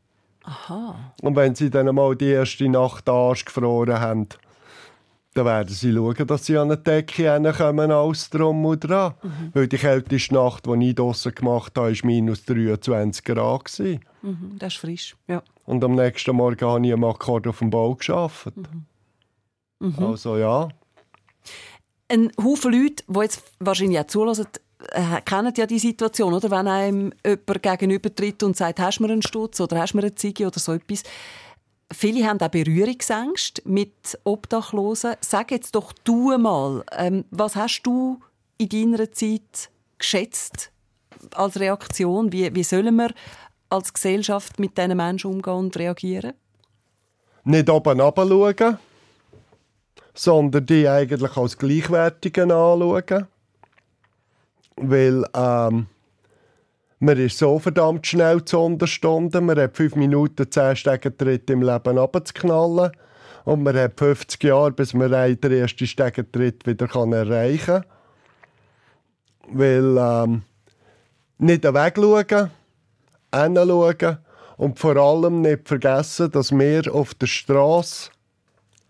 Aha. 0.44 1.12
Und 1.22 1.36
wenn 1.36 1.54
sie 1.54 1.70
dann 1.70 1.94
mal 1.94 2.14
die 2.14 2.30
erste 2.30 2.68
Nacht 2.68 3.08
den 3.08 3.14
Arsch 3.14 3.44
gefroren 3.44 4.00
haben, 4.00 4.28
dann 5.34 5.46
werden 5.46 5.74
sie 5.74 5.92
schauen, 5.92 6.26
dass 6.26 6.46
sie 6.46 6.58
an 6.58 6.70
eine 6.70 6.76
Decke 6.76 7.32
hinkommen, 7.32 7.90
alles 7.90 8.28
drum 8.28 8.64
und 8.66 8.80
dran. 8.80 9.14
Weil 9.54 9.66
die 9.66 9.78
kälteste 9.78 10.34
Nacht, 10.34 10.66
die 10.66 10.88
ich 10.88 10.94
draussen 10.94 11.34
gemacht 11.34 11.72
habe, 11.76 11.90
war 11.90 12.06
minus 12.06 12.44
23 12.44 13.24
Grad. 13.24 13.64
gewesen. 13.64 14.00
Mhm, 14.22 14.58
das 14.58 14.74
ist 14.74 14.80
frisch. 14.80 15.16
Ja. 15.28 15.42
Und 15.64 15.82
am 15.84 15.94
nächsten 15.94 16.36
Morgen 16.36 16.66
habe 16.66 16.86
ich 16.86 16.92
am 16.92 17.04
Akkord 17.04 17.46
auf 17.46 17.58
dem 17.60 17.70
Bau 17.70 17.94
gearbeitet. 17.94 18.54
Mhm. 19.78 19.94
Also 19.98 20.36
ja. 20.36 20.68
Ein 22.08 22.30
Haufen 22.42 22.72
Leute, 22.72 23.04
die 23.08 23.20
jetzt 23.20 23.42
wahrscheinlich 23.58 23.98
auch 23.98 24.06
zulassen, 24.06 24.46
äh, 24.90 25.20
kennen 25.24 25.52
ja 25.56 25.66
die 25.66 25.78
Situation, 25.78 26.34
oder? 26.34 26.50
Wenn 26.50 26.68
einem 26.68 27.12
jemand 27.24 27.62
gegenübertritt 27.62 28.42
und 28.42 28.56
sagt, 28.56 28.80
hast 28.80 28.98
du 28.98 29.04
mir 29.04 29.12
einen 29.12 29.22
Stutz 29.22 29.60
oder 29.60 29.80
hast 29.80 29.92
du 29.92 29.98
mir 29.98 30.02
eine 30.02 30.14
Ziege 30.14 30.46
oder 30.46 30.58
so 30.60 30.72
etwas. 30.72 31.04
Viele 31.92 32.26
haben 32.26 32.40
auch 32.40 32.48
Berührungsängste 32.48 33.62
mit 33.64 34.18
Obdachlosen. 34.24 35.14
Sag 35.20 35.50
jetzt 35.50 35.74
doch 35.74 35.92
du 36.04 36.36
mal, 36.38 36.84
ähm, 36.96 37.24
was 37.30 37.56
hast 37.56 37.82
du 37.82 38.20
in 38.58 38.68
deiner 38.68 39.12
Zeit 39.12 39.70
geschätzt 39.98 40.70
als 41.34 41.60
Reaktion? 41.60 42.32
Wie, 42.32 42.54
wie 42.54 42.62
sollen 42.62 42.96
wir 42.96 43.12
als 43.68 43.92
Gesellschaft 43.92 44.58
mit 44.58 44.76
diesen 44.78 44.96
Menschen 44.96 45.32
umgehen 45.32 45.54
und 45.54 45.76
reagieren? 45.76 46.32
Nicht 47.44 47.68
oben 47.68 47.98
schauen, 47.98 48.78
sondern 50.14 50.66
die 50.66 50.88
eigentlich 50.88 51.36
als 51.36 51.58
Gleichwertigen 51.58 52.52
anschauen. 52.52 53.26
Weil 54.76 55.24
ähm, 55.34 55.86
man 57.02 57.18
ist 57.18 57.36
so 57.36 57.58
verdammt 57.58 58.06
schnell 58.06 58.44
zu 58.44 58.60
Unterstunden. 58.60 59.46
Man 59.46 59.58
hat 59.58 59.76
fünf 59.76 59.96
Minuten, 59.96 60.48
zehn 60.48 60.76
Stegentritt 60.76 61.50
im 61.50 61.60
Leben 61.60 61.98
runterzuknallen. 61.98 62.92
Und 63.44 63.64
man 63.64 63.76
hat 63.76 63.98
50 63.98 64.44
Jahre, 64.44 64.70
bis 64.70 64.94
man 64.94 65.10
den 65.10 65.52
ersten 65.52 65.88
Stegentritt 65.88 66.64
wieder 66.64 66.86
erreichen 66.86 67.66
kann. 67.66 67.84
Weil 69.48 69.96
ähm, 69.98 70.42
nicht 71.38 71.64
wegschauen, 71.64 72.50
hinschauen 73.34 74.18
und 74.56 74.78
vor 74.78 74.96
allem 74.96 75.40
nicht 75.40 75.66
vergessen, 75.66 76.30
dass 76.30 76.52
wir 76.52 76.94
auf 76.94 77.14
der 77.14 77.26
Straße 77.26 78.10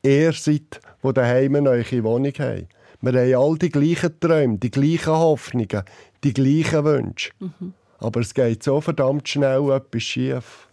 ihr 0.02 0.34
seid, 0.34 0.82
die 1.02 1.12
daheim 1.14 1.54
eine 1.54 1.62
neue 1.62 2.04
Wohnung 2.04 2.34
haben. 2.38 2.68
Wir 3.00 3.12
haben 3.12 3.42
all 3.42 3.56
die 3.56 3.70
gleichen 3.70 4.20
Träume, 4.20 4.58
die 4.58 4.70
gleichen 4.70 5.14
Hoffnungen, 5.14 5.82
die 6.22 6.34
gleichen 6.34 6.84
Wünsche. 6.84 7.30
Aber 8.02 8.20
es 8.20 8.34
geht 8.34 8.62
so 8.62 8.80
verdammt 8.80 9.28
schnell 9.28 9.70
etwas 9.70 10.02
schief. 10.02 10.68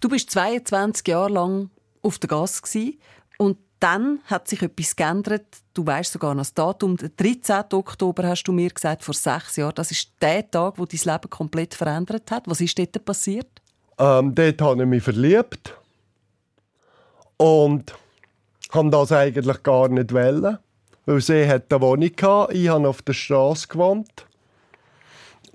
Du 0.00 0.08
bist 0.08 0.30
22 0.30 1.06
Jahre 1.06 1.30
lang 1.30 1.70
auf 2.02 2.18
der 2.18 2.28
Gas 2.28 2.62
gsi 2.62 2.98
und 3.36 3.58
dann 3.80 4.20
hat 4.24 4.48
sich 4.48 4.62
etwas 4.62 4.96
geändert. 4.96 5.44
Du 5.74 5.86
weißt 5.86 6.12
sogar 6.12 6.34
noch 6.34 6.40
das 6.40 6.54
Datum. 6.54 6.96
Der 6.96 7.10
13. 7.10 7.64
Oktober 7.72 8.26
hast 8.26 8.44
du 8.44 8.52
mir 8.52 8.70
gesagt, 8.70 9.04
vor 9.04 9.14
sechs 9.14 9.56
Jahren. 9.56 9.74
Das 9.74 9.90
ist 9.90 10.10
der 10.20 10.50
Tag, 10.50 10.78
wo 10.78 10.86
dein 10.86 11.00
Leben 11.04 11.30
komplett 11.30 11.74
verändert 11.74 12.30
hat. 12.30 12.44
Was 12.46 12.60
ist 12.60 12.78
dort 12.78 13.04
passiert? 13.04 13.62
Ähm, 13.98 14.34
dort 14.34 14.60
habe 14.60 14.82
ich 14.82 14.88
mich 14.88 15.02
verliebt. 15.02 15.74
Und 17.36 17.94
habe 18.72 18.90
das 18.90 19.12
eigentlich 19.12 19.62
gar 19.62 19.88
nicht 19.88 20.12
wollen. 20.12 20.58
Weil 21.06 21.20
sie 21.20 21.48
hat 21.48 21.72
eine 21.72 21.80
Wohnung 21.80 22.10
hatte. 22.20 22.52
Ich 22.54 22.68
habe 22.68 22.88
auf 22.88 23.02
der 23.02 23.12
Straße 23.12 23.68
gewohnt. 23.68 24.26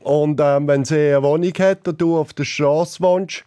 Und 0.03 0.39
ähm, 0.41 0.67
wenn 0.67 0.83
sie 0.83 1.15
eine 1.15 1.23
Wohnung 1.23 1.53
hat 1.59 1.87
und 1.87 1.99
du 1.99 2.17
auf 2.17 2.33
der 2.33 2.43
Straße 2.43 3.01
wohnst, 3.01 3.45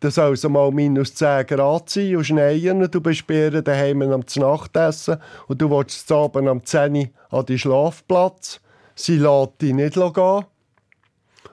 dann 0.00 0.10
soll 0.10 0.34
es 0.34 0.48
mal 0.48 0.70
minus 0.70 1.14
10 1.14 1.46
Grad 1.46 1.90
sein 1.90 2.16
und 2.16 2.24
schneien. 2.24 2.90
Du 2.90 3.00
bist 3.00 3.26
bei 3.26 3.34
ihr 3.34 3.62
daheim 3.62 4.00
am 4.02 4.24
Nachtessen 4.36 5.18
und 5.48 5.60
du 5.60 5.70
willst 5.70 6.10
Abend 6.10 6.48
am 6.48 6.64
10 6.64 6.96
Uhr 6.96 7.08
an 7.30 7.46
den 7.46 7.58
Schlafplatz. 7.58 8.60
Sie 8.94 9.18
lässt 9.18 9.60
dich 9.60 9.74
nicht 9.74 9.94
gehen. 9.94 10.44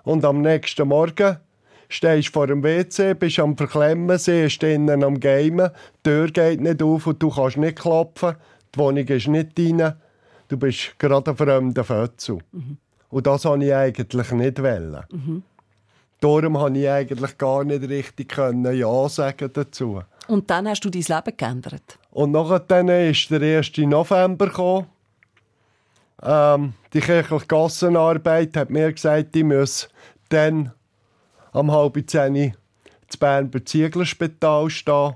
Und 0.03 0.24
am 0.24 0.41
nächsten 0.41 0.88
Morgen 0.88 1.38
stehst 1.89 2.30
du 2.30 2.32
vor 2.32 2.47
dem 2.47 2.64
WC, 2.64 3.14
bist 3.14 3.39
am 3.39 3.58
Verklemmen, 3.58 4.18
sie 4.18 4.45
ist 4.45 4.64
innen 4.64 5.03
am 5.03 5.20
Gamen, 5.20 5.72
die 6.06 6.10
Tür 6.10 6.28
geht 6.28 6.62
nicht 6.62 6.82
auf 6.82 7.08
und 7.08 7.22
du 7.22 7.30
kannst 7.30 7.58
nicht 7.58 7.80
klopfen, 7.80 8.36
die 8.74 8.80
Wohnung 8.80 9.08
ist 9.08 9.28
nicht 9.28 9.60
rein, 9.60 9.95
du 10.47 10.58
bist 10.58 10.97
gerade 10.97 11.32
ein 11.32 11.38
fremder 11.38 11.84
Fötzel. 11.84 12.39
Und 13.16 13.28
das 13.28 13.45
wollte 13.45 13.63
ich 13.63 13.74
eigentlich 13.74 14.32
nicht. 14.34 14.61
Wollen. 14.61 15.05
Darum 16.20 16.53
konnte 16.55 16.80
ich 16.82 16.89
eigentlich 16.89 17.38
gar 17.38 17.63
nicht 17.63 17.88
richtig 17.88 18.28
können 18.28 18.76
Ja 18.76 19.07
sagen 19.07 19.49
dazu. 19.53 20.01
Und 20.28 20.49
dann 20.49 20.68
hast 20.68 20.82
du 20.82 20.89
dein 20.89 21.01
Leben 21.01 21.38
geändert. 21.38 21.97
Und 22.11 22.32
nachher 22.32 23.09
ist 23.09 23.32
der 23.32 23.59
1. 23.59 23.78
November 23.78 24.47
gekommen. 24.47 24.88
Ähm, 26.22 26.74
die 26.91 26.99
kirchliche 26.99 27.45
Gassenarbeit 27.45 28.57
hat 28.57 28.70
mir 28.70 28.91
gesagt, 28.91 29.34
ich 29.34 29.45
muss 29.45 29.88
dann 30.28 30.74
am 31.53 31.72
halb 31.72 31.97
zehn 32.07 32.53
zu 33.07 33.18
Bern 33.18 33.49
beim 33.49 33.66
Zieglerspital 33.66 34.70
stehen. 34.70 35.13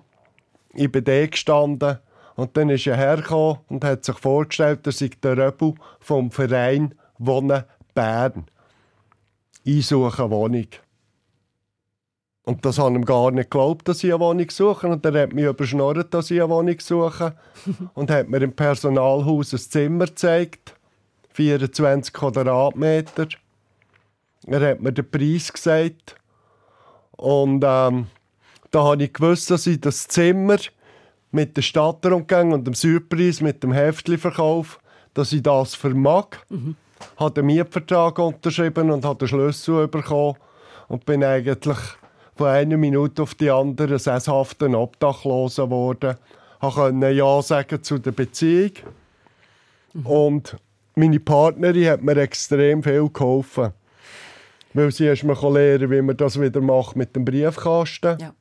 Ich 0.73 0.89
bin 0.89 1.03
da 1.03 1.27
gestanden. 1.27 1.97
Und 2.37 2.55
dann 2.55 2.69
ist 2.69 2.87
er 2.87 2.95
hergekommen 2.95 3.57
und 3.67 3.83
hat 3.83 4.05
sich 4.05 4.17
vorgestellt, 4.17 4.87
er 4.87 4.93
sei 4.93 5.09
der 5.21 5.35
Röbel 5.37 5.73
vom 5.99 6.31
Verein 6.31 6.95
Wohnen 7.17 7.65
Bern. 7.93 8.45
Ich 9.63 9.87
suche 9.87 10.23
eine 10.23 10.31
Wohnung. 10.31 10.67
Und 12.43 12.65
das 12.65 12.79
habe 12.79 12.89
ich 12.91 12.95
ihm 12.95 13.05
gar 13.05 13.29
nicht 13.31 13.51
geglaubt, 13.51 13.87
dass 13.87 14.03
ich 14.03 14.11
eine 14.11 14.21
Wohnung 14.21 14.49
suche. 14.49 14.87
Und 14.87 15.05
er 15.05 15.21
hat 15.21 15.33
mich 15.33 15.45
überschnorrt, 15.45 16.13
dass 16.13 16.31
ich 16.31 16.41
eine 16.41 16.49
Wohnung 16.49 16.79
suche. 16.79 17.35
und 17.93 18.09
hat 18.09 18.27
mir 18.27 18.41
im 18.41 18.53
Personalhaus 18.53 19.53
ein 19.53 19.59
Zimmer 19.59 20.07
gezeigt. 20.07 20.75
24 21.33 22.11
Quadratmeter. 22.13 23.27
Er 24.47 24.71
hat 24.71 24.81
mir 24.81 24.91
den 24.91 25.09
Preis 25.09 25.53
gesagt. 25.53 26.15
Und 27.11 27.63
ähm, 27.63 28.07
da 28.71 28.83
habe 28.83 29.03
ich 29.03 29.13
gewusst, 29.13 29.51
dass 29.51 29.67
ich 29.67 29.79
das 29.79 30.07
Zimmer 30.07 30.57
mit 31.31 31.55
der 31.57 31.61
Stadtrundgang 31.61 32.51
und 32.53 32.65
dem 32.65 32.73
Surpreis, 32.73 33.41
mit 33.41 33.61
dem 33.63 33.73
Heftli-Verkauf, 33.73 34.79
dass 35.13 35.33
ich 35.33 35.43
das 35.43 35.75
vermag. 35.75 36.29
Mhm. 36.49 36.75
Habe 37.17 37.33
den 37.33 37.45
Mietvertrag 37.45 38.19
unterschrieben 38.19 38.91
und 38.91 39.05
habe 39.05 39.19
den 39.19 39.27
Schlüssel 39.27 39.87
bekommen. 39.87 40.35
Und 40.87 41.05
bin 41.05 41.23
eigentlich 41.23 41.77
von 42.35 42.47
einer 42.47 42.77
Minute 42.77 43.21
auf 43.21 43.35
die 43.35 43.51
andere 43.51 43.99
sesshaften 43.99 44.73
Obdachloser 44.73 45.65
geworden. 45.65 46.15
Ich 46.61 46.73
konnte 46.73 47.09
Ja 47.09 47.41
sagen 47.41 47.83
zu 47.83 47.99
der 47.99 48.11
Beziehung. 48.11 48.71
Und 50.03 50.57
meine 50.95 51.19
Partnerin 51.19 51.89
hat 51.89 52.01
mir 52.01 52.17
extrem 52.17 52.83
viel 52.83 53.09
geholfen. 53.09 53.73
Weil 54.73 54.91
sie 54.91 55.05
erst 55.05 55.23
mal 55.23 55.35
lernen, 55.53 55.89
wie 55.89 56.01
man 56.01 56.17
das 56.17 56.39
wieder 56.39 56.61
macht 56.61 56.95
mit 56.95 57.15
dem 57.15 57.25
Briefkasten. 57.25 58.17
Ja. 58.19 58.33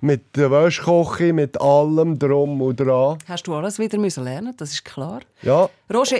Mit 0.00 0.36
der 0.36 0.50
Wäschkoche, 0.50 1.32
mit 1.32 1.60
allem 1.60 2.18
drum 2.18 2.60
und 2.60 2.78
dran. 2.78 3.18
Hast 3.26 3.46
du 3.46 3.54
alles 3.54 3.78
wieder 3.78 3.98
müssen 3.98 4.24
lernen, 4.24 4.54
das 4.56 4.72
ist 4.72 4.84
klar. 4.84 5.20
Ja, 5.42 5.68
Roger, 5.92 6.18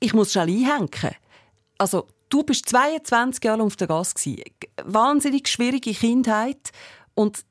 ich 0.00 0.14
muss 0.14 0.32
schnell 0.32 0.48
einhängen. 0.48 0.88
Also, 1.78 2.08
du 2.28 2.42
bist 2.42 2.68
22 2.68 3.44
Jahre 3.44 3.62
auf 3.62 3.76
der 3.76 3.86
Gas. 3.86 4.14
Wahnsinnig 4.84 5.48
schwierige 5.48 5.92
Kindheit 5.92 6.70
und 7.14 7.44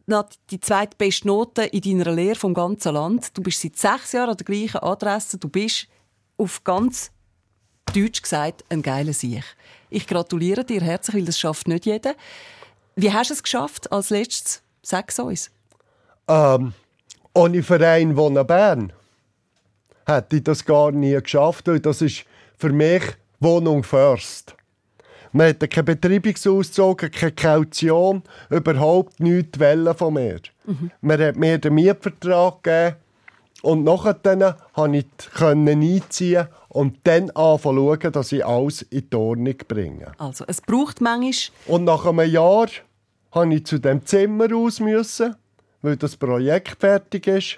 die 0.52 0.60
zweitbeste 0.60 1.28
Note 1.28 1.64
in 1.64 1.82
deiner 1.82 2.12
Lehre 2.12 2.36
vom 2.36 2.54
ganzen 2.54 2.94
Land. 2.94 3.38
Du 3.38 3.44
bist 3.44 3.62
seit 3.62 3.78
sechs 3.78 4.12
Jahren 4.14 4.32
an 4.32 4.38
der 4.38 4.46
gleichen 4.46 4.80
Adresse. 4.80 5.38
Du 5.38 5.48
bist 5.48 5.88
auf 6.38 6.64
ganz 6.64 7.12
Deutsch 7.94 8.22
gesagt 8.22 8.64
ein 8.70 8.82
geiler 8.82 9.14
Sieg. 9.14 9.44
Ich 9.90 10.08
gratuliere 10.08 10.64
dir 10.64 10.82
herzlich, 10.82 11.18
weil 11.18 11.26
das 11.26 11.40
schafft 11.40 11.68
nicht 11.68 11.86
jeder. 11.86 12.14
Wie 12.96 13.12
hast 13.12 13.30
du 13.30 13.34
es 13.34 13.44
geschafft 13.44 13.92
als 13.92 14.10
letztes? 14.10 14.62
Sag 14.84 15.12
uns. 15.20 15.52
ähm, 16.28 16.74
ohne 17.34 17.64
Verein 17.64 18.16
Wohnen 18.16 18.46
Bern 18.46 18.94
hätte 20.06 20.38
ich 20.38 20.44
das 20.44 20.66
gar 20.66 20.92
nie 20.92 21.20
geschafft, 21.22 21.68
das 21.68 22.02
ist 22.02 22.26
für 22.60 22.70
mich 22.70 23.04
Wohnung 23.40 23.84
first. 23.84 24.56
Man 25.32 25.50
hatte 25.50 25.68
keinen 25.68 25.86
Betreibungsauszug, 25.86 27.12
keine 27.12 27.32
Kaution, 27.32 28.24
überhaupt 28.50 29.20
nichts 29.20 29.60
wollen 29.60 29.96
von 29.96 30.14
mir. 30.16 30.40
Man 31.02 31.22
hat 31.22 31.36
mir 31.36 31.58
den 31.58 31.76
Mietvertrag 31.76 32.64
gegeben 32.64 32.96
und 33.62 33.84
nachher 33.84 34.16
konnte 34.74 34.98
ich 34.98 35.06
einziehen 35.46 36.48
und 36.70 36.98
dann 37.04 37.30
anfangen 37.32 38.02
zu 38.02 38.12
dass 38.12 38.32
ich 38.32 38.46
alles 38.46 38.82
in 38.84 39.10
die 39.10 39.16
Ordnung 39.16 39.56
bringe. 39.68 40.12
Also, 40.18 40.46
es 40.48 40.62
braucht 40.62 41.02
manchmal 41.02 41.34
Und 41.68 41.84
nach 41.86 42.06
einem 42.06 42.30
Jahr 42.30 42.68
musste 43.34 43.56
ich 43.56 43.66
zu 43.66 43.80
dem 43.80 44.06
Zimmer 44.06 44.52
raus, 44.52 44.80
müssen, 44.80 45.36
weil 45.82 45.98
das 45.98 46.18
Projekt 46.18 46.78
fertig 46.80 47.28
ist. 47.28 47.58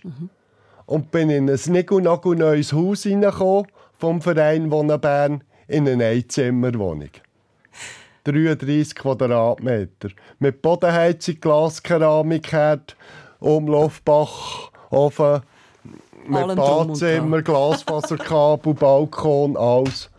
Und 0.85 1.11
bin 1.11 1.29
in 1.29 1.49
ein 1.49 1.59
nigelnagel 1.67 2.35
neues 2.35 2.73
Haus 2.73 3.03
hineingekommen 3.03 3.67
vom 4.01 4.21
Verein 4.21 4.71
Wohnen 4.71 4.99
Bern 4.99 5.43
in 5.67 5.87
eine 5.87 6.05
Einzimmerwohnung. 6.05 7.11
33 8.23 8.95
Quadratmeter. 8.95 10.09
Mit 10.39 10.61
Bodenheizung, 10.61 11.39
Glaskeramik, 11.39 12.51
Umlaufbach, 13.39 14.71
Ofen, 14.89 15.41
mit 16.27 16.55
Badzimmer, 16.55 17.41
Glasfaserkabel, 17.41 18.73
Balkon, 18.73 19.55
alles. 19.55 20.09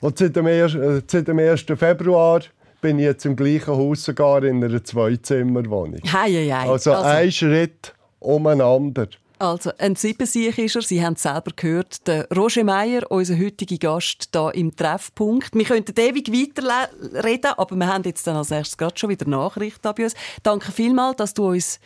Und 0.00 0.18
seit 0.18 0.36
dem, 0.36 0.46
1., 0.46 0.74
äh, 0.74 1.02
seit 1.06 1.28
dem 1.28 1.38
1. 1.38 1.62
Februar 1.76 2.40
bin 2.80 2.98
ich 2.98 3.04
jetzt 3.04 3.26
im 3.26 3.36
gleichen 3.36 3.74
Haus 3.74 4.04
sogar 4.04 4.44
in 4.44 4.62
einer 4.62 4.82
Zweizimmerwohnung. 4.84 6.00
Hei, 6.12 6.30
hei, 6.30 6.50
hei. 6.50 6.70
Also, 6.70 6.92
ein 6.92 7.32
Schritt 7.32 7.94
umeinander. 8.20 9.08
Also, 9.38 9.70
ein 9.78 9.94
Siebensieg 9.96 10.58
ist 10.58 10.76
er. 10.76 10.82
Sie 10.82 11.04
haben 11.04 11.14
es 11.14 11.22
selber 11.22 11.52
gehört. 11.54 12.06
Der 12.06 12.28
Roger 12.34 12.64
Meier, 12.64 13.10
unser 13.10 13.38
heutiger 13.38 13.76
Gast 13.76 14.30
hier 14.32 14.54
im 14.54 14.74
Treffpunkt. 14.74 15.54
Wir 15.54 15.64
könnten 15.64 15.94
ewig 15.98 16.32
weiterreden, 16.32 17.52
aber 17.56 17.76
wir 17.76 17.86
haben 17.86 18.04
jetzt 18.04 18.26
dann 18.26 18.36
als 18.36 18.50
erstes 18.50 18.76
gerade 18.76 18.98
schon 18.98 19.10
wieder 19.10 19.28
Nachrichten 19.28 19.94
bei 19.94 20.04
uns. 20.04 20.14
Danke 20.42 20.72
vielmals, 20.72 21.16
dass 21.16 21.34
du 21.34 21.48
uns 21.48 21.78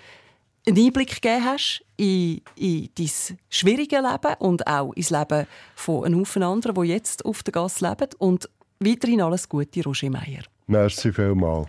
einen 0.66 0.78
Einblick 0.78 1.20
gegeben 1.20 1.44
hast 1.44 1.84
in, 1.96 2.40
in 2.56 2.88
dein 2.96 3.10
schwieriges 3.50 4.00
Leben 4.00 4.34
und 4.38 4.66
auch 4.66 4.92
ins 4.92 5.10
Leben 5.10 5.46
von 5.74 6.04
einem 6.04 6.20
Haufen 6.20 6.42
anderen, 6.42 6.80
die 6.82 6.88
jetzt 6.88 7.24
auf 7.24 7.42
der 7.42 7.52
Gasse 7.52 7.88
leben. 7.88 8.08
Und 8.18 8.48
weiterhin 8.80 9.20
alles 9.20 9.48
Gute, 9.48 9.82
Roger 9.84 10.10
Meier. 10.10 10.42
Merci 10.66 11.12
vielmals. 11.12 11.68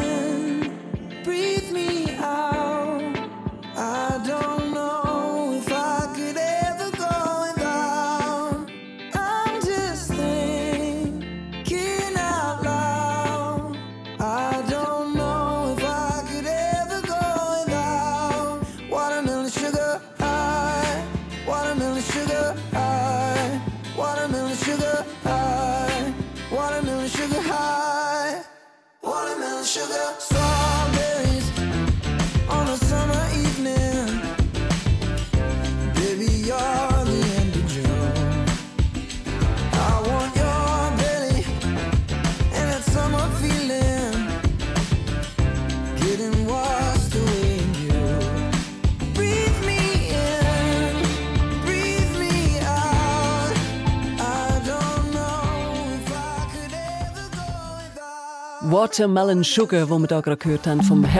Watermelon 58.71 59.43
Sugar, 59.43 59.89
wo 59.89 59.99
wir 59.99 60.07
da 60.07 60.21
gerade 60.21 60.37
gehört 60.37 60.65
haben 60.65 60.81
vom 60.81 61.03
Her 61.03 61.19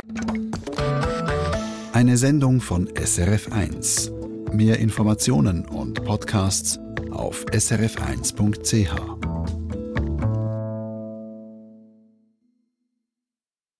Eine 1.92 2.16
Sendung 2.16 2.62
von 2.62 2.88
SRF1. 2.88 4.10
Mehr 4.54 4.80
Informationen 4.80 5.66
und 5.66 6.02
Podcasts 6.06 6.80
auf 7.12 7.46
srf1.ch. 7.52 9.21